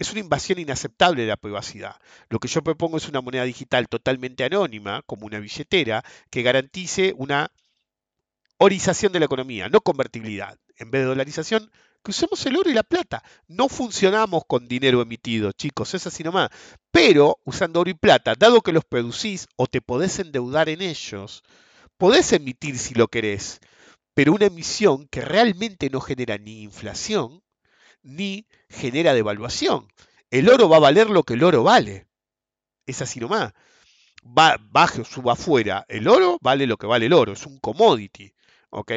Es 0.00 0.10
una 0.10 0.20
invasión 0.20 0.58
inaceptable 0.58 1.22
de 1.22 1.28
la 1.28 1.36
privacidad. 1.36 1.94
Lo 2.28 2.40
que 2.40 2.48
yo 2.48 2.64
propongo 2.64 2.96
es 2.96 3.08
una 3.08 3.20
moneda 3.20 3.44
digital 3.44 3.86
totalmente 3.88 4.42
anónima, 4.42 5.02
como 5.06 5.26
una 5.26 5.38
billetera, 5.38 6.02
que 6.28 6.42
garantice 6.42 7.14
una 7.16 7.52
Orización 8.64 9.10
de 9.10 9.18
la 9.18 9.24
economía, 9.24 9.68
no 9.68 9.80
convertibilidad. 9.80 10.56
En 10.76 10.92
vez 10.92 11.02
de 11.02 11.08
dolarización, 11.08 11.68
que 12.04 12.12
usemos 12.12 12.46
el 12.46 12.56
oro 12.56 12.70
y 12.70 12.74
la 12.74 12.84
plata. 12.84 13.24
No 13.48 13.68
funcionamos 13.68 14.44
con 14.46 14.68
dinero 14.68 15.02
emitido, 15.02 15.50
chicos, 15.50 15.94
es 15.94 16.06
así 16.06 16.22
nomás. 16.22 16.50
Pero 16.92 17.40
usando 17.44 17.80
oro 17.80 17.90
y 17.90 17.94
plata, 17.94 18.36
dado 18.38 18.60
que 18.60 18.70
los 18.70 18.84
producís 18.84 19.48
o 19.56 19.66
te 19.66 19.80
podés 19.80 20.20
endeudar 20.20 20.68
en 20.68 20.80
ellos, 20.80 21.42
podés 21.96 22.32
emitir 22.32 22.78
si 22.78 22.94
lo 22.94 23.08
querés, 23.08 23.58
pero 24.14 24.32
una 24.32 24.46
emisión 24.46 25.08
que 25.08 25.22
realmente 25.22 25.90
no 25.90 26.00
genera 26.00 26.38
ni 26.38 26.62
inflación 26.62 27.42
ni 28.04 28.46
genera 28.68 29.12
devaluación. 29.12 29.88
El 30.30 30.48
oro 30.48 30.68
va 30.68 30.76
a 30.76 30.86
valer 30.86 31.10
lo 31.10 31.24
que 31.24 31.34
el 31.34 31.42
oro 31.42 31.64
vale. 31.64 32.06
Es 32.86 33.02
así 33.02 33.18
nomás. 33.18 33.54
Va, 34.24 34.56
baje 34.70 35.00
o 35.00 35.04
suba 35.04 35.32
afuera, 35.32 35.84
el 35.88 36.06
oro 36.06 36.38
vale 36.40 36.68
lo 36.68 36.76
que 36.76 36.86
vale 36.86 37.06
el 37.06 37.12
oro, 37.12 37.32
es 37.32 37.44
un 37.44 37.58
commodity. 37.58 38.32
¿Ok? 38.72 38.92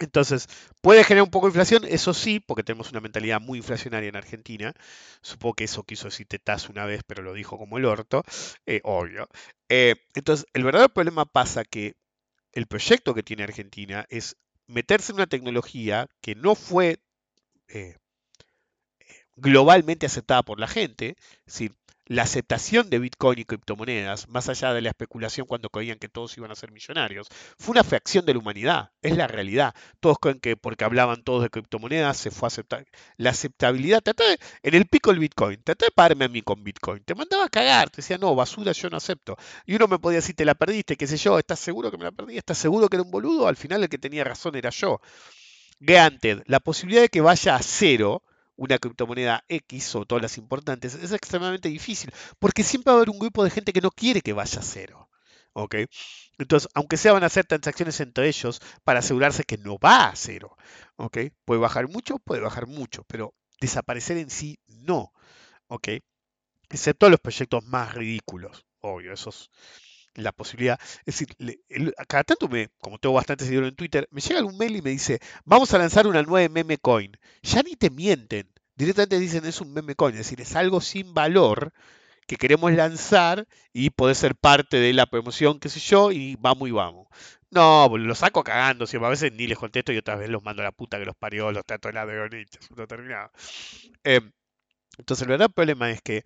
Entonces, 0.00 0.48
puede 0.80 1.04
generar 1.04 1.24
un 1.24 1.30
poco 1.30 1.46
de 1.46 1.50
inflación, 1.50 1.84
eso 1.88 2.14
sí, 2.14 2.40
porque 2.40 2.64
tenemos 2.64 2.90
una 2.90 3.00
mentalidad 3.00 3.40
muy 3.40 3.58
inflacionaria 3.58 4.08
en 4.08 4.16
Argentina. 4.16 4.74
Supongo 5.22 5.54
que 5.54 5.64
eso 5.64 5.84
quiso 5.84 6.06
decir 6.06 6.26
Tetaz 6.26 6.68
una 6.68 6.84
vez, 6.84 7.02
pero 7.06 7.22
lo 7.22 7.32
dijo 7.32 7.58
como 7.58 7.78
el 7.78 7.84
orto, 7.84 8.24
eh, 8.66 8.80
obvio. 8.84 9.28
Eh, 9.68 9.94
entonces, 10.14 10.46
el 10.52 10.64
verdadero 10.64 10.92
problema 10.92 11.24
pasa 11.26 11.64
que 11.64 11.94
el 12.52 12.66
proyecto 12.66 13.14
que 13.14 13.22
tiene 13.22 13.44
Argentina 13.44 14.06
es 14.10 14.36
meterse 14.66 15.12
en 15.12 15.16
una 15.16 15.26
tecnología 15.28 16.08
que 16.20 16.34
no 16.34 16.54
fue 16.56 17.00
eh, 17.68 17.96
globalmente 19.36 20.06
aceptada 20.06 20.42
por 20.42 20.60
la 20.60 20.68
gente, 20.68 21.16
es 21.46 21.70
la 22.06 22.22
aceptación 22.22 22.90
de 22.90 22.98
Bitcoin 22.98 23.38
y 23.38 23.44
criptomonedas, 23.44 24.28
más 24.28 24.48
allá 24.48 24.72
de 24.74 24.82
la 24.82 24.90
especulación 24.90 25.46
cuando 25.46 25.70
creían 25.70 25.98
que 25.98 26.08
todos 26.08 26.36
iban 26.36 26.50
a 26.50 26.54
ser 26.54 26.70
millonarios, 26.70 27.28
fue 27.58 27.72
una 27.72 27.84
fracción 27.84 28.26
de 28.26 28.34
la 28.34 28.40
humanidad, 28.40 28.90
es 29.02 29.16
la 29.16 29.26
realidad. 29.26 29.74
Todos 30.00 30.18
creen 30.20 30.40
que 30.40 30.56
porque 30.56 30.84
hablaban 30.84 31.22
todos 31.22 31.42
de 31.42 31.50
criptomonedas 31.50 32.16
se 32.16 32.30
fue 32.30 32.46
a 32.46 32.48
aceptar. 32.48 32.86
La 33.16 33.30
aceptabilidad, 33.30 34.02
en 34.62 34.74
el 34.74 34.86
pico 34.86 35.10
del 35.10 35.20
Bitcoin, 35.20 35.62
traté 35.62 35.86
de 35.86 35.90
pagarme 35.90 36.26
a 36.26 36.28
mí 36.28 36.42
con 36.42 36.62
Bitcoin, 36.62 37.02
te 37.04 37.14
mandaba 37.14 37.44
a 37.44 37.48
cagar, 37.48 37.90
te 37.90 37.98
decía, 37.98 38.18
no, 38.18 38.34
basura 38.34 38.72
yo 38.72 38.90
no 38.90 38.96
acepto. 38.96 39.36
Y 39.66 39.74
uno 39.74 39.88
me 39.88 39.98
podía 39.98 40.18
decir, 40.18 40.36
te 40.36 40.44
la 40.44 40.54
perdiste, 40.54 40.96
qué 40.96 41.06
sé 41.06 41.16
yo, 41.16 41.38
¿estás 41.38 41.60
seguro 41.60 41.90
que 41.90 41.96
me 41.96 42.04
la 42.04 42.12
perdí? 42.12 42.36
¿Estás 42.36 42.58
seguro 42.58 42.88
que 42.88 42.96
era 42.96 43.02
un 43.02 43.10
boludo? 43.10 43.48
Al 43.48 43.56
final 43.56 43.82
el 43.82 43.88
que 43.88 43.98
tenía 43.98 44.24
razón 44.24 44.56
era 44.56 44.70
yo. 44.70 45.00
Granted, 45.80 46.42
la 46.46 46.60
posibilidad 46.60 47.02
de 47.02 47.08
que 47.08 47.20
vaya 47.20 47.56
a 47.56 47.62
cero 47.62 48.22
una 48.56 48.78
criptomoneda 48.78 49.44
X 49.48 49.94
o 49.96 50.04
todas 50.04 50.22
las 50.22 50.38
importantes, 50.38 50.94
es 50.94 51.12
extremadamente 51.12 51.68
difícil, 51.68 52.12
porque 52.38 52.62
siempre 52.62 52.90
va 52.90 52.96
a 52.96 52.98
haber 52.98 53.10
un 53.10 53.18
grupo 53.18 53.44
de 53.44 53.50
gente 53.50 53.72
que 53.72 53.80
no 53.80 53.90
quiere 53.90 54.20
que 54.20 54.32
vaya 54.32 54.60
a 54.60 54.62
cero. 54.62 55.08
¿ok? 55.54 55.76
Entonces, 56.38 56.68
aunque 56.74 56.96
sea, 56.96 57.12
van 57.12 57.22
a 57.22 57.26
hacer 57.26 57.46
transacciones 57.46 58.00
entre 58.00 58.28
ellos 58.28 58.60
para 58.84 58.98
asegurarse 58.98 59.44
que 59.44 59.58
no 59.58 59.78
va 59.78 60.08
a 60.08 60.16
cero. 60.16 60.56
¿ok? 60.96 61.18
Puede 61.44 61.60
bajar 61.60 61.88
mucho, 61.88 62.18
puede 62.18 62.40
bajar 62.42 62.66
mucho, 62.66 63.04
pero 63.04 63.34
desaparecer 63.60 64.18
en 64.18 64.30
sí 64.30 64.58
no. 64.66 65.12
¿ok? 65.68 65.88
Excepto 66.70 67.08
los 67.08 67.20
proyectos 67.20 67.64
más 67.64 67.94
ridículos, 67.94 68.66
obvio, 68.80 69.12
esos 69.12 69.50
la 70.14 70.32
posibilidad. 70.32 70.78
Es 71.04 71.18
decir, 71.18 71.36
cada 72.08 72.24
tanto 72.24 72.48
me, 72.48 72.68
como 72.78 72.98
tengo 72.98 73.14
bastante 73.14 73.44
seguidores 73.44 73.70
en 73.70 73.76
Twitter, 73.76 74.08
me 74.10 74.20
llega 74.20 74.38
algún 74.38 74.56
mail 74.58 74.76
y 74.76 74.82
me 74.82 74.90
dice, 74.90 75.20
vamos 75.44 75.72
a 75.74 75.78
lanzar 75.78 76.06
una 76.06 76.22
nueva 76.22 76.48
meme 76.48 76.78
coin. 76.78 77.12
Ya 77.42 77.62
ni 77.62 77.76
te 77.76 77.90
mienten. 77.90 78.50
Directamente 78.76 79.18
dicen 79.18 79.44
es 79.44 79.60
un 79.60 79.72
meme 79.72 79.94
coin, 79.94 80.14
es 80.14 80.18
decir, 80.18 80.40
es 80.40 80.56
algo 80.56 80.80
sin 80.80 81.14
valor 81.14 81.72
que 82.26 82.36
queremos 82.36 82.72
lanzar 82.72 83.46
y 83.72 83.90
poder 83.90 84.16
ser 84.16 84.34
parte 84.34 84.78
de 84.78 84.92
la 84.92 85.06
promoción, 85.06 85.60
qué 85.60 85.68
sé 85.68 85.80
yo, 85.80 86.10
y 86.10 86.36
vamos 86.40 86.68
y 86.68 86.72
vamos. 86.72 87.08
No, 87.50 87.88
lo 87.96 88.14
saco 88.14 88.42
cagando, 88.42 88.86
si 88.86 88.96
a 88.96 89.00
veces 89.00 89.32
ni 89.32 89.46
les 89.46 89.58
contesto 89.58 89.92
y 89.92 89.98
otras 89.98 90.18
veces 90.18 90.32
los 90.32 90.42
mando 90.42 90.62
a 90.62 90.64
la 90.64 90.72
puta 90.72 90.98
que 90.98 91.04
los 91.04 91.14
parió, 91.16 91.52
los 91.52 91.64
trato 91.64 91.88
de 91.88 91.94
la 91.94 92.06
de 92.06 92.46
no 92.76 92.86
terminado. 92.86 93.30
Eh, 94.02 94.20
entonces 94.98 95.22
el 95.22 95.28
verdadero 95.28 95.52
problema 95.54 95.90
es 95.90 96.02
que 96.02 96.24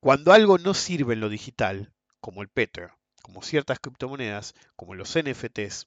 cuando 0.00 0.32
algo 0.32 0.58
no 0.58 0.72
sirve 0.74 1.14
en 1.14 1.20
lo 1.20 1.28
digital, 1.28 1.92
como 2.20 2.42
el 2.42 2.48
Petro, 2.48 2.99
como 3.30 3.42
ciertas 3.42 3.78
criptomonedas, 3.78 4.54
como 4.74 4.96
los 4.96 5.16
NFTs, 5.16 5.86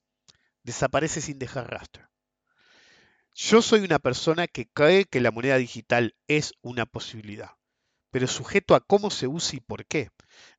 desaparece 0.63 1.19
sin 1.19 1.39
dejar 1.39 1.69
rastro. 1.69 2.09
Yo 3.33 3.61
soy 3.61 3.81
una 3.81 3.99
persona 3.99 4.47
que 4.47 4.69
cree 4.69 5.03
que 5.03 5.19
la 5.19 5.31
moneda 5.31 5.57
digital 5.57 6.15
es 6.29 6.53
una 6.61 6.85
posibilidad, 6.85 7.51
pero 8.11 8.27
sujeto 8.27 8.75
a 8.75 8.79
cómo 8.79 9.09
se 9.09 9.27
usa 9.27 9.57
y 9.57 9.59
por 9.59 9.85
qué. 9.85 10.09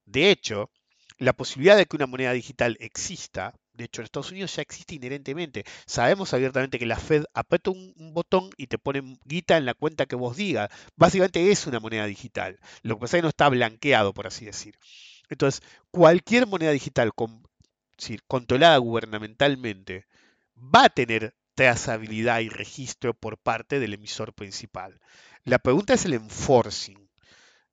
De 0.05 0.31
hecho, 0.31 0.71
la 1.17 1.33
posibilidad 1.33 1.79
de 1.79 1.87
que 1.87 1.97
una 1.97 2.07
moneda 2.07 2.33
digital 2.33 2.77
exista, 2.81 3.55
de 3.73 3.85
hecho 3.85 4.03
en 4.03 4.05
Estados 4.05 4.33
Unidos 4.33 4.55
ya 4.55 4.61
existe 4.61 4.97
inherentemente. 4.97 5.65
Sabemos 5.87 6.35
abiertamente 6.35 6.79
que 6.79 6.85
la 6.85 6.99
Fed 6.99 7.25
aprieta 7.33 7.71
un, 7.71 7.95
botón 8.13 8.51
y 8.59 8.67
te 8.67 8.77
pone 8.77 9.17
guita 9.25 9.57
en 9.57 9.65
la 9.65 9.73
cuenta 9.73 10.05
que 10.05 10.17
vos 10.17 10.37
digas. 10.37 10.69
Básicamente 10.97 11.51
es 11.51 11.67
una 11.67 11.81
moneda 11.81 12.05
digital. 12.05 12.59
Lo 12.83 12.97
que 12.97 13.01
pasa 13.01 13.17
es 13.17 13.21
que 13.21 13.23
no 13.23 13.29
está 13.31 13.49
blanqueado, 13.49 14.13
por 14.13 14.27
así 14.27 14.45
decir. 14.45 14.77
Entonces, 15.29 15.63
cualquier 15.91 16.47
moneda 16.47 16.71
digital 16.71 17.13
controlada 18.27 18.77
gubernamentalmente 18.79 20.07
va 20.57 20.85
a 20.85 20.91
tener 20.91 21.35
trazabilidad 21.55 22.41
y 22.41 22.49
registro 22.49 23.15
por 23.15 23.39
parte 23.39 23.79
del 23.79 23.95
emisor 23.95 24.35
principal. 24.35 25.01
La 25.45 25.59
pregunta 25.59 25.95
es 25.95 26.05
el 26.05 26.15
enforcing. 26.15 27.09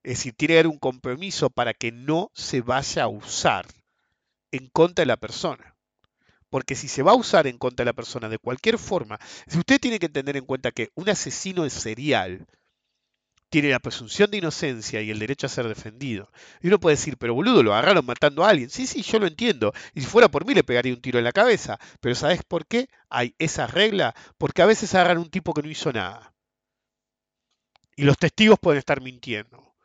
Es 0.03 0.17
decir, 0.17 0.33
tiene 0.33 0.53
que 0.53 0.59
haber 0.59 0.67
un 0.67 0.79
compromiso 0.79 1.49
para 1.49 1.73
que 1.73 1.91
no 1.91 2.31
se 2.33 2.61
vaya 2.61 3.03
a 3.03 3.07
usar 3.07 3.67
en 4.51 4.67
contra 4.67 5.03
de 5.03 5.07
la 5.07 5.17
persona. 5.17 5.75
Porque 6.49 6.75
si 6.75 6.87
se 6.87 7.03
va 7.03 7.11
a 7.11 7.15
usar 7.15 7.47
en 7.47 7.57
contra 7.57 7.83
de 7.83 7.89
la 7.89 7.93
persona 7.93 8.27
de 8.27 8.37
cualquier 8.37 8.77
forma, 8.77 9.19
si 9.47 9.57
usted 9.57 9.79
tiene 9.79 9.99
que 9.99 10.09
tener 10.09 10.37
en 10.37 10.45
cuenta 10.45 10.71
que 10.71 10.89
un 10.95 11.09
asesino 11.09 11.69
serial 11.69 12.45
tiene 13.51 13.69
la 13.69 13.79
presunción 13.79 14.31
de 14.31 14.37
inocencia 14.37 15.01
y 15.01 15.11
el 15.11 15.19
derecho 15.19 15.45
a 15.45 15.49
ser 15.49 15.67
defendido. 15.67 16.31
Y 16.61 16.67
uno 16.67 16.79
puede 16.79 16.95
decir, 16.95 17.17
pero 17.17 17.33
boludo, 17.35 17.61
lo 17.61 17.73
agarraron 17.73 18.05
matando 18.05 18.45
a 18.45 18.49
alguien. 18.49 18.69
Sí, 18.69 18.87
sí, 18.87 19.01
yo 19.03 19.19
lo 19.19 19.27
entiendo. 19.27 19.73
Y 19.93 19.99
si 20.01 20.07
fuera 20.07 20.31
por 20.31 20.45
mí 20.45 20.53
le 20.53 20.63
pegaría 20.63 20.93
un 20.93 21.01
tiro 21.01 21.19
en 21.19 21.25
la 21.25 21.33
cabeza. 21.33 21.77
Pero 21.99 22.15
¿sabes 22.15 22.43
por 22.47 22.65
qué 22.65 22.89
hay 23.09 23.35
esa 23.39 23.67
regla? 23.67 24.15
Porque 24.37 24.61
a 24.61 24.65
veces 24.65 24.95
agarran 24.95 25.17
un 25.17 25.29
tipo 25.29 25.53
que 25.53 25.61
no 25.61 25.69
hizo 25.69 25.91
nada. 25.91 26.33
Y 27.97 28.03
los 28.03 28.17
testigos 28.17 28.57
pueden 28.57 28.79
estar 28.79 29.01
mintiendo. 29.01 29.75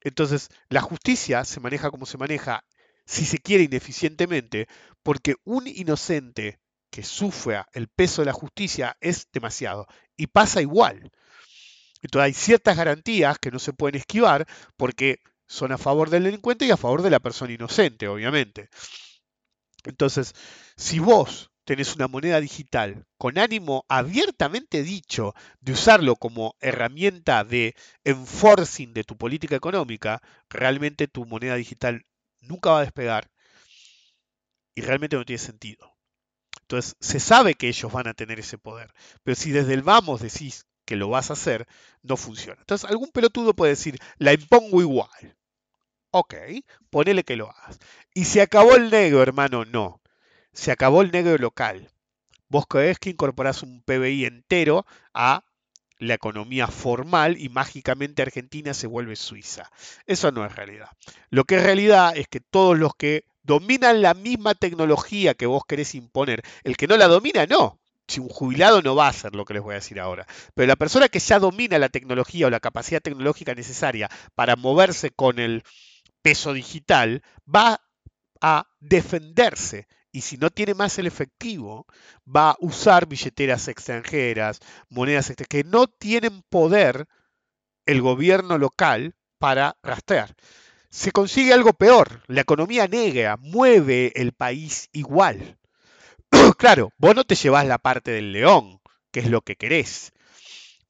Entonces, 0.00 0.48
la 0.68 0.80
justicia 0.80 1.44
se 1.44 1.58
maneja 1.58 1.90
como 1.90 2.06
se 2.06 2.18
maneja, 2.18 2.64
si 3.04 3.24
se 3.24 3.38
quiere 3.38 3.64
ineficientemente, 3.64 4.68
porque 5.02 5.34
un 5.44 5.66
inocente 5.66 6.60
que 6.90 7.02
sufra 7.02 7.66
el 7.72 7.88
peso 7.88 8.22
de 8.22 8.26
la 8.26 8.32
justicia 8.32 8.96
es 9.00 9.26
demasiado. 9.32 9.88
Y 10.16 10.28
pasa 10.28 10.62
igual. 10.62 11.10
Entonces 12.02 12.26
hay 12.26 12.34
ciertas 12.34 12.76
garantías 12.76 13.38
que 13.38 13.50
no 13.50 13.58
se 13.58 13.72
pueden 13.72 13.96
esquivar 13.96 14.46
porque 14.76 15.20
son 15.46 15.72
a 15.72 15.78
favor 15.78 16.10
del 16.10 16.24
delincuente 16.24 16.66
y 16.66 16.70
a 16.70 16.76
favor 16.76 17.02
de 17.02 17.10
la 17.10 17.20
persona 17.20 17.52
inocente, 17.52 18.08
obviamente. 18.08 18.68
Entonces, 19.84 20.34
si 20.76 20.98
vos 20.98 21.50
tenés 21.64 21.94
una 21.94 22.08
moneda 22.08 22.40
digital 22.40 23.06
con 23.18 23.38
ánimo 23.38 23.84
abiertamente 23.88 24.82
dicho 24.82 25.34
de 25.60 25.72
usarlo 25.72 26.16
como 26.16 26.56
herramienta 26.60 27.44
de 27.44 27.74
enforcing 28.04 28.92
de 28.92 29.04
tu 29.04 29.16
política 29.16 29.56
económica, 29.56 30.20
realmente 30.48 31.06
tu 31.06 31.24
moneda 31.24 31.54
digital 31.54 32.04
nunca 32.40 32.70
va 32.70 32.78
a 32.78 32.82
despegar 32.82 33.30
y 34.74 34.80
realmente 34.80 35.16
no 35.16 35.24
tiene 35.24 35.38
sentido. 35.38 35.94
Entonces, 36.62 36.96
se 37.00 37.20
sabe 37.20 37.54
que 37.54 37.68
ellos 37.68 37.92
van 37.92 38.08
a 38.08 38.14
tener 38.14 38.40
ese 38.40 38.58
poder, 38.58 38.92
pero 39.22 39.34
si 39.34 39.50
desde 39.50 39.74
el 39.74 39.82
vamos 39.82 40.20
decís 40.20 40.66
que 40.84 40.96
lo 40.96 41.08
vas 41.08 41.30
a 41.30 41.34
hacer, 41.34 41.66
no 42.02 42.16
funciona. 42.16 42.60
Entonces, 42.60 42.88
algún 42.90 43.10
pelotudo 43.10 43.54
puede 43.54 43.72
decir, 43.72 43.98
la 44.18 44.32
impongo 44.32 44.80
igual. 44.80 45.36
Ok, 46.10 46.34
ponele 46.90 47.24
que 47.24 47.36
lo 47.36 47.50
hagas. 47.50 47.78
Y 48.14 48.26
se 48.26 48.42
acabó 48.42 48.76
el 48.76 48.90
negro, 48.90 49.22
hermano, 49.22 49.64
no 49.64 50.02
se 50.52 50.70
acabó 50.70 51.02
el 51.02 51.10
negro 51.10 51.36
local. 51.38 51.90
Vos 52.48 52.66
creés 52.68 52.98
que 52.98 53.10
incorporás 53.10 53.62
un 53.62 53.82
PBI 53.82 54.26
entero 54.26 54.86
a 55.14 55.44
la 55.98 56.14
economía 56.14 56.66
formal 56.66 57.38
y 57.38 57.48
mágicamente 57.48 58.22
Argentina 58.22 58.74
se 58.74 58.86
vuelve 58.86 59.16
Suiza. 59.16 59.70
Eso 60.06 60.32
no 60.32 60.44
es 60.44 60.54
realidad. 60.54 60.88
Lo 61.30 61.44
que 61.44 61.56
es 61.56 61.62
realidad 61.62 62.16
es 62.16 62.28
que 62.28 62.40
todos 62.40 62.78
los 62.78 62.94
que 62.94 63.24
dominan 63.42 64.02
la 64.02 64.14
misma 64.14 64.54
tecnología 64.54 65.34
que 65.34 65.46
vos 65.46 65.64
querés 65.66 65.94
imponer, 65.94 66.42
el 66.64 66.76
que 66.76 66.88
no 66.88 66.96
la 66.96 67.08
domina, 67.08 67.46
no. 67.46 67.78
Si 68.08 68.20
un 68.20 68.28
jubilado 68.28 68.82
no 68.82 68.94
va 68.94 69.06
a 69.06 69.10
hacer 69.10 69.34
lo 69.34 69.44
que 69.44 69.54
les 69.54 69.62
voy 69.62 69.72
a 69.72 69.76
decir 69.76 70.00
ahora. 70.00 70.26
Pero 70.54 70.66
la 70.66 70.76
persona 70.76 71.08
que 71.08 71.18
ya 71.18 71.38
domina 71.38 71.78
la 71.78 71.88
tecnología 71.88 72.46
o 72.46 72.50
la 72.50 72.60
capacidad 72.60 73.00
tecnológica 73.00 73.54
necesaria 73.54 74.10
para 74.34 74.56
moverse 74.56 75.10
con 75.10 75.38
el 75.38 75.62
peso 76.22 76.52
digital, 76.52 77.22
va 77.52 77.80
a 78.40 78.66
defenderse 78.80 79.86
y 80.12 80.20
si 80.20 80.36
no 80.36 80.50
tiene 80.50 80.74
más 80.74 80.98
el 80.98 81.06
efectivo, 81.06 81.86
va 82.24 82.50
a 82.50 82.56
usar 82.60 83.06
billeteras 83.06 83.68
extranjeras, 83.68 84.60
monedas 84.90 85.30
extranjeras, 85.30 85.64
que 85.64 85.70
no 85.70 85.86
tienen 85.86 86.42
poder 86.42 87.08
el 87.86 88.02
gobierno 88.02 88.58
local 88.58 89.14
para 89.38 89.76
rastrear. 89.82 90.34
Se 90.90 91.10
consigue 91.12 91.54
algo 91.54 91.72
peor, 91.72 92.22
la 92.26 92.42
economía 92.42 92.86
negra 92.86 93.38
mueve 93.38 94.12
el 94.14 94.32
país 94.32 94.90
igual. 94.92 95.58
claro, 96.58 96.92
vos 96.98 97.14
no 97.14 97.24
te 97.24 97.34
llevas 97.34 97.66
la 97.66 97.78
parte 97.78 98.10
del 98.10 98.32
león, 98.32 98.80
que 99.10 99.20
es 99.20 99.30
lo 99.30 99.42
que 99.42 99.56
querés, 99.56 100.12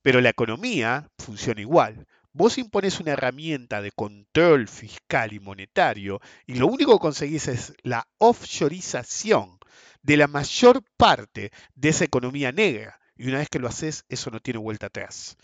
pero 0.03 0.21
la 0.21 0.31
economía 0.31 1.09
funciona 1.19 1.61
igual. 1.61 2.07
Vos 2.33 2.57
impones 2.57 2.99
una 2.99 3.13
herramienta 3.13 3.83
de 3.83 3.93
control 3.93 4.67
fiscal 4.67 5.35
y 5.35 5.41
monetario 5.41 6.21
y 6.47 6.55
lo 6.55 6.67
único 6.67 6.95
que 6.95 7.03
conseguís 7.03 7.49
es 7.49 7.75
la 7.83 8.09
offshoreización 8.19 9.59
de 10.03 10.17
la 10.17 10.29
mayor 10.29 10.83
parte 10.97 11.53
de 11.75 11.89
esa 11.91 12.05
economía 12.05 12.51
negra. 12.51 12.99
Y 13.17 13.29
una 13.29 13.39
vez 13.39 13.49
que 13.51 13.59
lo 13.59 13.69
haces, 13.69 14.05
eso 14.09 14.31
no 14.31 14.41
tiene 14.41 14.59
vuelta 14.59 14.87
atrás. 14.87 15.37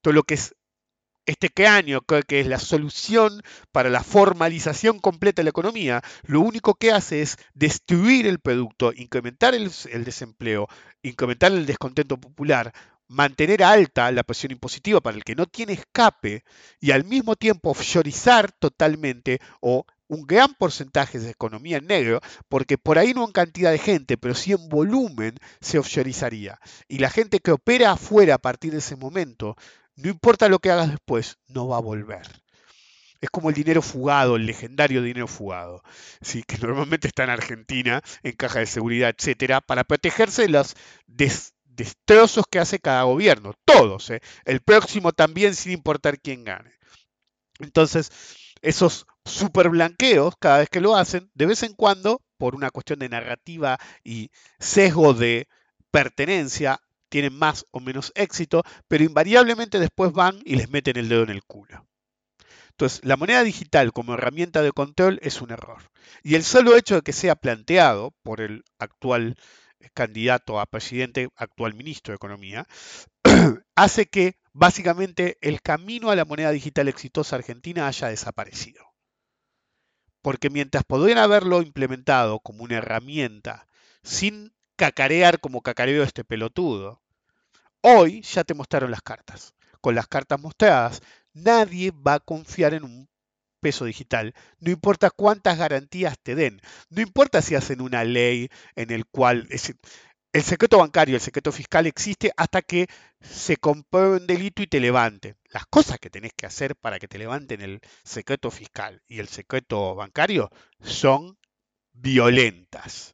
Todo 0.00 0.14
lo 0.14 0.22
que 0.22 0.34
es 0.34 0.54
este 1.26 1.50
cráneo, 1.50 2.02
que 2.02 2.40
es 2.40 2.46
la 2.46 2.58
solución 2.58 3.42
para 3.72 3.90
la 3.90 4.02
formalización 4.02 4.98
completa 4.98 5.40
de 5.40 5.44
la 5.44 5.50
economía, 5.50 6.02
lo 6.22 6.40
único 6.40 6.74
que 6.74 6.92
hace 6.92 7.22
es 7.22 7.36
destruir 7.54 8.26
el 8.26 8.40
producto, 8.40 8.92
incrementar 8.94 9.54
el, 9.54 9.70
el 9.90 10.04
desempleo, 10.04 10.68
incrementar 11.02 11.52
el 11.52 11.66
descontento 11.66 12.18
popular, 12.18 12.72
mantener 13.08 13.62
alta 13.62 14.10
la 14.12 14.22
presión 14.22 14.52
impositiva 14.52 15.00
para 15.00 15.16
el 15.16 15.24
que 15.24 15.34
no 15.34 15.46
tiene 15.46 15.74
escape 15.74 16.44
y 16.80 16.90
al 16.90 17.04
mismo 17.04 17.36
tiempo 17.36 17.70
offshoreizar 17.70 18.52
totalmente 18.52 19.40
o 19.60 19.84
un 20.08 20.26
gran 20.26 20.54
porcentaje 20.54 21.18
de 21.18 21.30
economía 21.30 21.78
en 21.78 21.86
negro, 21.86 22.20
porque 22.48 22.78
por 22.78 22.98
ahí 22.98 23.14
no 23.14 23.24
en 23.24 23.32
cantidad 23.32 23.70
de 23.70 23.78
gente, 23.78 24.16
pero 24.16 24.34
sí 24.34 24.52
en 24.52 24.68
volumen 24.68 25.36
se 25.60 25.78
offshoreizaría. 25.78 26.60
Y 26.88 26.98
la 26.98 27.10
gente 27.10 27.40
que 27.40 27.52
opera 27.52 27.92
afuera 27.92 28.34
a 28.34 28.38
partir 28.38 28.72
de 28.72 28.78
ese 28.78 28.96
momento, 28.96 29.56
no 29.96 30.10
importa 30.10 30.48
lo 30.48 30.58
que 30.58 30.70
hagas 30.70 30.90
después, 30.90 31.38
no 31.48 31.68
va 31.68 31.78
a 31.78 31.80
volver. 31.80 32.22
Es 33.20 33.30
como 33.30 33.48
el 33.48 33.54
dinero 33.54 33.80
fugado, 33.80 34.36
el 34.36 34.46
legendario 34.46 35.02
dinero 35.02 35.26
fugado, 35.26 35.82
¿sí? 36.20 36.42
que 36.42 36.58
normalmente 36.58 37.08
está 37.08 37.24
en 37.24 37.30
Argentina, 37.30 38.02
en 38.22 38.32
caja 38.32 38.58
de 38.58 38.66
seguridad, 38.66 39.14
etcétera, 39.16 39.60
para 39.60 39.84
protegerse 39.84 40.42
de 40.42 40.48
las 40.48 40.74
destrozos 41.06 42.44
que 42.50 42.58
hace 42.58 42.78
cada 42.78 43.04
gobierno, 43.04 43.54
todos, 43.64 44.10
¿eh? 44.10 44.20
el 44.44 44.60
próximo 44.60 45.12
también 45.12 45.54
sin 45.54 45.72
importar 45.72 46.20
quién 46.20 46.44
gane. 46.44 46.72
Entonces, 47.60 48.10
esos 48.62 49.06
super 49.24 49.68
blanqueos, 49.68 50.34
cada 50.38 50.58
vez 50.58 50.68
que 50.68 50.80
lo 50.80 50.96
hacen, 50.96 51.30
de 51.34 51.46
vez 51.46 51.62
en 51.62 51.74
cuando, 51.74 52.20
por 52.36 52.54
una 52.54 52.70
cuestión 52.70 52.98
de 52.98 53.08
narrativa 53.08 53.78
y 54.02 54.30
sesgo 54.58 55.14
de 55.14 55.48
pertenencia, 55.90 56.80
tienen 57.14 57.38
más 57.38 57.64
o 57.70 57.78
menos 57.78 58.10
éxito, 58.16 58.64
pero 58.88 59.04
invariablemente 59.04 59.78
después 59.78 60.10
van 60.10 60.40
y 60.44 60.56
les 60.56 60.68
meten 60.68 60.96
el 60.96 61.08
dedo 61.08 61.22
en 61.22 61.30
el 61.30 61.44
culo. 61.44 61.86
Entonces, 62.70 63.04
la 63.04 63.16
moneda 63.16 63.44
digital 63.44 63.92
como 63.92 64.14
herramienta 64.14 64.62
de 64.62 64.72
control 64.72 65.20
es 65.22 65.40
un 65.40 65.52
error. 65.52 65.84
Y 66.24 66.34
el 66.34 66.42
solo 66.42 66.76
hecho 66.76 66.96
de 66.96 67.02
que 67.02 67.12
sea 67.12 67.36
planteado 67.36 68.10
por 68.24 68.40
el 68.40 68.64
actual 68.80 69.36
candidato 69.94 70.58
a 70.58 70.66
presidente, 70.66 71.28
actual 71.36 71.74
ministro 71.74 72.10
de 72.10 72.16
Economía, 72.16 72.66
hace 73.76 74.06
que 74.06 74.34
básicamente 74.52 75.38
el 75.40 75.62
camino 75.62 76.10
a 76.10 76.16
la 76.16 76.24
moneda 76.24 76.50
digital 76.50 76.88
exitosa 76.88 77.36
argentina 77.36 77.86
haya 77.86 78.08
desaparecido. 78.08 78.86
Porque 80.20 80.50
mientras 80.50 80.82
podrían 80.82 81.18
haberlo 81.18 81.62
implementado 81.62 82.40
como 82.40 82.64
una 82.64 82.78
herramienta 82.78 83.68
sin 84.02 84.52
cacarear 84.74 85.38
como 85.38 85.62
cacareó 85.62 86.02
este 86.02 86.24
pelotudo, 86.24 87.03
hoy 87.84 88.22
ya 88.22 88.44
te 88.44 88.54
mostraron 88.54 88.90
las 88.90 89.02
cartas. 89.02 89.54
Con 89.80 89.94
las 89.94 90.08
cartas 90.08 90.40
mostradas, 90.40 91.02
nadie 91.34 91.92
va 91.92 92.14
a 92.14 92.20
confiar 92.20 92.72
en 92.72 92.84
un 92.84 93.08
peso 93.60 93.84
digital, 93.86 94.34
no 94.58 94.70
importa 94.70 95.10
cuántas 95.10 95.56
garantías 95.56 96.18
te 96.22 96.34
den, 96.34 96.60
no 96.90 97.00
importa 97.00 97.40
si 97.40 97.54
hacen 97.54 97.80
una 97.80 98.04
ley 98.04 98.50
en 98.76 98.90
el 98.90 99.06
cual 99.06 99.48
el 100.34 100.42
secreto 100.42 100.78
bancario, 100.78 101.14
el 101.14 101.20
secreto 101.22 101.50
fiscal 101.50 101.86
existe 101.86 102.30
hasta 102.36 102.60
que 102.60 102.88
se 103.22 103.56
compruebe 103.56 104.18
un 104.18 104.26
delito 104.26 104.62
y 104.62 104.66
te 104.66 104.80
levanten. 104.80 105.36
Las 105.48 105.64
cosas 105.66 105.98
que 105.98 106.10
tenés 106.10 106.32
que 106.36 106.44
hacer 106.44 106.76
para 106.76 106.98
que 106.98 107.08
te 107.08 107.18
levanten 107.18 107.62
el 107.62 107.80
secreto 108.02 108.50
fiscal 108.50 109.00
y 109.06 109.20
el 109.20 109.28
secreto 109.28 109.94
bancario 109.94 110.50
son 110.80 111.38
violentas. 111.92 113.13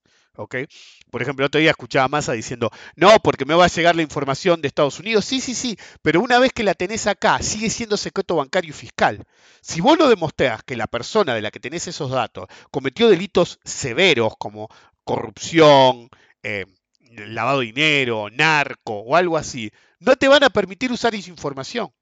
Por 1.11 1.23
ejemplo, 1.23 1.45
el 1.45 1.49
otro 1.49 1.61
día 1.61 1.71
escuchaba 1.71 2.05
a 2.07 2.09
Massa 2.09 2.33
diciendo, 2.33 2.71
no, 2.97 3.19
porque 3.23 3.45
me 3.45 3.55
va 3.55 3.65
a 3.65 3.69
llegar 3.69 3.97
la 3.97 4.03
información 4.03 4.61
de 4.61 4.69
Estados 4.69 4.99
Unidos. 4.99 5.25
Sí, 5.25 5.41
sí, 5.41 5.55
sí, 5.55 5.77
pero 6.03 6.21
una 6.21 6.39
vez 6.39 6.53
que 6.53 6.63
la 6.63 6.75
tenés 6.75 7.07
acá, 7.07 7.41
sigue 7.43 7.69
siendo 7.71 7.97
secreto 7.97 8.37
bancario 8.37 8.71
y 8.71 8.73
fiscal. 8.73 9.25
Si 9.61 9.81
vos 9.81 9.99
no 9.99 10.09
demostrás 10.09 10.63
que 10.63 10.77
la 10.77 10.87
persona 10.87 11.35
de 11.35 11.43
la 11.43 11.51
que 11.51 11.61
tenés 11.61 11.89
esos 11.89 12.11
datos 12.11 12.47
cometió 12.71 13.09
delitos 13.09 13.59
severos 13.65 14.35
como 14.39 14.69
corrupción, 15.05 16.09
eh, 16.43 16.67
lavado 17.11 17.61
de 17.61 17.67
dinero, 17.67 18.29
narco 18.31 18.95
o 19.01 19.17
algo 19.17 19.37
así, 19.37 19.71
no 19.99 20.17
te 20.17 20.29
van 20.29 20.45
a 20.45 20.51
permitir 20.51 20.93
usar 20.93 21.15
esa 21.15 21.31
información. 21.31 21.93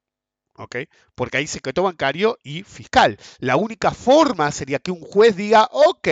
Porque 1.14 1.36
hay 1.36 1.46
secreto 1.46 1.82
bancario 1.82 2.38
y 2.42 2.62
fiscal. 2.62 3.18
La 3.38 3.56
única 3.56 3.90
forma 3.90 4.50
sería 4.50 4.78
que 4.78 4.90
un 4.90 5.00
juez 5.00 5.36
diga, 5.36 5.68
ok, 5.70 6.08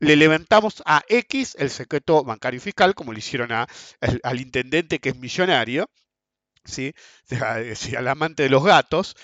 le 0.00 0.16
levantamos 0.16 0.82
a 0.86 1.02
X 1.08 1.56
el 1.58 1.70
secreto 1.70 2.24
bancario 2.24 2.58
y 2.58 2.60
fiscal, 2.60 2.94
como 2.94 3.12
le 3.12 3.20
hicieron 3.20 3.50
al 3.52 4.40
intendente 4.40 4.98
que 4.98 5.10
es 5.10 5.16
millonario, 5.16 5.88
¿sí? 6.64 6.94
al 7.96 8.08
amante 8.08 8.42
de 8.42 8.50
los 8.50 8.64
gatos, 8.64 9.16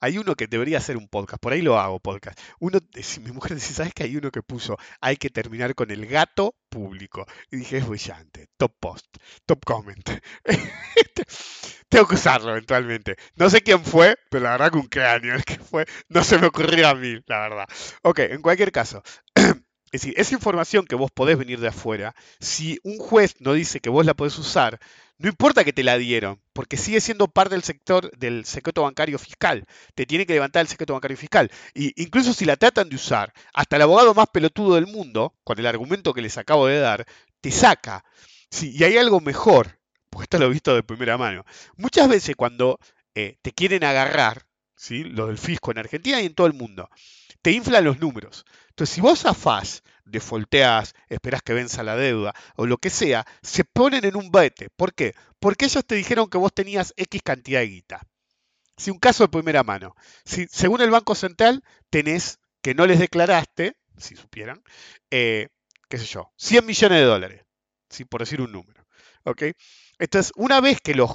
hay 0.00 0.18
uno 0.18 0.34
que 0.34 0.46
debería 0.46 0.78
hacer 0.78 0.96
un 0.96 1.08
podcast, 1.08 1.42
por 1.42 1.52
ahí 1.52 1.62
lo 1.62 1.78
hago 1.78 2.00
podcast. 2.00 2.38
Uno, 2.60 2.78
mi 3.22 3.32
mujer 3.32 3.54
dice, 3.54 3.74
¿sabes 3.74 3.94
que 3.94 4.04
hay 4.04 4.16
uno 4.16 4.30
que 4.30 4.42
puso, 4.42 4.76
hay 5.00 5.16
que 5.16 5.30
terminar 5.30 5.74
con 5.74 5.90
el 5.90 6.06
gato 6.06 6.54
público? 6.68 7.26
Y 7.50 7.58
dije, 7.58 7.78
es 7.78 7.88
brillante, 7.88 8.48
top 8.56 8.72
post, 8.78 9.06
top 9.46 9.64
comment. 9.64 10.08
Tengo 11.88 12.06
que 12.08 12.14
usarlo 12.14 12.50
eventualmente. 12.52 13.16
No 13.36 13.50
sé 13.50 13.60
quién 13.60 13.84
fue, 13.84 14.16
pero 14.30 14.44
la 14.44 14.52
verdad 14.52 14.72
que 14.72 14.78
un 14.78 14.86
cráneo 14.86 15.34
el 15.34 15.44
que 15.44 15.58
fue, 15.58 15.86
no 16.08 16.24
se 16.24 16.38
me 16.38 16.46
ocurrió 16.46 16.88
a 16.88 16.94
mí, 16.94 17.20
la 17.26 17.40
verdad. 17.40 17.66
Ok, 18.02 18.20
en 18.20 18.42
cualquier 18.42 18.72
caso. 18.72 19.02
Es 19.92 20.00
decir, 20.00 20.14
esa 20.16 20.32
información 20.32 20.86
que 20.86 20.94
vos 20.94 21.10
podés 21.10 21.36
venir 21.36 21.60
de 21.60 21.68
afuera, 21.68 22.14
si 22.40 22.78
un 22.82 22.96
juez 22.96 23.34
no 23.40 23.52
dice 23.52 23.80
que 23.80 23.90
vos 23.90 24.06
la 24.06 24.14
podés 24.14 24.38
usar, 24.38 24.80
no 25.18 25.28
importa 25.28 25.64
que 25.64 25.74
te 25.74 25.84
la 25.84 25.98
dieron, 25.98 26.40
porque 26.54 26.78
sigue 26.78 27.00
siendo 27.02 27.28
parte 27.28 27.54
del 27.54 27.62
sector 27.62 28.10
del 28.16 28.46
secreto 28.46 28.82
bancario 28.82 29.18
fiscal. 29.18 29.66
Te 29.94 30.06
tiene 30.06 30.24
que 30.24 30.32
levantar 30.32 30.62
el 30.62 30.68
secreto 30.68 30.94
bancario 30.94 31.18
fiscal. 31.18 31.50
Y 31.74 31.92
incluso 32.02 32.32
si 32.32 32.46
la 32.46 32.56
tratan 32.56 32.88
de 32.88 32.96
usar, 32.96 33.34
hasta 33.52 33.76
el 33.76 33.82
abogado 33.82 34.14
más 34.14 34.28
pelotudo 34.32 34.76
del 34.76 34.86
mundo, 34.86 35.34
con 35.44 35.58
el 35.58 35.66
argumento 35.66 36.14
que 36.14 36.22
les 36.22 36.38
acabo 36.38 36.66
de 36.66 36.80
dar, 36.80 37.06
te 37.42 37.50
saca. 37.50 38.02
Sí, 38.50 38.72
y 38.74 38.84
hay 38.84 38.96
algo 38.96 39.20
mejor, 39.20 39.78
porque 40.12 40.24
esto 40.24 40.38
lo 40.38 40.44
he 40.44 40.50
visto 40.50 40.74
de 40.74 40.82
primera 40.82 41.16
mano. 41.16 41.46
Muchas 41.76 42.06
veces 42.06 42.36
cuando 42.36 42.78
eh, 43.14 43.38
te 43.40 43.52
quieren 43.52 43.82
agarrar, 43.82 44.44
¿sí? 44.76 45.04
lo 45.04 45.28
del 45.28 45.38
fisco 45.38 45.70
en 45.70 45.78
Argentina 45.78 46.20
y 46.20 46.26
en 46.26 46.34
todo 46.34 46.46
el 46.46 46.52
mundo, 46.52 46.90
te 47.40 47.50
inflan 47.50 47.84
los 47.84 47.98
números. 47.98 48.44
Entonces, 48.68 48.94
si 48.94 49.00
vos 49.00 49.20
zafás 49.20 49.82
defolteas, 50.04 50.94
esperas 51.08 51.40
que 51.40 51.54
venza 51.54 51.82
la 51.82 51.96
deuda 51.96 52.34
o 52.56 52.66
lo 52.66 52.76
que 52.76 52.90
sea, 52.90 53.26
se 53.40 53.64
ponen 53.64 54.04
en 54.04 54.14
un 54.14 54.30
bete. 54.30 54.68
¿Por 54.76 54.92
qué? 54.92 55.14
Porque 55.40 55.64
ellos 55.64 55.86
te 55.86 55.94
dijeron 55.94 56.28
que 56.28 56.36
vos 56.36 56.52
tenías 56.52 56.92
X 56.98 57.22
cantidad 57.24 57.60
de 57.60 57.68
guita. 57.68 58.06
Si 58.76 58.90
un 58.90 58.98
caso 58.98 59.24
de 59.24 59.28
primera 59.28 59.62
mano, 59.62 59.96
si 60.26 60.46
según 60.50 60.82
el 60.82 60.90
Banco 60.90 61.14
Central 61.14 61.64
tenés 61.88 62.38
que 62.60 62.74
no 62.74 62.86
les 62.86 62.98
declaraste, 62.98 63.78
si 63.96 64.14
supieran, 64.14 64.62
eh, 65.10 65.48
qué 65.88 65.96
sé 65.96 66.04
yo, 66.04 66.32
100 66.36 66.66
millones 66.66 66.98
de 66.98 67.04
dólares, 67.04 67.44
por 68.10 68.20
decir 68.20 68.42
un 68.42 68.52
número. 68.52 68.81
¿Ok? 69.24 69.42
Entonces, 69.98 70.32
una 70.36 70.60
vez 70.60 70.80
que 70.80 70.94
los, 70.94 71.14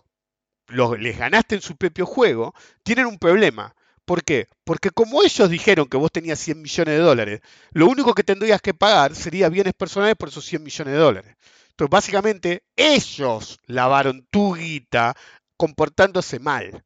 los, 0.68 1.00
les 1.00 1.18
ganaste 1.18 1.56
en 1.56 1.62
su 1.62 1.76
propio 1.76 2.06
juego, 2.06 2.54
tienen 2.84 3.06
un 3.06 3.18
problema. 3.18 3.74
¿Por 4.06 4.24
qué? 4.24 4.48
Porque 4.64 4.90
como 4.92 5.22
ellos 5.24 5.50
dijeron 5.50 5.88
que 5.88 5.98
vos 5.98 6.12
tenías 6.12 6.40
100 6.40 6.62
millones 6.62 6.94
de 6.94 7.04
dólares, 7.04 7.42
lo 7.72 7.88
único 7.88 8.14
que 8.16 8.24
tendrías 8.24 8.62
que 8.62 8.74
pagar 8.74 9.16
sería 9.16 9.50
bienes 9.50 9.74
personales 9.74 10.16
por 10.16 10.30
esos 10.30 10.46
100 10.46 10.64
millones 10.64 10.94
de 10.94 11.00
dólares. 11.00 11.36
Entonces, 11.72 11.92
básicamente, 11.92 12.64
ellos 12.76 13.60
lavaron 13.66 14.26
tu 14.32 14.56
guita 14.56 15.16
comportándose 15.58 16.40
mal. 16.40 16.84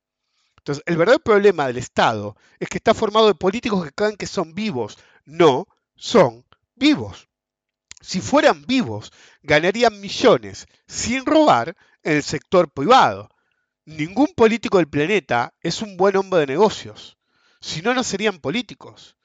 Entonces, 0.58 0.84
el 0.86 0.98
verdadero 0.98 1.24
problema 1.24 1.68
del 1.68 1.78
Estado 1.78 2.36
es 2.60 2.70
que 2.70 2.78
está 2.78 2.94
formado 2.94 3.28
de 3.28 3.36
políticos 3.36 3.84
que 3.84 3.92
creen 3.92 4.16
que 4.16 4.28
son 4.28 4.54
vivos. 4.54 4.98
No 5.26 5.68
son 5.96 6.46
vivos. 6.76 7.30
Si 8.02 8.20
fueran 8.20 8.66
vivos, 8.66 9.12
ganarían 9.44 10.02
millones 10.02 10.68
sin 10.88 11.26
robar 11.26 11.76
en 12.04 12.18
el 12.18 12.24
sector 12.24 12.72
privado. 12.72 13.30
Ningún 13.86 14.28
político 14.36 14.78
del 14.78 14.90
planeta 14.90 15.54
es 15.62 15.82
un 15.82 15.98
buen 15.98 16.16
hombre 16.18 16.42
de 16.42 16.48
negocios. 16.48 17.18
Si 17.62 17.82
no, 17.82 17.94
no 17.94 18.04
serían 18.04 18.40
políticos. 18.40 19.18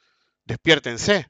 Despiértense. 0.44 1.28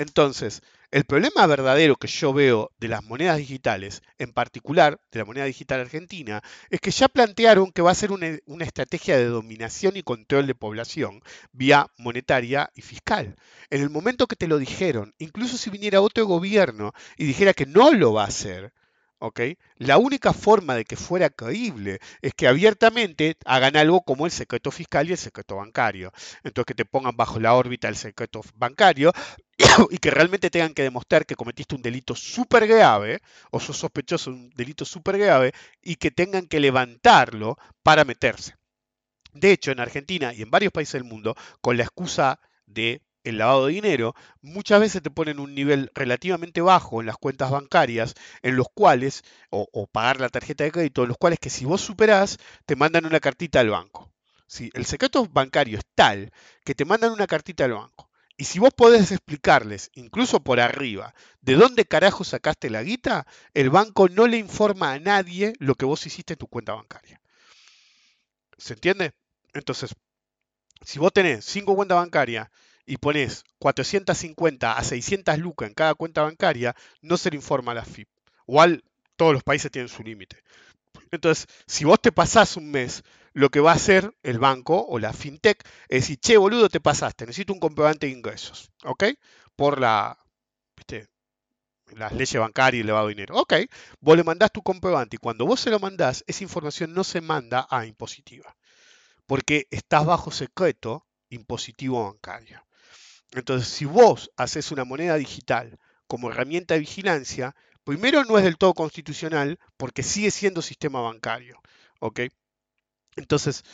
Entonces, 0.00 0.62
el 0.92 1.04
problema 1.04 1.46
verdadero 1.46 1.94
que 1.96 2.08
yo 2.08 2.32
veo 2.32 2.72
de 2.80 2.88
las 2.88 3.04
monedas 3.04 3.36
digitales, 3.36 4.02
en 4.16 4.32
particular 4.32 4.98
de 5.12 5.18
la 5.18 5.26
moneda 5.26 5.44
digital 5.44 5.80
argentina, 5.80 6.42
es 6.70 6.80
que 6.80 6.90
ya 6.90 7.06
plantearon 7.06 7.70
que 7.70 7.82
va 7.82 7.90
a 7.90 7.94
ser 7.94 8.10
una, 8.10 8.64
estrategia 8.64 9.18
de 9.18 9.26
dominación 9.26 9.98
y 9.98 10.02
control 10.02 10.46
de 10.46 10.54
población 10.54 11.22
vía 11.52 11.86
monetaria 11.98 12.70
y 12.74 12.80
fiscal. 12.80 13.36
En 13.68 13.82
el 13.82 13.90
momento 13.90 14.26
que 14.26 14.36
te 14.36 14.48
lo 14.48 14.56
dijeron, 14.56 15.14
incluso 15.18 15.58
si 15.58 15.68
viniera 15.68 16.00
otro 16.00 16.24
gobierno 16.24 16.94
y 17.18 17.26
dijera 17.26 17.52
que 17.52 17.66
no 17.66 17.92
lo 17.92 18.14
va 18.14 18.24
a 18.24 18.28
hacer, 18.28 18.72
la 19.76 19.98
única 19.98 20.32
forma 20.32 20.74
de 20.74 20.84
que 20.84 20.96
fuera 20.96 21.30
creíble 21.30 21.98
es 22.22 22.32
que 22.34 22.48
abiertamente 22.48 23.36
hagan 23.44 23.76
algo 23.76 24.02
como 24.02 24.26
el 24.26 24.32
secreto 24.32 24.70
fiscal 24.70 25.08
y 25.08 25.12
el 25.12 25.18
secreto 25.18 25.56
bancario. 25.56 26.12
Entonces 26.42 26.66
que 26.66 26.74
te 26.74 26.84
pongan 26.84 27.16
bajo 27.16 27.38
la 27.38 27.54
órbita 27.54 27.88
el 27.88 27.96
secreto 27.96 28.40
bancario 28.54 29.12
y 29.90 29.98
que 29.98 30.10
realmente 30.10 30.50
tengan 30.50 30.74
que 30.74 30.82
demostrar 30.82 31.26
que 31.26 31.36
cometiste 31.36 31.74
un 31.74 31.82
delito 31.82 32.14
súper 32.14 32.66
grave 32.66 33.20
o 33.50 33.60
sos 33.60 33.76
sospechoso 33.76 34.30
de 34.30 34.36
un 34.36 34.50
delito 34.50 34.84
súper 34.84 35.18
grave 35.18 35.52
y 35.82 35.96
que 35.96 36.10
tengan 36.10 36.46
que 36.46 36.60
levantarlo 36.60 37.58
para 37.82 38.04
meterse. 38.04 38.54
De 39.32 39.52
hecho, 39.52 39.70
en 39.70 39.80
Argentina 39.80 40.32
y 40.34 40.42
en 40.42 40.50
varios 40.50 40.72
países 40.72 40.94
del 40.94 41.04
mundo, 41.04 41.36
con 41.60 41.76
la 41.76 41.84
excusa 41.84 42.40
de 42.66 43.02
el 43.24 43.38
lavado 43.38 43.66
de 43.66 43.74
dinero, 43.74 44.14
muchas 44.42 44.80
veces 44.80 45.02
te 45.02 45.10
ponen 45.10 45.38
un 45.38 45.54
nivel 45.54 45.90
relativamente 45.94 46.60
bajo 46.60 47.00
en 47.00 47.06
las 47.06 47.16
cuentas 47.16 47.50
bancarias, 47.50 48.14
en 48.42 48.56
los 48.56 48.68
cuales, 48.72 49.22
o, 49.50 49.86
pagar 49.86 50.20
la 50.20 50.28
tarjeta 50.28 50.64
de 50.64 50.72
crédito, 50.72 51.02
en 51.02 51.08
los 51.08 51.18
cuales 51.18 51.38
que 51.38 51.50
si 51.50 51.64
vos 51.64 51.80
superás, 51.80 52.38
te 52.66 52.76
mandan 52.76 53.06
una 53.06 53.20
cartita 53.20 53.60
al 53.60 53.70
banco. 53.70 54.10
El 54.72 54.84
secreto 54.84 55.26
bancario 55.26 55.78
es 55.78 55.84
tal 55.94 56.32
que 56.64 56.74
te 56.74 56.84
mandan 56.84 57.12
una 57.12 57.26
cartita 57.26 57.64
al 57.64 57.74
banco. 57.74 58.10
Y 58.36 58.44
si 58.44 58.58
vos 58.58 58.72
podés 58.74 59.12
explicarles, 59.12 59.90
incluso 59.94 60.42
por 60.42 60.60
arriba, 60.60 61.14
de 61.42 61.54
dónde 61.54 61.84
carajo 61.84 62.24
sacaste 62.24 62.70
la 62.70 62.82
guita, 62.82 63.26
el 63.52 63.68
banco 63.68 64.08
no 64.08 64.26
le 64.26 64.38
informa 64.38 64.92
a 64.92 64.98
nadie 64.98 65.52
lo 65.58 65.74
que 65.74 65.84
vos 65.84 66.06
hiciste 66.06 66.32
en 66.32 66.38
tu 66.38 66.46
cuenta 66.46 66.72
bancaria. 66.72 67.20
¿Se 68.56 68.72
entiende? 68.72 69.12
Entonces, 69.52 69.94
si 70.82 70.98
vos 70.98 71.12
tenés 71.12 71.44
cinco 71.44 71.76
cuentas 71.76 71.96
bancarias 71.96 72.48
y 72.90 72.96
pones 72.96 73.44
450 73.60 74.72
a 74.72 74.82
600 74.82 75.38
lucas 75.38 75.68
en 75.68 75.74
cada 75.74 75.94
cuenta 75.94 76.22
bancaria, 76.22 76.74
no 77.02 77.16
se 77.16 77.30
le 77.30 77.36
informa 77.36 77.70
a 77.70 77.76
la 77.76 77.84
FIP. 77.84 78.08
Igual 78.48 78.82
todos 79.14 79.32
los 79.32 79.44
países 79.44 79.70
tienen 79.70 79.88
su 79.88 80.02
límite. 80.02 80.42
Entonces, 81.12 81.46
si 81.68 81.84
vos 81.84 82.00
te 82.02 82.10
pasás 82.10 82.56
un 82.56 82.68
mes, 82.68 83.04
lo 83.32 83.48
que 83.50 83.60
va 83.60 83.70
a 83.70 83.76
hacer 83.76 84.12
el 84.24 84.40
banco 84.40 84.84
o 84.88 84.98
la 84.98 85.12
fintech 85.12 85.62
es 85.88 86.02
decir, 86.02 86.18
che, 86.18 86.36
boludo, 86.36 86.68
te 86.68 86.80
pasaste, 86.80 87.26
necesito 87.26 87.52
un 87.52 87.60
comprobante 87.60 88.06
de 88.06 88.12
ingresos, 88.12 88.72
¿ok? 88.82 89.04
Por 89.54 89.80
la, 89.80 90.18
¿viste? 90.76 91.06
las 91.96 92.10
leyes 92.10 92.40
bancarias 92.40 92.82
y 92.82 92.86
lavado 92.88 93.06
de 93.06 93.14
dinero. 93.14 93.36
Ok, 93.36 93.54
vos 94.00 94.16
le 94.16 94.24
mandás 94.24 94.50
tu 94.50 94.62
comprobante 94.62 95.14
y 95.14 95.18
cuando 95.18 95.46
vos 95.46 95.60
se 95.60 95.70
lo 95.70 95.78
mandás, 95.78 96.24
esa 96.26 96.42
información 96.42 96.92
no 96.92 97.04
se 97.04 97.20
manda 97.20 97.68
a 97.70 97.86
impositiva, 97.86 98.56
porque 99.26 99.68
estás 99.70 100.04
bajo 100.04 100.32
secreto 100.32 101.06
impositivo 101.28 102.04
bancario. 102.04 102.64
Entonces, 103.32 103.68
si 103.68 103.84
vos 103.84 104.30
haces 104.36 104.72
una 104.72 104.84
moneda 104.84 105.16
digital 105.16 105.78
como 106.06 106.30
herramienta 106.30 106.74
de 106.74 106.80
vigilancia, 106.80 107.54
primero 107.84 108.24
no 108.24 108.38
es 108.38 108.44
del 108.44 108.58
todo 108.58 108.74
constitucional 108.74 109.58
porque 109.76 110.02
sigue 110.02 110.30
siendo 110.30 110.62
sistema 110.62 111.00
bancario. 111.00 111.60
¿ok? 112.00 112.20
Entonces, 113.16 113.64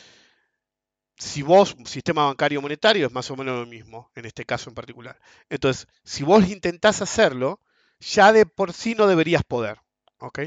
si 1.17 1.41
vos, 1.41 1.75
sistema 1.85 2.25
bancario 2.25 2.61
monetario 2.61 3.07
es 3.07 3.13
más 3.13 3.29
o 3.31 3.35
menos 3.35 3.59
lo 3.59 3.65
mismo, 3.65 4.11
en 4.15 4.25
este 4.25 4.45
caso 4.45 4.69
en 4.69 4.75
particular. 4.75 5.19
Entonces, 5.49 5.87
si 6.03 6.23
vos 6.23 6.47
intentás 6.49 7.01
hacerlo, 7.01 7.59
ya 7.99 8.31
de 8.31 8.45
por 8.45 8.73
sí 8.73 8.95
no 8.95 9.07
deberías 9.07 9.43
poder. 9.43 9.79
¿ok? 10.19 10.39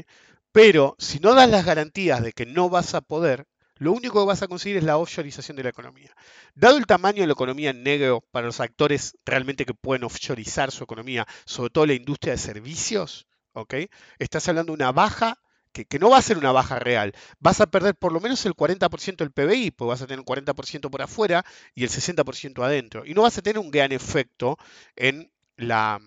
Pero 0.51 0.95
si 0.99 1.19
no 1.19 1.33
das 1.33 1.49
las 1.49 1.65
garantías 1.65 2.21
de 2.23 2.33
que 2.33 2.45
no 2.45 2.69
vas 2.69 2.93
a 2.95 3.01
poder, 3.01 3.47
lo 3.81 3.93
único 3.93 4.19
que 4.19 4.27
vas 4.27 4.43
a 4.43 4.47
conseguir 4.47 4.77
es 4.77 4.83
la 4.83 4.97
offshoreización 4.97 5.57
de 5.57 5.63
la 5.63 5.69
economía. 5.69 6.15
Dado 6.53 6.77
el 6.77 6.85
tamaño 6.85 7.21
de 7.21 7.25
la 7.25 7.33
economía 7.33 7.71
en 7.71 7.81
negro 7.81 8.23
para 8.29 8.45
los 8.45 8.59
actores 8.59 9.17
realmente 9.25 9.65
que 9.65 9.73
pueden 9.73 10.03
offshoreizar 10.03 10.69
su 10.69 10.83
economía, 10.83 11.25
sobre 11.45 11.71
todo 11.71 11.87
la 11.87 11.93
industria 11.93 12.33
de 12.33 12.37
servicios, 12.37 13.25
¿ok? 13.53 13.73
Estás 14.19 14.47
hablando 14.47 14.71
de 14.71 14.75
una 14.75 14.91
baja 14.91 15.39
que, 15.71 15.97
no 15.97 16.11
va 16.11 16.19
a 16.19 16.21
ser 16.21 16.37
una 16.37 16.51
baja 16.51 16.77
real. 16.77 17.15
Vas 17.39 17.59
a 17.59 17.71
perder 17.71 17.95
por 17.95 18.11
lo 18.11 18.19
menos 18.19 18.45
el 18.45 18.53
40% 18.53 19.15
del 19.15 19.31
PBI, 19.31 19.71
porque 19.71 19.89
vas 19.89 20.01
a 20.03 20.05
tener 20.05 20.19
un 20.19 20.25
40% 20.25 20.91
por 20.91 21.01
afuera 21.01 21.43
y 21.73 21.83
el 21.83 21.89
60% 21.89 22.63
adentro. 22.63 23.03
Y 23.03 23.15
no 23.15 23.23
vas 23.23 23.39
a 23.39 23.41
tener 23.41 23.57
un 23.57 23.71
gran 23.71 23.91
efecto 23.91 24.59
en 24.95 25.31
la, 25.55 25.99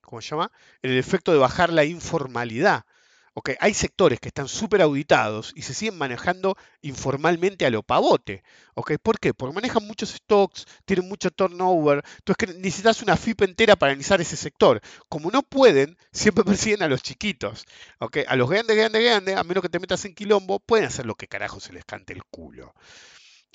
¿cómo 0.00 0.22
se 0.22 0.30
llama? 0.30 0.52
En 0.80 0.92
el 0.92 0.98
efecto 0.98 1.32
de 1.32 1.38
bajar 1.38 1.72
la 1.72 1.84
informalidad. 1.84 2.84
Okay, 3.32 3.54
hay 3.60 3.74
sectores 3.74 4.18
que 4.18 4.28
están 4.28 4.48
súper 4.48 4.82
auditados 4.82 5.52
y 5.54 5.62
se 5.62 5.72
siguen 5.72 5.96
manejando 5.96 6.56
informalmente 6.82 7.64
a 7.64 7.70
lo 7.70 7.82
pavote. 7.84 8.42
Okay, 8.74 8.98
¿Por 8.98 9.20
qué? 9.20 9.32
Porque 9.32 9.54
manejan 9.54 9.86
muchos 9.86 10.10
stocks, 10.10 10.66
tienen 10.84 11.08
mucho 11.08 11.30
turnover. 11.30 12.02
Entonces 12.18 12.56
necesitas 12.56 13.02
una 13.02 13.16
FIP 13.16 13.42
entera 13.42 13.76
para 13.76 13.92
analizar 13.92 14.20
ese 14.20 14.36
sector. 14.36 14.80
Como 15.08 15.30
no 15.30 15.42
pueden, 15.42 15.96
siempre 16.12 16.44
persiguen 16.44 16.82
a 16.82 16.88
los 16.88 17.02
chiquitos. 17.02 17.64
Okay, 18.00 18.24
a 18.26 18.34
los 18.34 18.50
grandes, 18.50 18.76
grandes, 18.76 19.02
grandes, 19.02 19.36
a 19.36 19.44
menos 19.44 19.62
que 19.62 19.68
te 19.68 19.78
metas 19.78 20.04
en 20.04 20.14
quilombo, 20.14 20.58
pueden 20.58 20.86
hacer 20.86 21.06
lo 21.06 21.14
que 21.14 21.28
carajo 21.28 21.60
se 21.60 21.72
les 21.72 21.84
cante 21.84 22.12
el 22.12 22.24
culo. 22.24 22.74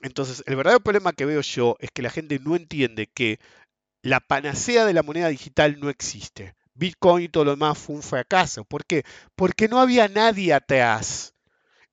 Entonces, 0.01 0.43
el 0.45 0.55
verdadero 0.55 0.81
problema 0.81 1.13
que 1.13 1.25
veo 1.25 1.41
yo 1.41 1.75
es 1.79 1.89
que 1.91 2.01
la 2.01 2.09
gente 2.09 2.39
no 2.39 2.55
entiende 2.55 3.07
que 3.07 3.39
la 4.01 4.19
panacea 4.19 4.85
de 4.85 4.93
la 4.93 5.03
moneda 5.03 5.27
digital 5.29 5.79
no 5.79 5.89
existe. 5.89 6.55
Bitcoin 6.75 7.25
y 7.25 7.29
todo 7.29 7.45
lo 7.45 7.51
demás 7.51 7.77
fue 7.77 7.95
un 7.95 8.03
fracaso. 8.03 8.65
¿Por 8.65 8.85
qué? 8.85 9.03
Porque 9.35 9.67
no 9.67 9.79
había 9.79 10.07
nadie 10.07 10.53
atrás. 10.53 11.33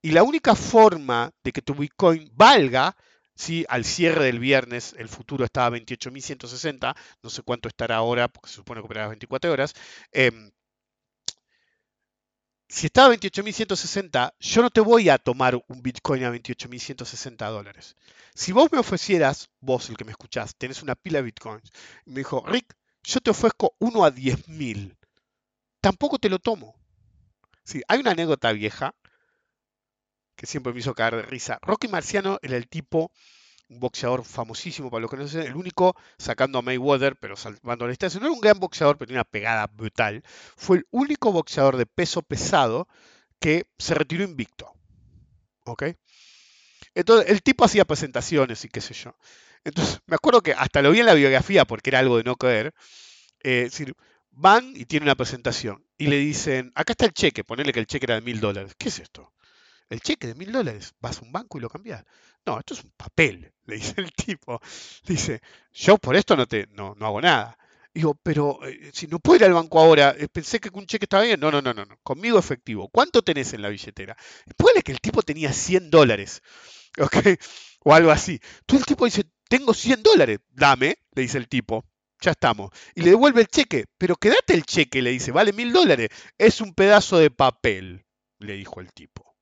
Y 0.02 0.10
la 0.10 0.24
única 0.24 0.54
forma 0.56 1.32
de 1.44 1.52
que 1.52 1.62
tu 1.62 1.74
Bitcoin 1.74 2.30
valga, 2.34 2.96
si 3.34 3.64
al 3.68 3.84
cierre 3.84 4.24
del 4.26 4.40
viernes 4.40 4.94
el 4.98 5.08
futuro 5.08 5.44
estaba 5.44 5.68
a 5.68 5.78
28.160, 5.78 6.94
no 7.22 7.30
sé 7.30 7.42
cuánto 7.42 7.68
estará 7.68 7.96
ahora, 7.96 8.28
porque 8.28 8.50
se 8.50 8.56
supone 8.56 8.80
que 8.80 8.86
operará 8.86 9.08
24 9.08 9.52
horas, 9.52 9.74
em, 10.10 10.50
si 12.68 12.86
estaba 12.86 13.08
a 13.08 13.10
28.160, 13.10 14.34
yo 14.40 14.62
no 14.62 14.70
te 14.70 14.80
voy 14.80 15.08
a 15.10 15.18
tomar 15.18 15.62
un 15.68 15.82
Bitcoin 15.82 16.24
a 16.24 16.30
28.160 16.30 17.48
dólares. 17.50 17.96
Si 18.34 18.50
vos 18.52 18.72
me 18.72 18.78
ofrecieras, 18.78 19.50
vos 19.60 19.90
el 19.90 19.96
que 19.96 20.04
me 20.04 20.12
escuchás, 20.12 20.56
tenés 20.56 20.82
una 20.82 20.94
pila 20.94 21.18
de 21.18 21.24
Bitcoins, 21.24 21.70
y 22.06 22.10
me 22.10 22.20
dijo, 22.20 22.42
Rick, 22.46 22.74
yo 23.02 23.20
te 23.20 23.30
ofrezco 23.30 23.74
uno 23.78 24.04
a 24.04 24.10
10.000. 24.10 24.96
Tampoco 25.80 26.18
te 26.18 26.28
lo 26.28 26.38
tomo. 26.38 26.74
Sí, 27.64 27.82
hay 27.88 28.00
una 28.00 28.12
anécdota 28.12 28.52
vieja 28.52 28.94
que 30.36 30.46
siempre 30.46 30.72
me 30.72 30.80
hizo 30.80 30.94
caer 30.94 31.16
de 31.16 31.22
risa. 31.22 31.58
Rocky 31.62 31.88
Marciano 31.88 32.38
era 32.42 32.56
el 32.56 32.68
tipo, 32.68 33.12
un 33.68 33.80
boxeador 33.80 34.24
famosísimo 34.24 34.90
para 34.90 35.02
los 35.02 35.10
que 35.10 35.16
no 35.16 35.22
conocen, 35.22 35.42
el 35.42 35.56
único, 35.56 35.94
sacando 36.18 36.58
a 36.58 36.62
Mayweather, 36.62 37.16
pero 37.16 37.36
salvando 37.36 37.84
la 37.84 37.90
distancia, 37.90 38.20
no 38.20 38.26
era 38.26 38.34
un 38.34 38.40
gran 38.40 38.58
boxeador, 38.58 38.96
pero 38.96 39.08
tenía 39.08 39.20
una 39.20 39.30
pegada 39.30 39.66
brutal. 39.66 40.22
Fue 40.56 40.78
el 40.78 40.86
único 40.90 41.32
boxeador 41.32 41.76
de 41.76 41.86
peso 41.86 42.22
pesado 42.22 42.88
que 43.40 43.66
se 43.78 43.94
retiró 43.94 44.24
invicto. 44.24 44.72
¿Ok? 45.64 45.84
Entonces, 46.94 47.30
el 47.30 47.42
tipo 47.42 47.64
hacía 47.64 47.84
presentaciones 47.84 48.64
y 48.64 48.68
qué 48.68 48.80
sé 48.80 48.94
yo. 48.94 49.14
Entonces, 49.64 50.00
me 50.06 50.16
acuerdo 50.16 50.42
que 50.42 50.52
hasta 50.52 50.82
lo 50.82 50.90
vi 50.90 51.00
en 51.00 51.06
la 51.06 51.14
biografía 51.14 51.64
porque 51.64 51.90
era 51.90 52.00
algo 52.00 52.16
de 52.18 52.24
no 52.24 52.36
creer. 52.36 52.74
Eh, 53.42 53.64
decir, 53.64 53.94
van 54.30 54.72
y 54.76 54.86
tienen 54.86 55.08
una 55.08 55.16
presentación 55.16 55.84
y 55.98 56.06
le 56.06 56.16
dicen, 56.16 56.72
acá 56.74 56.92
está 56.92 57.06
el 57.06 57.12
cheque, 57.12 57.44
ponerle 57.44 57.72
que 57.72 57.80
el 57.80 57.86
cheque 57.86 58.06
era 58.06 58.16
de 58.16 58.22
mil 58.22 58.40
dólares. 58.40 58.74
¿Qué 58.78 58.88
es 58.88 58.98
esto? 58.98 59.32
El 59.88 60.00
cheque 60.00 60.26
de 60.26 60.34
mil 60.34 60.52
dólares, 60.52 60.94
vas 61.00 61.18
a 61.18 61.22
un 61.22 61.32
banco 61.32 61.58
y 61.58 61.60
lo 61.60 61.68
cambias. 61.68 62.04
No, 62.46 62.58
esto 62.58 62.74
es 62.74 62.82
un 62.82 62.92
papel, 62.96 63.52
le 63.66 63.76
dice 63.76 63.94
el 63.98 64.12
tipo. 64.12 64.60
Dice, 65.04 65.40
yo 65.72 65.98
por 65.98 66.16
esto 66.16 66.36
no, 66.36 66.46
te, 66.46 66.66
no, 66.72 66.94
no 66.96 67.06
hago 67.06 67.20
nada. 67.20 67.58
Digo, 67.94 68.14
pero 68.22 68.58
eh, 68.66 68.90
si 68.94 69.06
no 69.06 69.18
puedo 69.18 69.36
ir 69.36 69.44
al 69.44 69.52
banco 69.52 69.78
ahora, 69.78 70.14
eh, 70.18 70.28
pensé 70.28 70.58
que 70.60 70.70
un 70.72 70.86
cheque 70.86 71.04
estaba 71.04 71.24
bien. 71.24 71.38
No, 71.38 71.50
no, 71.50 71.60
no, 71.60 71.74
no. 71.74 71.84
Conmigo 72.02 72.38
efectivo. 72.38 72.88
¿Cuánto 72.88 73.22
tenés 73.22 73.52
en 73.52 73.60
la 73.62 73.68
billetera? 73.68 74.16
Puede 74.56 74.82
que 74.82 74.92
el 74.92 75.00
tipo 75.00 75.22
tenía 75.22 75.52
100 75.52 75.90
dólares. 75.90 76.42
¿Ok? 76.98 77.16
O 77.84 77.94
algo 77.94 78.10
así. 78.10 78.40
Tú 78.66 78.76
el 78.76 78.86
tipo 78.86 79.04
dice, 79.04 79.24
tengo 79.52 79.74
100 79.74 80.02
dólares, 80.02 80.38
dame, 80.48 80.96
le 81.14 81.22
dice 81.22 81.36
el 81.36 81.46
tipo. 81.46 81.84
Ya 82.22 82.30
estamos. 82.30 82.70
Y 82.94 83.02
le 83.02 83.10
devuelve 83.10 83.42
el 83.42 83.48
cheque. 83.48 83.84
Pero 83.98 84.16
quédate 84.16 84.54
el 84.54 84.64
cheque, 84.64 85.02
le 85.02 85.10
dice, 85.10 85.30
vale 85.30 85.52
mil 85.52 85.74
dólares. 85.74 86.08
Es 86.38 86.62
un 86.62 86.72
pedazo 86.72 87.18
de 87.18 87.30
papel, 87.30 88.06
le 88.38 88.54
dijo 88.54 88.80
el 88.80 88.90
tipo. 88.94 89.36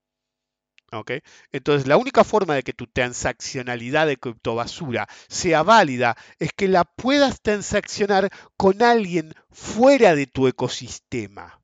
¿Ok? 0.91 1.13
Entonces, 1.53 1.87
la 1.87 1.97
única 1.97 2.25
forma 2.25 2.57
de 2.57 2.65
que 2.65 2.73
tu 2.73 2.89
transaccionalidad 2.89 4.09
de 4.09 4.17
criptobasura 4.17 5.07
sea 5.29 5.63
válida 5.63 6.17
es 6.41 6.51
que 6.57 6.67
la 6.67 6.83
puedas 6.83 7.41
transaccionar 7.41 8.31
con 8.57 8.83
alguien 8.83 9.33
fuera 9.53 10.17
de 10.17 10.27
tu 10.27 10.49
ecosistema. 10.49 11.63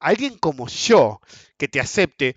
Alguien 0.00 0.38
como 0.38 0.66
yo, 0.66 1.20
que 1.56 1.68
te 1.68 1.78
acepte. 1.78 2.34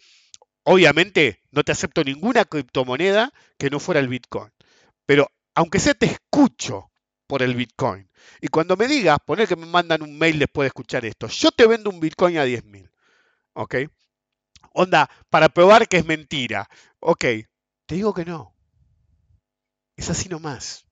Obviamente, 0.61 1.41
no 1.49 1.63
te 1.63 1.71
acepto 1.71 2.03
ninguna 2.03 2.45
criptomoneda 2.45 3.33
que 3.57 3.71
no 3.71 3.79
fuera 3.79 3.99
el 3.99 4.09
Bitcoin. 4.09 4.51
Pero 5.07 5.27
aunque 5.59 5.81
sea 5.81 5.93
te 5.93 6.05
escucho 6.05 6.89
por 7.27 7.43
el 7.43 7.53
Bitcoin. 7.53 8.09
Y 8.39 8.47
cuando 8.47 8.77
me 8.77 8.87
digas, 8.87 9.17
poner 9.25 9.45
que 9.45 9.57
me 9.57 9.65
mandan 9.65 10.01
un 10.01 10.17
mail 10.17 10.39
después 10.39 10.63
de 10.63 10.67
escuchar 10.67 11.03
esto, 11.03 11.27
yo 11.27 11.51
te 11.51 11.67
vendo 11.67 11.89
un 11.89 11.99
Bitcoin 11.99 12.37
a 12.37 12.45
10.000. 12.45 12.89
¿Ok? 13.55 13.75
Onda, 14.71 15.09
para 15.29 15.49
probar 15.49 15.89
que 15.89 15.97
es 15.97 16.05
mentira. 16.05 16.69
Ok, 17.01 17.25
te 17.85 17.95
digo 17.95 18.13
que 18.13 18.23
no. 18.23 18.55
Es 19.97 20.09
así 20.09 20.29
nomás. 20.29 20.85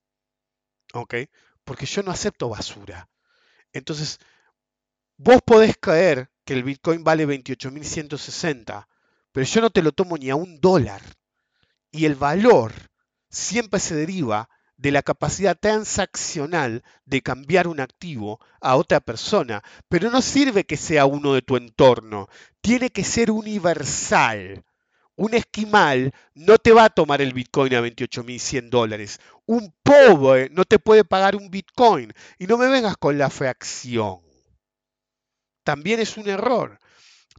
¿Ok? 0.93 1.15
Porque 1.63 1.85
yo 1.85 2.03
no 2.03 2.11
acepto 2.11 2.49
basura. 2.49 3.09
Entonces, 3.71 4.19
vos 5.15 5.39
podés 5.45 5.77
creer 5.79 6.29
que 6.43 6.51
el 6.51 6.63
Bitcoin 6.63 7.05
vale 7.05 7.25
28.160, 7.25 8.85
pero 9.31 9.45
yo 9.45 9.61
no 9.61 9.69
te 9.69 9.81
lo 9.81 9.93
tomo 9.93 10.17
ni 10.17 10.29
a 10.29 10.35
un 10.35 10.59
dólar. 10.59 11.01
Y 11.89 12.03
el 12.03 12.15
valor 12.15 12.73
siempre 13.29 13.79
se 13.79 13.95
deriva 13.95 14.49
de 14.77 14.91
la 14.91 15.01
capacidad 15.01 15.57
transaccional 15.59 16.83
de 17.05 17.21
cambiar 17.21 17.67
un 17.67 17.79
activo 17.79 18.39
a 18.61 18.75
otra 18.75 18.99
persona, 18.99 19.63
pero 19.89 20.09
no 20.11 20.21
sirve 20.21 20.65
que 20.65 20.77
sea 20.77 21.05
uno 21.05 21.33
de 21.33 21.41
tu 21.41 21.57
entorno, 21.57 22.29
tiene 22.61 22.91
que 22.91 23.03
ser 23.03 23.31
universal. 23.31 24.63
Un 25.15 25.33
esquimal 25.33 26.13
no 26.35 26.59
te 26.59 26.71
va 26.71 26.85
a 26.85 26.89
tomar 26.91 27.21
el 27.23 27.33
Bitcoin 27.33 27.73
a 27.73 27.81
28.100 27.81 28.69
dólares. 28.69 29.19
Un 29.47 29.73
pobre 29.81 30.49
no 30.51 30.63
te 30.63 30.77
puede 30.77 31.03
pagar 31.03 31.35
un 31.35 31.49
Bitcoin. 31.49 32.13
Y 32.37 32.45
no 32.45 32.55
me 32.55 32.67
vengas 32.67 32.97
con 32.97 33.17
la 33.17 33.31
fracción. 33.31 34.19
También 35.63 35.99
es 35.99 36.17
un 36.17 36.29
error. 36.29 36.77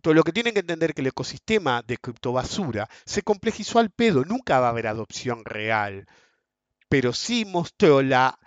Todo 0.02 0.12
lo 0.12 0.24
que 0.24 0.32
tienen 0.32 0.54
que 0.54 0.60
entender 0.60 0.92
que 0.92 1.02
el 1.02 1.06
ecosistema 1.06 1.82
de 1.86 1.98
criptobasura 1.98 2.88
se 3.04 3.22
complejizó 3.22 3.78
al 3.78 3.90
pedo, 3.90 4.24
nunca 4.24 4.58
va 4.58 4.66
a 4.66 4.70
haber 4.70 4.88
adopción 4.88 5.44
real, 5.44 6.06
pero 6.88 7.12
sí 7.12 7.44
mostró 7.44 8.02
la... 8.02 8.38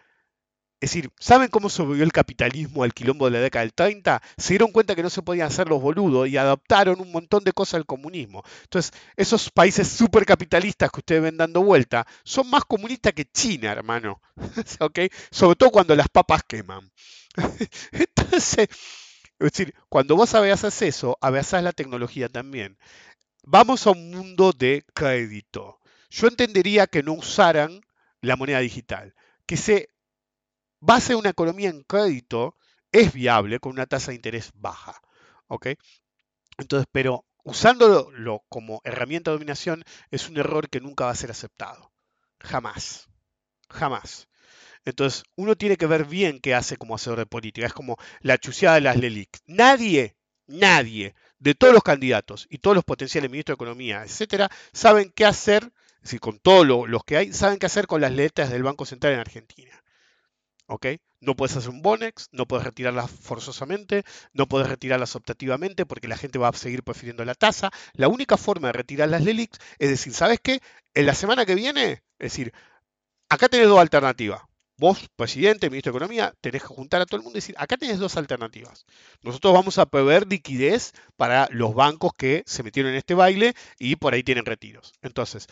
Es 0.80 0.90
decir, 0.90 1.12
¿saben 1.20 1.50
cómo 1.50 1.70
sobrevivió 1.70 2.04
el 2.04 2.12
capitalismo 2.12 2.84
al 2.84 2.94
quilombo 2.96 3.26
de 3.26 3.32
la 3.32 3.40
década 3.40 3.64
del 3.64 3.74
30? 3.74 4.20
Se 4.36 4.54
dieron 4.54 4.72
cuenta 4.72 4.96
que 4.96 5.04
no 5.04 5.12
se 5.12 5.22
podían 5.22 5.46
hacer 5.48 5.70
los 5.70 5.80
boludos 5.80 6.28
y 6.28 6.38
adoptaron 6.38 7.00
un 7.00 7.12
montón 7.12 7.44
de 7.44 7.54
cosas 7.54 7.76
al 7.76 7.86
comunismo. 7.86 8.44
Entonces, 8.64 8.92
esos 9.16 9.52
países 9.52 9.88
supercapitalistas 9.88 10.90
que 10.90 11.02
ustedes 11.02 11.22
ven 11.22 11.38
dando 11.38 11.62
vuelta 11.62 12.08
son 12.24 12.50
más 12.50 12.66
comunistas 12.66 13.14
que 13.14 13.26
China, 13.26 13.72
hermano. 13.72 14.22
¿Okay? 14.80 15.10
Sobre 15.30 15.56
todo 15.56 15.70
cuando 15.70 15.96
las 15.96 16.10
papas 16.10 16.42
queman. 16.48 16.92
Entonces, 17.92 18.70
es 19.42 19.52
decir, 19.52 19.76
cuando 19.88 20.16
vos 20.16 20.34
abeasas 20.34 20.82
eso, 20.82 21.18
abeasas 21.22 21.64
la 21.64 21.74
tecnología 21.74 22.28
también. 22.28 22.78
Vamos 23.44 23.88
a 23.88 23.92
un 23.92 24.12
mundo 24.12 24.52
de 24.52 24.84
crédito. 24.94 25.80
Yo 26.12 26.28
entendería 26.28 26.88
que 26.88 27.02
no 27.02 27.14
usaran 27.14 27.82
la 28.22 28.36
moneda 28.36 28.60
digital, 28.60 29.16
que 29.46 29.58
se 29.58 29.90
base 30.80 31.16
una 31.16 31.30
economía 31.30 31.70
en 31.70 31.84
crédito 31.84 32.56
es 32.92 33.14
viable 33.14 33.60
con 33.60 33.74
una 33.74 33.86
tasa 33.86 34.12
de 34.12 34.16
interés 34.16 34.52
baja. 34.56 35.02
¿ok? 35.52 35.68
Entonces, 36.58 36.88
pero 36.92 37.26
usándolo 37.44 38.46
como 38.48 38.82
herramienta 38.86 39.32
de 39.32 39.36
dominación 39.36 39.84
es 40.10 40.30
un 40.30 40.38
error 40.38 40.70
que 40.70 40.80
nunca 40.80 41.06
va 41.06 41.12
a 41.12 41.16
ser 41.16 41.30
aceptado. 41.30 41.92
Jamás. 42.40 43.10
Jamás. 43.70 44.30
Entonces, 44.86 45.24
uno 45.36 45.56
tiene 45.56 45.78
que 45.78 45.88
ver 45.88 46.06
bien 46.06 46.40
qué 46.40 46.56
hace 46.56 46.78
como 46.78 46.96
hacedor 46.96 47.20
de 47.20 47.26
política. 47.26 47.68
Es 47.68 47.74
como 47.74 47.98
la 48.22 48.38
chuciada 48.38 48.76
de 48.76 48.82
las 48.82 48.98
LELIC. 48.98 49.40
Nadie, 49.46 50.16
nadie 50.48 51.16
de 51.38 51.54
todos 51.54 51.74
los 51.74 51.84
candidatos 51.84 52.48
y 52.50 52.60
todos 52.60 52.76
los 52.76 52.86
potenciales 52.86 53.30
ministros 53.30 53.58
de 53.58 53.64
Economía, 53.64 54.04
etcétera, 54.04 54.50
saben 54.72 55.12
qué 55.14 55.26
hacer, 55.26 55.72
es 56.02 56.10
decir, 56.10 56.20
con 56.20 56.40
todos 56.40 56.66
los 56.66 57.04
que 57.04 57.18
hay, 57.18 57.34
saben 57.34 57.60
qué 57.60 57.68
hacer 57.68 57.88
con 57.88 58.02
las 58.02 58.12
letras 58.12 58.50
del 58.50 58.64
Banco 58.64 58.86
Central 58.86 59.14
en 59.14 59.20
Argentina. 59.20 59.82
¿ok? 60.72 60.88
No 61.20 61.36
puedes 61.36 61.56
hacer 61.58 61.70
un 61.70 61.82
Bonex, 61.82 62.30
no 62.32 62.48
puedes 62.48 62.66
retirarlas 62.66 63.12
forzosamente, 63.12 64.04
no 64.34 64.48
puedes 64.48 64.70
retirarlas 64.70 65.16
optativamente 65.16 65.86
porque 65.86 66.08
la 66.08 66.18
gente 66.18 66.40
va 66.40 66.48
a 66.48 66.54
seguir 66.54 66.84
prefiriendo 66.84 67.26
la 67.26 67.36
tasa. 67.36 67.72
La 67.94 68.08
única 68.08 68.38
forma 68.38 68.70
de 68.70 68.74
retirar 68.74 69.10
las 69.10 69.24
LELIX 69.24 69.60
es 69.80 69.90
decir, 69.90 70.14
¿sabes 70.14 70.40
qué? 70.42 70.62
En 70.94 71.06
la 71.06 71.14
semana 71.14 71.46
que 71.46 71.56
viene, 71.56 72.04
es 72.20 72.32
decir, 72.32 72.54
acá 73.30 73.50
tenés 73.50 73.68
dos 73.68 73.80
alternativas. 73.80 74.42
Vos, 74.78 75.10
presidente, 75.16 75.70
ministro 75.70 75.92
de 75.92 75.98
Economía, 75.98 76.34
tenés 76.42 76.64
que 76.64 76.70
juntar 76.70 77.02
a 77.02 77.06
todo 77.06 77.18
el 77.18 77.24
mundo 77.24 77.38
y 77.38 77.42
decir, 77.42 77.56
acá 77.60 77.78
tenés 77.78 78.00
dos 78.00 78.18
alternativas. 78.18 78.86
Nosotros 79.22 79.54
vamos 79.54 79.78
a 79.78 79.86
proveer 79.86 80.26
liquidez 80.26 80.94
para 81.18 81.48
los 81.52 81.76
bancos 81.76 82.14
que 82.18 82.44
se 82.48 82.64
metieron 82.64 82.92
en 82.92 82.98
este 82.98 83.14
baile 83.14 83.54
y 83.78 83.98
por 83.98 84.14
ahí 84.14 84.24
tienen 84.24 84.46
retiros. 84.46 84.94
Entonces, 85.04 85.48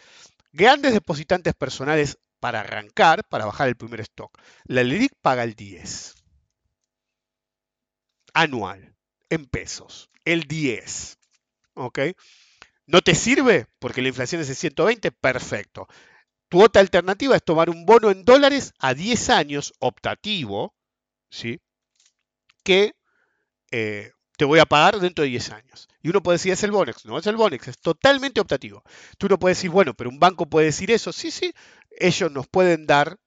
grandes 0.51 0.93
depositantes 0.93 1.53
personales 1.53 2.17
para 2.39 2.61
arrancar, 2.61 3.23
para 3.27 3.45
bajar 3.45 3.67
el 3.67 3.75
primer 3.75 4.01
stock. 4.01 4.37
La 4.65 4.83
LELIC 4.83 5.13
paga 5.21 5.43
el 5.43 5.55
10 5.55 6.15
anual 8.33 8.95
en 9.29 9.45
pesos, 9.45 10.09
el 10.25 10.43
10. 10.43 11.17
¿Ok? 11.75 11.99
¿No 12.85 13.01
te 13.01 13.15
sirve? 13.15 13.67
Porque 13.79 14.01
la 14.01 14.07
inflación 14.07 14.41
es 14.41 14.47
de 14.47 14.55
120, 14.55 15.11
perfecto. 15.11 15.87
Tu 16.49 16.61
otra 16.63 16.81
alternativa 16.81 17.35
es 17.35 17.43
tomar 17.43 17.69
un 17.69 17.85
bono 17.85 18.09
en 18.09 18.25
dólares 18.25 18.73
a 18.79 18.93
10 18.93 19.29
años 19.29 19.73
optativo, 19.79 20.73
¿sí? 21.29 21.59
Que 22.63 22.93
eh, 23.71 24.11
te 24.39 24.45
voy 24.45 24.59
a 24.59 24.65
pagar 24.65 25.01
dentro 25.01 25.23
de 25.23 25.31
10 25.31 25.51
años. 25.51 25.89
Y 26.01 26.07
uno 26.07 26.23
puede 26.23 26.35
decir, 26.35 26.53
es 26.53 26.63
el 26.63 26.71
Bonex. 26.71 27.05
No 27.05 27.17
es 27.17 27.27
el 27.27 27.35
Bonex, 27.35 27.67
es 27.67 27.77
totalmente 27.77 28.39
optativo. 28.39 28.85
Tú 29.17 29.27
no 29.27 29.37
puedes 29.37 29.57
decir, 29.57 29.69
bueno, 29.69 29.93
pero 29.93 30.09
un 30.09 30.17
banco 30.17 30.45
puede 30.45 30.67
decir 30.67 30.91
eso. 30.91 31.11
Sí, 31.11 31.29
sí, 31.29 31.53
ellos 31.91 32.31
nos 32.31 32.47
pueden 32.47 32.87
dar, 32.87 33.17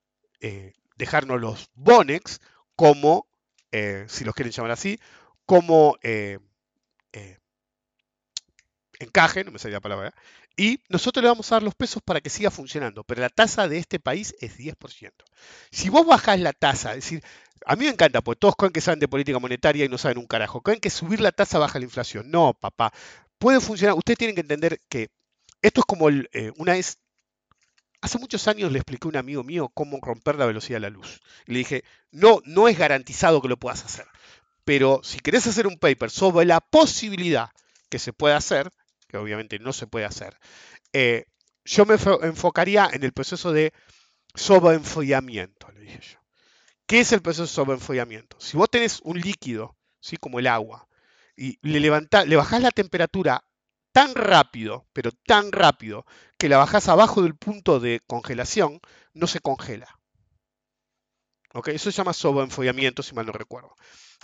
eh, 0.41 0.73
dejarnos 0.97 1.39
los 1.39 1.69
Bonex 1.75 2.41
como, 2.77 3.29
eh, 3.73 4.07
si 4.09 4.25
los 4.25 4.35
quieren 4.35 4.53
llamar 4.53 4.71
así, 4.71 4.99
como 5.45 5.99
eh, 6.03 6.39
encaje, 9.05 9.45
no 9.45 9.51
me 9.51 9.59
salía 9.59 9.77
la 9.77 9.81
palabra, 9.81 10.15
y 10.57 10.81
nosotros 10.89 11.23
le 11.23 11.29
vamos 11.29 11.51
a 11.51 11.57
dar 11.57 11.63
los 11.63 11.75
pesos 11.75 12.03
para 12.03 12.21
que 12.21 12.31
siga 12.31 12.51
funcionando, 12.51 13.05
pero 13.05 13.21
la 13.21 13.29
tasa 13.29 13.69
de 13.69 13.79
este 13.79 14.01
país 14.01 14.35
es 14.41 14.59
10%. 14.59 15.11
Si 15.71 15.89
vos 15.89 16.07
bajás 16.07 16.41
la 16.41 16.53
tasa, 16.53 16.91
es 16.91 17.05
decir, 17.05 17.25
a 17.65 17.77
mí 17.77 17.85
me 17.85 17.91
encanta, 17.91 18.21
porque 18.21 18.41
todos 18.41 18.57
creen 18.57 18.73
que 18.73 18.81
saben 18.81 19.01
de 19.01 19.09
política 19.09 19.39
monetaria 19.39 19.85
y 19.85 19.89
no 19.89 19.99
saben 19.99 20.19
un 20.19 20.27
carajo, 20.27 20.61
creen 20.63 20.81
que 20.81 20.91
subir 20.91 21.21
la 21.21 21.33
tasa 21.33 21.59
baja 21.59 21.79
la 21.79 21.85
inflación. 21.85 22.31
No, 22.31 22.55
papá, 22.55 22.93
puede 23.39 23.61
funcionar. 23.61 23.97
Ustedes 23.97 24.19
tienen 24.19 24.35
que 24.35 24.41
entender 24.41 24.81
que 24.89 25.11
esto 25.63 25.81
es 25.81 25.87
como 25.87 26.07
una 26.57 26.73
vez 26.73 26.99
Hace 28.03 28.19
muchos 28.19 28.49
años 28.49 28.73
le 28.73 28.81
expliqué 28.81 29.07
a 29.07 29.11
un 29.11 29.17
amigo 29.17 29.45
mío 29.45 29.71
cómo 29.73 30.01
romper 30.03 30.35
la 30.35 30.45
velocidad 30.45 30.79
de 30.79 30.81
la 30.81 30.91
luz. 30.91 31.21
Le 31.47 31.59
dije, 31.59 31.85
no, 32.11 32.43
no 32.45 32.67
es 32.67 32.77
garantizado 32.77 33.41
que 33.41 33.47
lo 33.47 33.57
puedas 33.57 33.85
hacer. 33.85 34.07
Pero 34.65 35.03
si 35.05 35.21
querés 35.21 35.47
hacer 35.47 35.69
un 35.69 35.79
paper 35.79 36.11
sobre 36.11 36.45
la 36.45 36.61
posibilidad 36.61 37.51
que 37.91 38.01
se 38.01 38.13
pueda 38.13 38.37
hacer, 38.37 38.73
que 39.13 39.19
obviamente 39.19 39.59
no 39.59 39.75
se 39.75 39.87
puede 39.87 40.07
hacer, 40.07 40.39
eh, 40.95 41.27
yo 41.65 41.85
me 41.85 41.95
enfocaría 41.95 42.89
en 42.93 43.05
el 43.05 43.13
proceso 43.13 43.53
de 43.53 43.73
sobreenfollamiento, 44.35 45.71
le 45.73 45.81
dije 45.81 46.01
yo. 46.01 46.19
¿Qué 46.87 47.01
es 47.01 47.13
el 47.13 47.21
proceso 47.21 47.43
de 47.43 47.49
sobreenfollamiento? 47.49 48.37
Si 48.41 48.57
vos 48.57 48.71
tenés 48.71 49.01
un 49.03 49.21
líquido, 49.21 49.77
¿sí? 50.01 50.17
como 50.17 50.39
el 50.39 50.47
agua, 50.47 50.89
y 51.37 51.59
le, 51.63 51.79
le 51.79 52.37
bajás 52.37 52.63
la 52.63 52.71
temperatura 52.71 53.45
tan 53.93 54.15
rápido, 54.15 54.87
pero 54.95 55.13
tan 55.13 55.53
rápido, 55.53 56.07
que 56.39 56.49
la 56.49 56.57
bajas 56.57 56.89
abajo 56.89 57.23
del 57.23 57.37
punto 57.37 57.79
de 57.81 58.01
congelación, 58.07 58.81
no 59.13 59.27
se 59.27 59.41
congela. 59.41 60.01
¿Ok? 61.53 61.69
Eso 61.69 61.93
se 61.93 61.97
llama 61.99 62.15
sobreenfollamiento, 62.15 63.03
si 63.03 63.15
mal 63.15 63.27
no 63.27 63.33
recuerdo. 63.33 63.77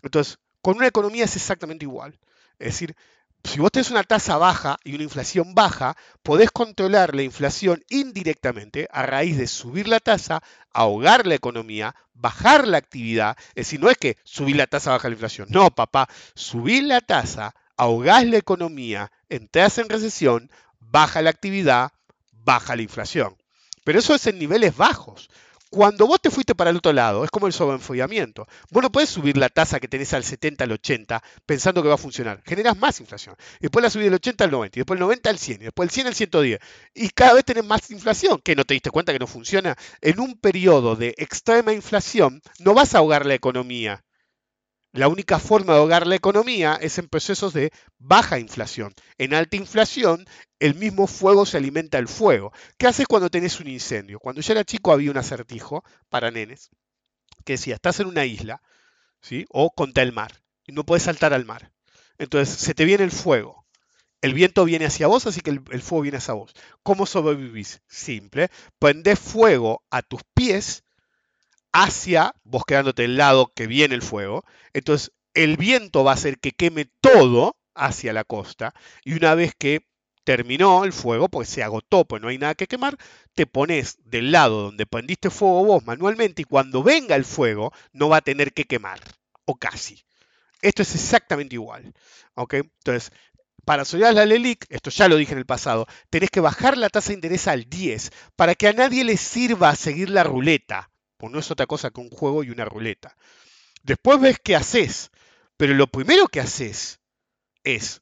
Entonces, 0.02 0.38
con 0.62 0.78
una 0.78 0.86
economía 0.86 1.24
es 1.26 1.36
exactamente 1.36 1.84
igual. 1.84 2.18
Es 2.58 2.68
decir, 2.68 2.96
si 3.44 3.60
vos 3.60 3.70
tenés 3.70 3.90
una 3.90 4.02
tasa 4.02 4.36
baja 4.36 4.78
y 4.84 4.94
una 4.94 5.04
inflación 5.04 5.54
baja, 5.54 5.96
podés 6.22 6.50
controlar 6.50 7.14
la 7.14 7.22
inflación 7.22 7.84
indirectamente 7.88 8.88
a 8.90 9.04
raíz 9.04 9.38
de 9.38 9.46
subir 9.46 9.88
la 9.88 10.00
tasa, 10.00 10.42
ahogar 10.72 11.26
la 11.26 11.34
economía, 11.34 11.94
bajar 12.14 12.66
la 12.66 12.78
actividad. 12.78 13.36
Es 13.50 13.66
decir, 13.66 13.80
no 13.80 13.90
es 13.90 13.96
que 13.96 14.16
subir 14.24 14.56
la 14.56 14.66
tasa 14.66 14.90
baja 14.90 15.08
la 15.08 15.14
inflación. 15.14 15.48
No, 15.50 15.70
papá, 15.70 16.08
subir 16.34 16.84
la 16.84 17.00
tasa, 17.00 17.54
ahogás 17.76 18.26
la 18.26 18.36
economía, 18.36 19.12
entras 19.28 19.78
en 19.78 19.88
recesión, 19.88 20.50
baja 20.80 21.22
la 21.22 21.30
actividad, 21.30 21.92
baja 22.32 22.76
la 22.76 22.82
inflación. 22.82 23.36
Pero 23.84 24.00
eso 24.00 24.14
es 24.14 24.26
en 24.26 24.38
niveles 24.38 24.76
bajos. 24.76 25.30
Cuando 25.70 26.06
vos 26.06 26.20
te 26.20 26.30
fuiste 26.30 26.54
para 26.54 26.70
el 26.70 26.76
otro 26.76 26.92
lado, 26.92 27.24
es 27.24 27.30
como 27.30 27.46
el 27.46 27.52
sobreenfollamiento. 27.52 28.46
Vos 28.70 28.82
no 28.82 28.90
podés 28.90 29.10
subir 29.10 29.36
la 29.36 29.50
tasa 29.50 29.80
que 29.80 29.88
tenés 29.88 30.14
al 30.14 30.24
70 30.24 30.64
al 30.64 30.72
80 30.72 31.22
pensando 31.44 31.82
que 31.82 31.88
va 31.88 31.96
a 31.96 31.98
funcionar. 31.98 32.42
Generás 32.46 32.76
más 32.78 33.00
inflación. 33.00 33.36
después 33.60 33.82
la 33.82 33.90
subís 33.90 34.06
del 34.06 34.14
80 34.14 34.44
al 34.44 34.50
90, 34.50 34.78
y 34.78 34.80
después 34.80 34.96
el 34.96 35.00
90 35.00 35.30
al 35.30 35.38
100, 35.38 35.60
y 35.60 35.64
después 35.64 35.86
el 35.86 35.90
100 35.90 36.06
al 36.06 36.14
110. 36.14 36.60
Y 36.94 37.10
cada 37.10 37.34
vez 37.34 37.44
tenés 37.44 37.64
más 37.64 37.90
inflación, 37.90 38.40
que 38.42 38.56
no 38.56 38.64
te 38.64 38.74
diste 38.74 38.90
cuenta 38.90 39.12
que 39.12 39.18
no 39.18 39.26
funciona. 39.26 39.76
En 40.00 40.20
un 40.20 40.38
periodo 40.38 40.96
de 40.96 41.14
extrema 41.18 41.72
inflación, 41.72 42.40
no 42.58 42.72
vas 42.74 42.94
a 42.94 42.98
ahogar 42.98 43.26
la 43.26 43.34
economía. 43.34 44.04
La 44.92 45.08
única 45.08 45.38
forma 45.38 45.74
de 45.74 45.78
ahogar 45.80 46.06
la 46.06 46.16
economía 46.16 46.78
es 46.80 46.98
en 46.98 47.08
procesos 47.08 47.52
de 47.52 47.72
baja 47.98 48.38
inflación. 48.38 48.94
En 49.18 49.34
alta 49.34 49.56
inflación, 49.56 50.24
el 50.58 50.74
mismo 50.74 51.06
fuego 51.06 51.46
se 51.46 51.58
alimenta 51.58 51.98
del 51.98 52.08
fuego. 52.08 52.52
¿Qué 52.78 52.86
haces 52.86 53.06
cuando 53.06 53.30
tenés 53.30 53.60
un 53.60 53.68
incendio? 53.68 54.18
Cuando 54.18 54.40
yo 54.40 54.52
era 54.52 54.64
chico 54.64 54.92
había 54.92 55.10
un 55.10 55.18
acertijo 55.18 55.84
para 56.08 56.30
nenes 56.30 56.70
que 57.44 57.54
decía, 57.54 57.74
estás 57.76 58.00
en 58.00 58.08
una 58.08 58.26
isla, 58.26 58.62
¿sí? 59.22 59.46
O 59.50 59.70
contra 59.70 60.02
el 60.02 60.12
mar, 60.12 60.42
y 60.66 60.72
no 60.72 60.84
puedes 60.84 61.04
saltar 61.04 61.32
al 61.32 61.44
mar. 61.44 61.72
Entonces, 62.18 62.54
se 62.56 62.74
te 62.74 62.84
viene 62.84 63.04
el 63.04 63.10
fuego. 63.10 63.66
El 64.20 64.34
viento 64.34 64.64
viene 64.64 64.86
hacia 64.86 65.06
vos, 65.06 65.26
así 65.26 65.40
que 65.40 65.50
el, 65.50 65.62
el 65.70 65.82
fuego 65.82 66.02
viene 66.02 66.18
hacia 66.18 66.34
vos. 66.34 66.52
¿Cómo 66.82 67.06
sobrevivís? 67.06 67.80
Simple. 67.86 68.50
Prendés 68.78 69.18
fuego 69.18 69.84
a 69.90 70.02
tus 70.02 70.22
pies 70.34 70.84
hacia, 71.82 72.34
vos 72.44 72.64
quedándote 72.66 73.02
del 73.02 73.16
lado 73.16 73.52
que 73.54 73.66
viene 73.66 73.94
el 73.94 74.02
fuego, 74.02 74.44
entonces 74.72 75.12
el 75.34 75.56
viento 75.56 76.02
va 76.02 76.12
a 76.12 76.14
hacer 76.14 76.38
que 76.38 76.52
queme 76.52 76.86
todo 77.00 77.56
hacia 77.74 78.12
la 78.12 78.24
costa 78.24 78.74
y 79.04 79.14
una 79.14 79.34
vez 79.34 79.54
que 79.56 79.86
terminó 80.24 80.84
el 80.84 80.92
fuego, 80.92 81.28
pues 81.28 81.48
se 81.48 81.62
agotó, 81.62 82.04
pues 82.04 82.20
no 82.20 82.28
hay 82.28 82.38
nada 82.38 82.54
que 82.54 82.66
quemar, 82.66 82.98
te 83.34 83.46
pones 83.46 83.96
del 84.04 84.32
lado 84.32 84.62
donde 84.62 84.86
prendiste 84.86 85.30
fuego 85.30 85.64
vos 85.64 85.86
manualmente 85.86 86.42
y 86.42 86.44
cuando 86.44 86.82
venga 86.82 87.16
el 87.16 87.24
fuego 87.24 87.72
no 87.92 88.08
va 88.08 88.18
a 88.18 88.22
tener 88.22 88.52
que 88.52 88.64
quemar, 88.64 89.00
o 89.44 89.54
casi. 89.54 90.04
Esto 90.60 90.82
es 90.82 90.94
exactamente 90.94 91.54
igual. 91.54 91.94
¿ok? 92.34 92.54
Entonces, 92.54 93.12
para 93.64 93.84
soñar 93.84 94.14
la 94.14 94.26
LELIC, 94.26 94.66
esto 94.68 94.90
ya 94.90 95.08
lo 95.08 95.16
dije 95.16 95.32
en 95.32 95.38
el 95.38 95.46
pasado, 95.46 95.86
tenés 96.10 96.30
que 96.30 96.40
bajar 96.40 96.76
la 96.76 96.88
tasa 96.88 97.08
de 97.08 97.14
interés 97.14 97.46
al 97.46 97.68
10 97.68 98.10
para 98.34 98.54
que 98.54 98.66
a 98.66 98.72
nadie 98.72 99.04
le 99.04 99.16
sirva 99.16 99.74
seguir 99.76 100.10
la 100.10 100.24
ruleta 100.24 100.90
pues 101.18 101.30
no 101.30 101.38
es 101.38 101.50
otra 101.50 101.66
cosa 101.66 101.90
que 101.90 102.00
un 102.00 102.10
juego 102.10 102.42
y 102.42 102.50
una 102.50 102.64
ruleta. 102.64 103.16
Después 103.82 104.20
ves 104.20 104.38
qué 104.42 104.56
haces, 104.56 105.10
pero 105.56 105.74
lo 105.74 105.86
primero 105.88 106.28
que 106.28 106.40
haces 106.40 107.00
es 107.64 108.00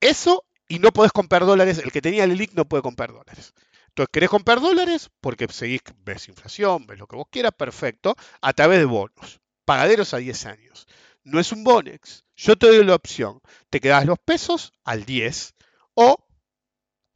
eso 0.00 0.44
y 0.68 0.78
no 0.78 0.92
podés 0.92 1.12
comprar 1.12 1.46
dólares. 1.46 1.78
El 1.78 1.92
que 1.92 2.02
tenía 2.02 2.24
el 2.24 2.32
ELIC 2.32 2.52
no 2.52 2.66
puede 2.68 2.82
comprar 2.82 3.12
dólares. 3.12 3.54
Entonces, 3.88 4.10
¿querés 4.12 4.30
comprar 4.30 4.60
dólares? 4.60 5.10
Porque 5.20 5.48
seguís, 5.48 5.80
ves 6.04 6.28
inflación, 6.28 6.86
ves 6.86 6.98
lo 6.98 7.06
que 7.06 7.16
vos 7.16 7.26
quieras, 7.30 7.52
perfecto, 7.56 8.14
a 8.40 8.52
través 8.52 8.78
de 8.78 8.84
bonos, 8.84 9.40
pagaderos 9.64 10.14
a 10.14 10.18
10 10.18 10.46
años. 10.46 10.86
No 11.24 11.40
es 11.40 11.52
un 11.52 11.64
Bonex. 11.64 12.24
Yo 12.36 12.56
te 12.56 12.68
doy 12.68 12.84
la 12.84 12.94
opción. 12.94 13.40
Te 13.70 13.80
quedas 13.80 14.06
los 14.06 14.18
pesos 14.18 14.72
al 14.84 15.04
10 15.04 15.54
o 15.94 16.27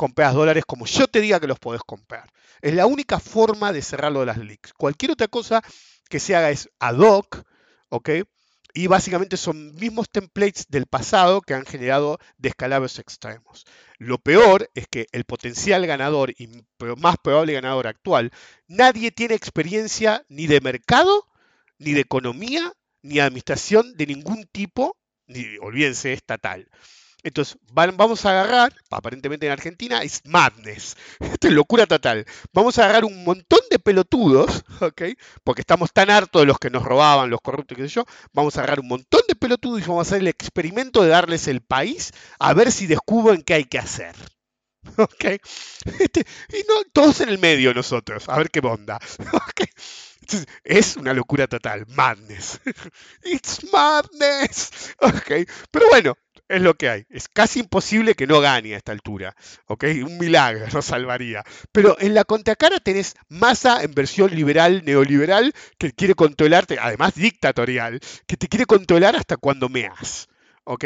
compras 0.03 0.35
dólares 0.35 0.65
como 0.67 0.85
yo 0.85 1.07
te 1.07 1.21
diga 1.21 1.39
que 1.39 1.47
los 1.47 1.61
podés 1.61 1.83
comprar. 1.87 2.29
Es 2.61 2.75
la 2.75 2.87
única 2.87 3.21
forma 3.21 3.73
de 3.73 3.83
cerrarlo 3.83 4.19
de 4.19 4.27
las 4.27 4.39
leaks. 4.39 4.73
Cualquier 4.73 5.13
otra 5.13 5.29
cosa 5.29 5.63
que 6.11 6.19
se 6.19 6.35
haga 6.35 6.51
es 6.51 6.69
ad 6.81 6.99
hoc, 6.99 7.45
¿ok? 7.89 8.11
Y 8.75 8.89
básicamente 8.89 9.37
son 9.37 9.77
mismos 9.77 10.11
templates 10.11 10.67
del 10.69 10.87
pasado 10.87 11.41
que 11.41 11.55
han 11.55 11.65
generado 11.65 12.19
descalabros 12.37 12.99
extremos. 12.99 13.65
Lo 13.99 14.19
peor 14.19 14.69
es 14.75 14.89
que 14.89 15.07
el 15.13 15.23
potencial 15.23 15.87
ganador 15.87 16.33
y 16.37 16.49
más 16.97 17.15
probable 17.23 17.53
ganador 17.53 17.87
actual, 17.87 18.33
nadie 18.67 19.13
tiene 19.13 19.37
experiencia 19.37 20.25
ni 20.29 20.49
de 20.49 20.61
mercado, 20.61 21.29
ni 21.79 21.93
de 21.93 22.01
economía, 22.01 22.73
ni 23.03 23.15
de 23.15 23.23
administración 23.23 23.97
de 23.97 24.07
ningún 24.09 24.49
tipo, 24.51 24.97
ni 25.29 25.45
olvídense 25.61 26.13
estatal. 26.13 26.69
Entonces, 27.23 27.57
vamos 27.73 28.25
a 28.25 28.31
agarrar, 28.31 28.75
aparentemente 28.91 29.47
en 29.47 29.53
Argentina, 29.53 30.03
es 30.03 30.23
madness. 30.25 30.97
Esto 31.21 31.49
es 31.49 31.53
locura 31.53 31.87
total. 31.87 32.27
Vamos 32.53 32.79
a 32.79 32.85
agarrar 32.85 33.05
un 33.05 33.25
montón 33.25 33.61
de 33.71 33.79
pelotudos, 33.79 34.65
¿ok? 34.81 35.03
Porque 35.45 35.63
estamos 35.63 35.93
tan 35.93 36.11
hartos 36.11 36.43
de 36.43 36.47
los 36.47 36.59
que 36.59 36.71
nos 36.71 36.83
robaban, 36.83 37.31
los 37.31 37.41
corruptos, 37.41 37.77
qué 37.77 37.85
sé 37.85 37.95
yo. 37.95 38.05
Vamos 38.33 38.57
a 38.57 38.61
agarrar 38.61 38.81
un 38.81 38.89
montón 38.89 39.23
de 39.29 39.37
pelotudos 39.37 39.81
y 39.81 39.85
vamos 39.85 40.07
a 40.07 40.09
hacer 40.09 40.21
el 40.23 40.29
experimento 40.29 41.03
de 41.03 41.11
darles 41.11 41.47
el 41.49 41.61
país 41.61 42.13
a 42.39 42.55
ver 42.55 42.73
si 42.73 42.87
descubren 42.87 43.43
qué 43.43 43.55
hay 43.55 43.65
que 43.65 43.79
hacer. 43.79 44.15
¿Ok? 44.97 45.25
Este, 46.01 46.27
y 46.49 46.65
no, 46.69 46.83
todos 46.93 47.21
en 47.21 47.29
el 47.29 47.39
medio 47.39 47.73
nosotros, 47.73 48.29
a 48.29 48.37
ver 48.37 48.51
qué 48.51 48.61
onda. 48.61 48.99
¿Ok? 49.33 49.63
Es 50.65 50.97
una 50.97 51.13
locura 51.13 51.47
total, 51.47 51.85
madness. 51.89 52.61
It's 53.25 53.65
madness. 53.73 54.95
Ok, 55.01 55.49
pero 55.71 55.89
bueno, 55.89 56.17
es 56.53 56.63
lo 56.63 56.75
que 56.75 56.89
hay. 56.89 57.07
Es 57.11 57.29
casi 57.29 57.61
imposible 57.61 58.15
que 58.15 58.27
no 58.27 58.41
gane 58.41 58.75
a 58.75 58.77
esta 58.77 58.93
altura. 58.93 59.35
¿Ok? 59.67 59.85
Un 60.05 60.19
milagro 60.19 60.67
nos 60.73 60.85
salvaría. 60.85 61.43
Pero 61.73 61.97
en 62.01 62.15
la 62.15 62.25
contracara 62.25 62.79
tenés 62.79 63.15
masa 63.29 63.83
en 63.83 63.93
versión 63.95 64.35
liberal, 64.35 64.83
neoliberal, 64.85 65.53
que 65.79 65.93
quiere 65.93 66.15
controlarte, 66.15 66.79
además 66.79 67.15
dictatorial, 67.15 68.01
que 68.27 68.37
te 68.37 68.49
quiere 68.49 68.67
controlar 68.67 69.17
hasta 69.17 69.37
cuando 69.37 69.69
meas. 69.69 70.29
¿Ok? 70.65 70.85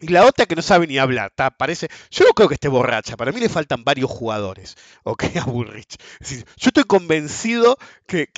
Y 0.00 0.08
la 0.08 0.26
otra 0.26 0.44
que 0.44 0.54
no 0.54 0.60
sabe 0.60 0.86
ni 0.86 0.98
hablar, 0.98 1.32
parece. 1.56 1.88
Yo 2.10 2.26
no 2.26 2.32
creo 2.32 2.48
que 2.48 2.54
esté 2.54 2.68
borracha, 2.68 3.16
para 3.16 3.32
mí 3.32 3.40
le 3.40 3.48
faltan 3.48 3.82
varios 3.82 4.10
jugadores, 4.10 4.76
¿ok? 5.04 5.24
A 5.40 5.44
Bullrich. 5.44 5.96
yo 6.20 6.68
estoy 6.68 6.84
convencido 6.84 7.78
que, 8.06 8.28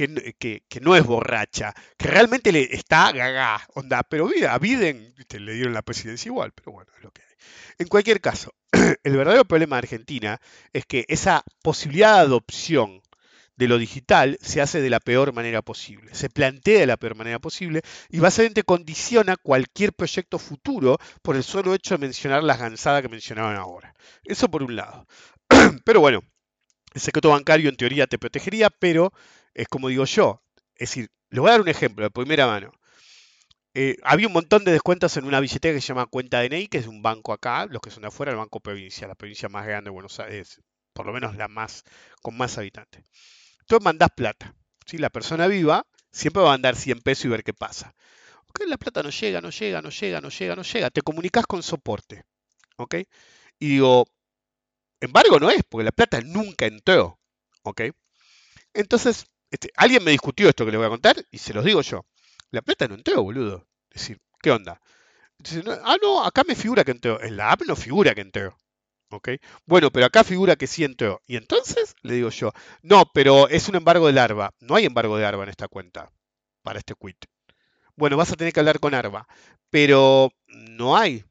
no 0.80 0.94
es 0.94 1.04
borracha, 1.04 1.74
que 1.96 2.08
realmente 2.08 2.52
le 2.52 2.62
está 2.74 3.10
gaga, 3.10 3.60
onda. 3.74 4.04
Pero 4.04 4.28
mira, 4.28 4.54
a 4.54 4.58
Biden 4.58 5.14
le 5.30 5.52
dieron 5.52 5.74
la 5.74 5.82
presidencia 5.82 6.28
igual, 6.28 6.52
pero 6.52 6.72
bueno, 6.72 6.92
es 6.96 7.02
lo 7.02 7.10
que 7.10 7.22
hay. 7.22 7.28
En 7.78 7.88
cualquier 7.88 8.20
caso, 8.20 8.54
el 9.02 9.16
verdadero 9.16 9.44
problema 9.44 9.76
de 9.76 9.80
Argentina 9.80 10.40
es 10.72 10.86
que 10.86 11.06
esa 11.08 11.42
posibilidad 11.62 12.14
de 12.14 12.20
adopción 12.20 13.02
de 13.58 13.66
lo 13.66 13.76
digital 13.76 14.38
se 14.40 14.60
hace 14.60 14.80
de 14.80 14.88
la 14.88 15.00
peor 15.00 15.32
manera 15.32 15.62
posible, 15.62 16.14
se 16.14 16.30
plantea 16.30 16.78
de 16.78 16.86
la 16.86 16.96
peor 16.96 17.16
manera 17.16 17.40
posible 17.40 17.82
y 18.08 18.20
básicamente 18.20 18.62
condiciona 18.62 19.36
cualquier 19.36 19.92
proyecto 19.92 20.38
futuro 20.38 20.96
por 21.22 21.34
el 21.34 21.42
solo 21.42 21.74
hecho 21.74 21.94
de 21.94 22.06
mencionar 22.06 22.44
las 22.44 22.60
gansadas 22.60 23.02
que 23.02 23.08
mencionaban 23.08 23.56
ahora. 23.56 23.94
Eso 24.24 24.48
por 24.48 24.62
un 24.62 24.76
lado. 24.76 25.06
Pero 25.84 26.00
bueno, 26.00 26.22
el 26.94 27.00
secreto 27.00 27.30
bancario 27.30 27.68
en 27.68 27.76
teoría 27.76 28.06
te 28.06 28.18
protegería, 28.18 28.70
pero 28.70 29.12
es 29.54 29.66
como 29.68 29.88
digo 29.88 30.04
yo, 30.04 30.42
es 30.76 30.90
decir, 30.90 31.10
le 31.30 31.40
voy 31.40 31.48
a 31.48 31.52
dar 31.52 31.60
un 31.60 31.68
ejemplo 31.68 32.04
de 32.04 32.10
primera 32.10 32.46
mano. 32.46 32.72
Eh, 33.74 33.96
había 34.04 34.28
un 34.28 34.32
montón 34.32 34.64
de 34.64 34.72
descuentos 34.72 35.16
en 35.16 35.24
una 35.24 35.40
billetera 35.40 35.74
que 35.74 35.80
se 35.80 35.88
llama 35.88 36.06
Cuenta 36.06 36.40
DNI, 36.42 36.68
que 36.68 36.78
es 36.78 36.86
un 36.86 37.02
banco 37.02 37.32
acá, 37.32 37.66
los 37.66 37.82
que 37.82 37.90
son 37.90 38.02
de 38.02 38.08
afuera, 38.08 38.32
el 38.32 38.38
Banco 38.38 38.60
Provincia, 38.60 39.06
la 39.08 39.14
provincia 39.14 39.48
más 39.48 39.66
grande 39.66 39.88
de 39.88 39.94
Buenos 39.94 40.18
Aires, 40.20 40.60
por 40.92 41.06
lo 41.06 41.12
menos 41.12 41.36
la 41.36 41.48
más 41.48 41.84
con 42.22 42.36
más 42.36 42.56
habitantes. 42.56 43.04
Tú 43.68 43.78
mandás 43.80 44.08
plata. 44.16 44.54
¿sí? 44.86 44.98
La 44.98 45.10
persona 45.10 45.46
viva 45.46 45.86
siempre 46.10 46.42
va 46.42 46.48
a 46.48 46.52
mandar 46.52 46.74
100 46.74 47.00
pesos 47.02 47.26
y 47.26 47.28
ver 47.28 47.44
qué 47.44 47.54
pasa. 47.54 47.94
Ok, 48.48 48.62
la 48.66 48.78
plata 48.78 49.02
no 49.02 49.10
llega, 49.10 49.40
no 49.40 49.50
llega, 49.50 49.82
no 49.82 49.90
llega, 49.90 50.20
no 50.20 50.30
llega, 50.30 50.56
no 50.56 50.62
llega. 50.62 50.90
Te 50.90 51.02
comunicas 51.02 51.46
con 51.46 51.62
soporte. 51.62 52.24
¿Ok? 52.78 52.94
Y 53.58 53.68
digo, 53.68 54.06
embargo 55.00 55.38
no 55.38 55.50
es, 55.50 55.62
porque 55.68 55.84
la 55.84 55.92
plata 55.92 56.20
nunca 56.22 56.66
entró. 56.66 57.20
¿Ok? 57.62 57.82
Entonces, 58.72 59.26
este, 59.50 59.70
alguien 59.76 60.02
me 60.02 60.12
discutió 60.12 60.48
esto 60.48 60.64
que 60.64 60.72
le 60.72 60.78
voy 60.78 60.86
a 60.86 60.90
contar 60.90 61.16
y 61.30 61.38
se 61.38 61.52
los 61.52 61.64
digo 61.64 61.82
yo. 61.82 62.06
La 62.50 62.62
plata 62.62 62.88
no 62.88 62.94
entró, 62.94 63.22
boludo. 63.22 63.66
Es 63.90 64.02
decir, 64.02 64.20
¿qué 64.40 64.50
onda? 64.50 64.80
ah, 65.84 65.96
no, 66.02 66.24
acá 66.24 66.42
me 66.44 66.54
figura 66.54 66.84
que 66.84 66.92
entró. 66.92 67.20
En 67.22 67.36
la 67.36 67.52
app 67.52 67.62
no 67.66 67.76
figura 67.76 68.14
que 68.14 68.22
entró. 68.22 68.56
Bueno, 69.66 69.90
pero 69.90 70.06
acá 70.06 70.24
figura 70.24 70.56
que 70.56 70.66
sí 70.66 70.84
entró. 70.84 71.20
Y 71.26 71.36
entonces 71.36 71.94
le 72.02 72.14
digo 72.14 72.30
yo, 72.30 72.52
no, 72.82 73.04
pero 73.12 73.48
es 73.48 73.68
un 73.68 73.76
embargo 73.76 74.06
de 74.06 74.12
larva. 74.12 74.54
No 74.60 74.74
hay 74.74 74.86
embargo 74.86 75.16
de 75.16 75.24
ARBA 75.26 75.44
en 75.44 75.50
esta 75.50 75.68
cuenta 75.68 76.10
para 76.62 76.78
este 76.78 76.94
quit. 76.94 77.24
Bueno, 77.96 78.16
vas 78.16 78.32
a 78.32 78.36
tener 78.36 78.52
que 78.52 78.60
hablar 78.60 78.80
con 78.80 78.94
ARBA, 78.94 79.26
pero 79.70 80.30
no 80.46 80.96
hay. 80.96 81.24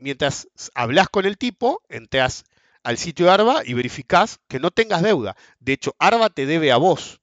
mientras 0.00 0.48
hablas 0.74 1.08
con 1.08 1.26
el 1.26 1.38
tipo, 1.38 1.82
entras 1.88 2.44
al 2.82 2.98
sitio 2.98 3.26
de 3.26 3.32
ARBA 3.32 3.62
y 3.64 3.74
verificás 3.74 4.38
que 4.48 4.58
no 4.60 4.70
tengas 4.70 5.02
deuda. 5.02 5.36
De 5.60 5.72
hecho, 5.72 5.94
ARBA 5.98 6.30
te 6.30 6.46
debe 6.46 6.72
a 6.72 6.76
vos, 6.76 7.20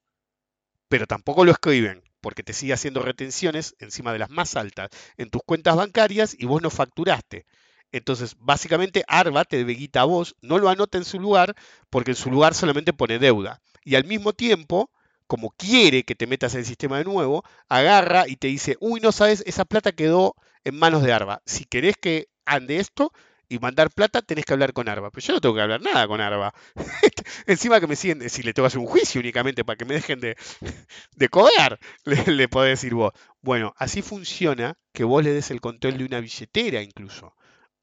pero 0.89 1.07
tampoco 1.07 1.45
lo 1.45 1.51
escriben 1.51 2.03
porque 2.21 2.43
te 2.43 2.53
sigue 2.53 2.73
haciendo 2.73 3.01
retenciones 3.01 3.75
encima 3.79 4.13
de 4.13 4.19
las 4.19 4.29
más 4.29 4.55
altas 4.55 4.89
en 5.17 5.29
tus 5.29 5.41
cuentas 5.43 5.75
bancarias 5.75 6.35
y 6.37 6.45
vos 6.45 6.61
no 6.61 6.69
facturaste. 6.69 7.45
Entonces, 7.91 8.35
básicamente, 8.39 9.03
Arba 9.07 9.45
te 9.45 9.57
debe 9.57 9.73
guita 9.73 10.01
a 10.01 10.05
vos, 10.05 10.35
no 10.41 10.57
lo 10.59 10.69
anota 10.69 10.97
en 10.97 11.05
su 11.05 11.19
lugar, 11.19 11.55
porque 11.89 12.11
en 12.11 12.17
su 12.17 12.31
lugar 12.31 12.53
solamente 12.53 12.93
pone 12.93 13.19
deuda. 13.19 13.61
Y 13.83 13.95
al 13.95 14.05
mismo 14.05 14.33
tiempo, 14.33 14.89
como 15.27 15.51
quiere 15.51 16.03
que 16.03 16.15
te 16.15 16.27
metas 16.27 16.53
en 16.53 16.59
el 16.61 16.65
sistema 16.65 16.97
de 16.97 17.05
nuevo, 17.05 17.43
agarra 17.69 18.27
y 18.27 18.35
te 18.35 18.47
dice, 18.47 18.77
uy, 18.79 18.99
no 19.01 19.11
sabes, 19.11 19.43
esa 19.45 19.65
plata 19.65 19.91
quedó 19.91 20.35
en 20.63 20.77
manos 20.77 21.03
de 21.03 21.13
Arba. 21.13 21.41
Si 21.45 21.65
querés 21.65 21.95
que 21.97 22.27
ande 22.45 22.77
esto 22.77 23.11
y 23.49 23.59
mandar 23.59 23.91
plata, 23.91 24.21
tenés 24.21 24.45
que 24.45 24.53
hablar 24.53 24.73
con 24.73 24.87
Arba. 24.87 25.09
Pero 25.11 25.27
yo 25.27 25.33
no 25.33 25.41
tengo 25.41 25.55
que 25.55 25.61
hablar 25.61 25.81
nada 25.81 26.07
con 26.07 26.21
Arba. 26.21 26.53
Encima 27.47 27.79
que 27.79 27.87
me 27.87 27.95
siguen, 27.95 28.29
si 28.29 28.43
le 28.43 28.53
tengo 28.53 28.65
que 28.65 28.67
hacer 28.67 28.79
un 28.79 28.87
juicio 28.87 29.19
únicamente 29.21 29.65
para 29.65 29.77
que 29.77 29.85
me 29.85 29.95
dejen 29.95 30.19
de, 30.19 30.35
de 31.15 31.29
cobrar, 31.29 31.79
le, 32.05 32.25
le 32.27 32.47
podés 32.47 32.79
decir 32.79 32.93
vos. 32.93 33.13
Bueno, 33.41 33.73
así 33.77 34.01
funciona 34.01 34.77
que 34.93 35.03
vos 35.03 35.23
le 35.23 35.33
des 35.33 35.51
el 35.51 35.61
control 35.61 35.97
de 35.97 36.05
una 36.05 36.19
billetera 36.19 36.81
incluso 36.81 37.33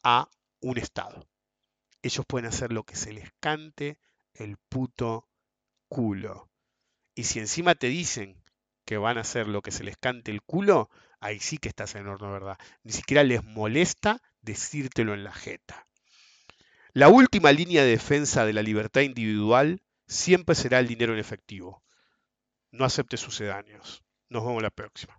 a 0.03 0.29
un 0.61 0.79
Estado. 0.79 1.27
Ellos 2.03 2.25
pueden 2.27 2.49
hacer 2.49 2.73
lo 2.73 2.85
que 2.85 2.97
se 2.97 3.13
les 3.13 3.31
cante 3.41 3.99
el 4.35 4.57
puto 4.57 5.29
culo. 5.89 6.49
Y 7.15 7.25
si 7.25 7.41
encima 7.41 7.75
te 7.75 7.89
dicen 7.89 8.43
que 8.85 8.99
van 8.99 9.19
a 9.19 9.23
hacer 9.23 9.49
lo 9.49 9.63
que 9.63 9.71
se 9.71 9.85
les 9.85 9.97
cante 9.97 10.31
el 10.31 10.43
culo, 10.43 10.89
ahí 11.21 11.41
sí 11.41 11.59
que 11.59 11.69
estás 11.69 11.95
en 11.95 12.07
horno, 12.07 12.33
¿verdad? 12.33 12.59
Ni 12.85 12.93
siquiera 12.93 13.25
les 13.25 13.43
molesta 13.45 14.23
decírtelo 14.41 15.15
en 15.15 15.25
la 15.25 15.33
jeta. 15.33 15.89
La 16.93 17.09
última 17.09 17.53
línea 17.53 17.83
de 17.83 17.91
defensa 17.91 18.45
de 18.47 18.53
la 18.53 18.63
libertad 18.63 19.03
individual 19.03 19.83
siempre 20.07 20.55
será 20.55 20.79
el 20.79 20.89
dinero 20.89 21.13
en 21.13 21.19
efectivo. 21.19 21.83
No 22.71 22.85
acepte 22.85 23.17
sucedáneos. 23.17 24.05
Nos 24.29 24.45
vemos 24.45 24.63
la 24.63 24.71
próxima. 24.71 25.18